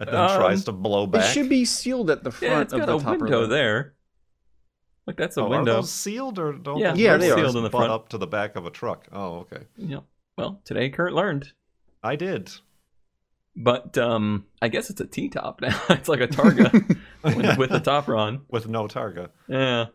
and 0.00 0.08
then 0.08 0.14
Um, 0.16 0.36
tries 0.40 0.64
to 0.64 0.72
blow 0.72 1.06
back. 1.06 1.22
it 1.24 1.32
should 1.32 1.48
be 1.48 1.64
sealed 1.64 2.10
at 2.10 2.24
the 2.24 2.30
front 2.32 2.52
Yeah, 2.52 2.60
it's 2.62 2.72
of 2.72 2.80
got 2.80 2.86
the 2.86 2.96
a 2.96 3.00
topper. 3.00 3.18
window 3.18 3.40
though. 3.42 3.46
there. 3.46 3.94
Like 5.06 5.16
that's 5.16 5.36
a 5.36 5.40
Oh, 5.42 5.44
Are 5.46 5.48
window. 5.50 5.74
those 5.76 5.90
sealed 5.92 6.38
or 6.38 6.52
don't? 6.52 6.78
Yeah, 6.78 6.94
Yeah, 6.94 7.10
doors 7.12 7.20
they 7.22 7.30
are. 7.30 7.36
sealed 7.38 7.56
in 7.56 7.62
the 7.62 7.70
butt 7.70 7.78
front. 7.80 7.92
up 7.92 8.08
to 8.10 8.18
the 8.18 8.26
back 8.26 8.56
of 8.56 8.66
a 8.66 8.70
truck. 8.70 9.06
Oh, 9.12 9.38
okay. 9.40 9.64
Yeah. 9.76 10.00
Well, 10.36 10.60
today 10.64 10.90
Kurt 10.90 11.12
learned. 11.12 11.52
I 12.02 12.16
did. 12.16 12.50
But 13.56 13.98
um, 13.98 14.46
I 14.62 14.68
guess 14.68 14.90
it's 14.90 15.00
a 15.00 15.06
T 15.06 15.28
top 15.28 15.60
now. 15.60 15.80
it's 15.90 16.08
like 16.08 16.20
a 16.20 16.28
Targa 16.28 16.72
with, 17.24 17.58
with 17.58 17.70
the 17.70 17.80
topper 17.80 18.16
on. 18.16 18.42
with 18.48 18.68
no 18.68 18.86
targa. 18.88 19.30
Yeah. 19.48 19.86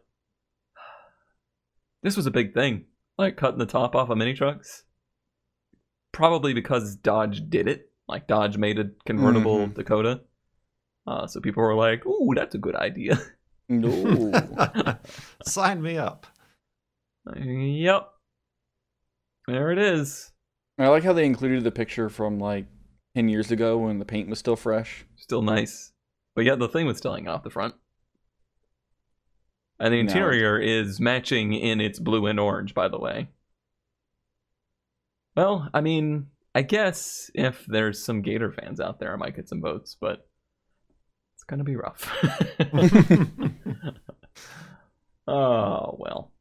This 2.04 2.16
was 2.18 2.26
a 2.28 2.32
big 2.32 2.54
thing, 2.54 2.86
like 3.18 3.38
cutting 3.38 3.58
the 3.58 3.66
top 3.66 3.96
off 3.96 4.10
of 4.10 4.18
mini 4.18 4.34
trucks. 4.34 4.84
Probably 6.12 6.54
because 6.54 6.96
Dodge 6.96 7.50
did 7.50 7.68
it. 7.68 7.92
Like 8.08 8.28
Dodge 8.28 8.58
made 8.58 8.80
a 8.80 8.90
convertible 9.06 9.68
Mhm. 9.68 9.74
Dakota. 9.76 10.22
Uh, 11.08 11.28
so 11.28 11.40
people 11.42 11.64
were 11.64 11.76
like, 11.76 12.06
"Ooh, 12.06 12.34
that's 12.36 12.56
a 12.56 12.60
good 12.60 12.76
idea." 12.76 13.18
No. 13.68 14.32
Sign 15.44 15.82
me 15.82 15.98
up. 15.98 16.28
yep. 17.36 18.10
There 19.48 19.72
it 19.72 19.80
is. 19.80 20.32
I 20.78 20.88
like 20.90 21.04
how 21.04 21.14
they 21.14 21.26
included 21.26 21.64
the 21.64 21.72
picture 21.72 22.10
from 22.10 22.38
like 22.40 22.68
10 23.16 23.28
years 23.30 23.50
ago 23.52 23.78
when 23.80 23.98
the 23.98 24.06
paint 24.06 24.30
was 24.30 24.38
still 24.40 24.56
fresh. 24.56 25.06
Still 25.16 25.42
nice. 25.42 25.94
But 26.36 26.46
yeah, 26.46 26.56
the 26.56 26.68
thing 26.68 26.86
was 26.86 26.98
still 26.98 27.14
hanging 27.14 27.28
off 27.30 27.44
the 27.44 27.50
front. 27.50 27.74
And 29.80 29.94
the 29.94 29.98
No. 29.98 30.02
interior 30.02 30.60
is 30.60 31.00
matching 31.00 31.54
in 31.54 31.82
its 31.82 31.98
blue 32.00 32.28
and 32.28 32.40
orange, 32.40 32.74
by 32.74 32.88
the 32.88 33.00
way. 33.00 33.30
Well, 35.36 35.70
I 35.74 35.82
mean, 35.82 36.28
I 36.56 36.62
guess 36.62 37.30
if 37.36 37.66
there's 37.68 38.02
some 38.02 38.22
Gator 38.22 38.50
fans 38.50 38.80
out 38.80 38.98
there, 38.98 39.12
I 39.12 39.18
might 39.18 39.36
get 39.36 39.50
some 39.50 39.62
votes, 39.62 39.98
but 40.00 40.26
it's 41.36 41.44
gonna 41.44 41.66
be 41.66 41.76
rough. 41.76 42.10
oh 45.28 45.98
well. 46.00 46.32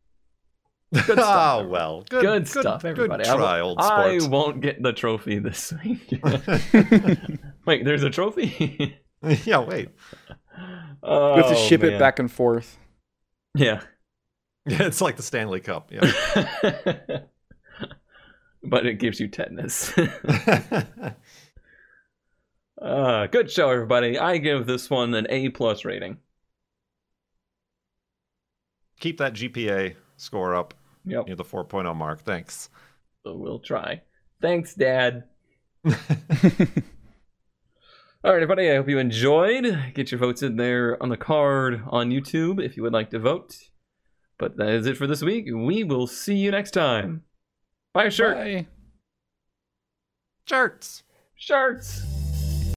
Good 0.95 1.03
stuff, 1.03 1.19
oh 1.19 1.67
well, 1.67 2.05
good, 2.09 2.23
Good, 2.23 2.47
stuff, 2.47 2.85
everybody. 2.85 3.25
Good 3.25 3.33
I, 3.33 3.37
try, 3.37 3.63
won't- 3.63 3.81
old 3.81 3.83
I 3.91 4.21
won't 4.29 4.61
get 4.61 4.81
the 4.81 4.93
trophy 4.93 5.41
this 5.41 5.73
week. 5.85 6.23
Wait, 7.67 7.85
there's 7.85 8.05
a 8.05 8.11
trophy? 8.11 8.97
yeah, 9.45 9.59
wait. 9.59 9.89
oh, 11.03 11.35
we 11.35 11.43
have 11.43 11.51
to 11.51 11.57
oh, 11.57 11.67
ship 11.67 11.81
man. 11.81 11.95
it 11.95 11.99
back 11.99 12.21
and 12.21 12.31
forth. 12.31 12.79
Yeah. 13.57 13.81
Yeah, 14.67 14.85
it's 14.85 15.01
like 15.01 15.17
the 15.17 15.25
Stanley 15.25 15.59
Cup. 15.61 15.91
Yeah. 15.91 16.13
But 18.65 18.87
it 18.87 18.99
gives 18.99 19.21
you 19.21 19.29
tetanus. 19.29 19.93
uh, 22.83 23.27
good 23.27 23.51
show, 23.51 23.71
everybody. 23.71 24.19
I 24.19 24.39
give 24.39 24.67
this 24.67 24.91
one 24.91 25.15
an 25.15 25.27
A 25.31 25.51
plus 25.51 25.85
rating. 25.85 26.19
Keep 29.01 29.19
that 29.19 29.35
GPA 29.35 29.97
score 30.17 30.55
up 30.55 30.75
Yep, 31.05 31.27
near 31.27 31.37
the 31.37 31.45
4.0 31.45 31.95
mark. 31.95 32.21
Thanks. 32.23 32.71
so 33.23 33.37
we'll 33.37 33.59
try. 33.59 34.01
Thanks, 34.41 34.75
Dad. 34.75 35.25
All 35.87 35.93
right, 38.33 38.37
everybody. 38.37 38.71
I 38.71 38.77
hope 38.77 38.89
you 38.89 38.99
enjoyed. 38.99 39.93
Get 39.95 40.11
your 40.11 40.19
votes 40.19 40.43
in 40.43 40.57
there 40.57 41.03
on 41.03 41.11
the 41.11 41.17
card 41.17 41.83
on 41.89 42.11
YouTube 42.11 42.65
if 42.65 42.77
you 42.77 42.83
would 42.83 42.93
like 42.95 43.11
to 43.11 43.19
vote. 43.19 43.69
But 44.39 44.57
that 44.57 44.69
is 44.71 44.87
it 44.87 44.97
for 44.97 45.07
this 45.07 45.23
week. 45.23 45.47
We 45.55 45.85
will 45.85 46.07
see 46.07 46.37
you 46.37 46.51
next 46.51 46.71
time. 46.71 47.25
Buy 47.95 48.05
a 48.07 48.11
shirt. 48.11 48.37
Bye. 48.37 48.67
Shirts. 50.47 51.05
Shirts. 51.37 52.24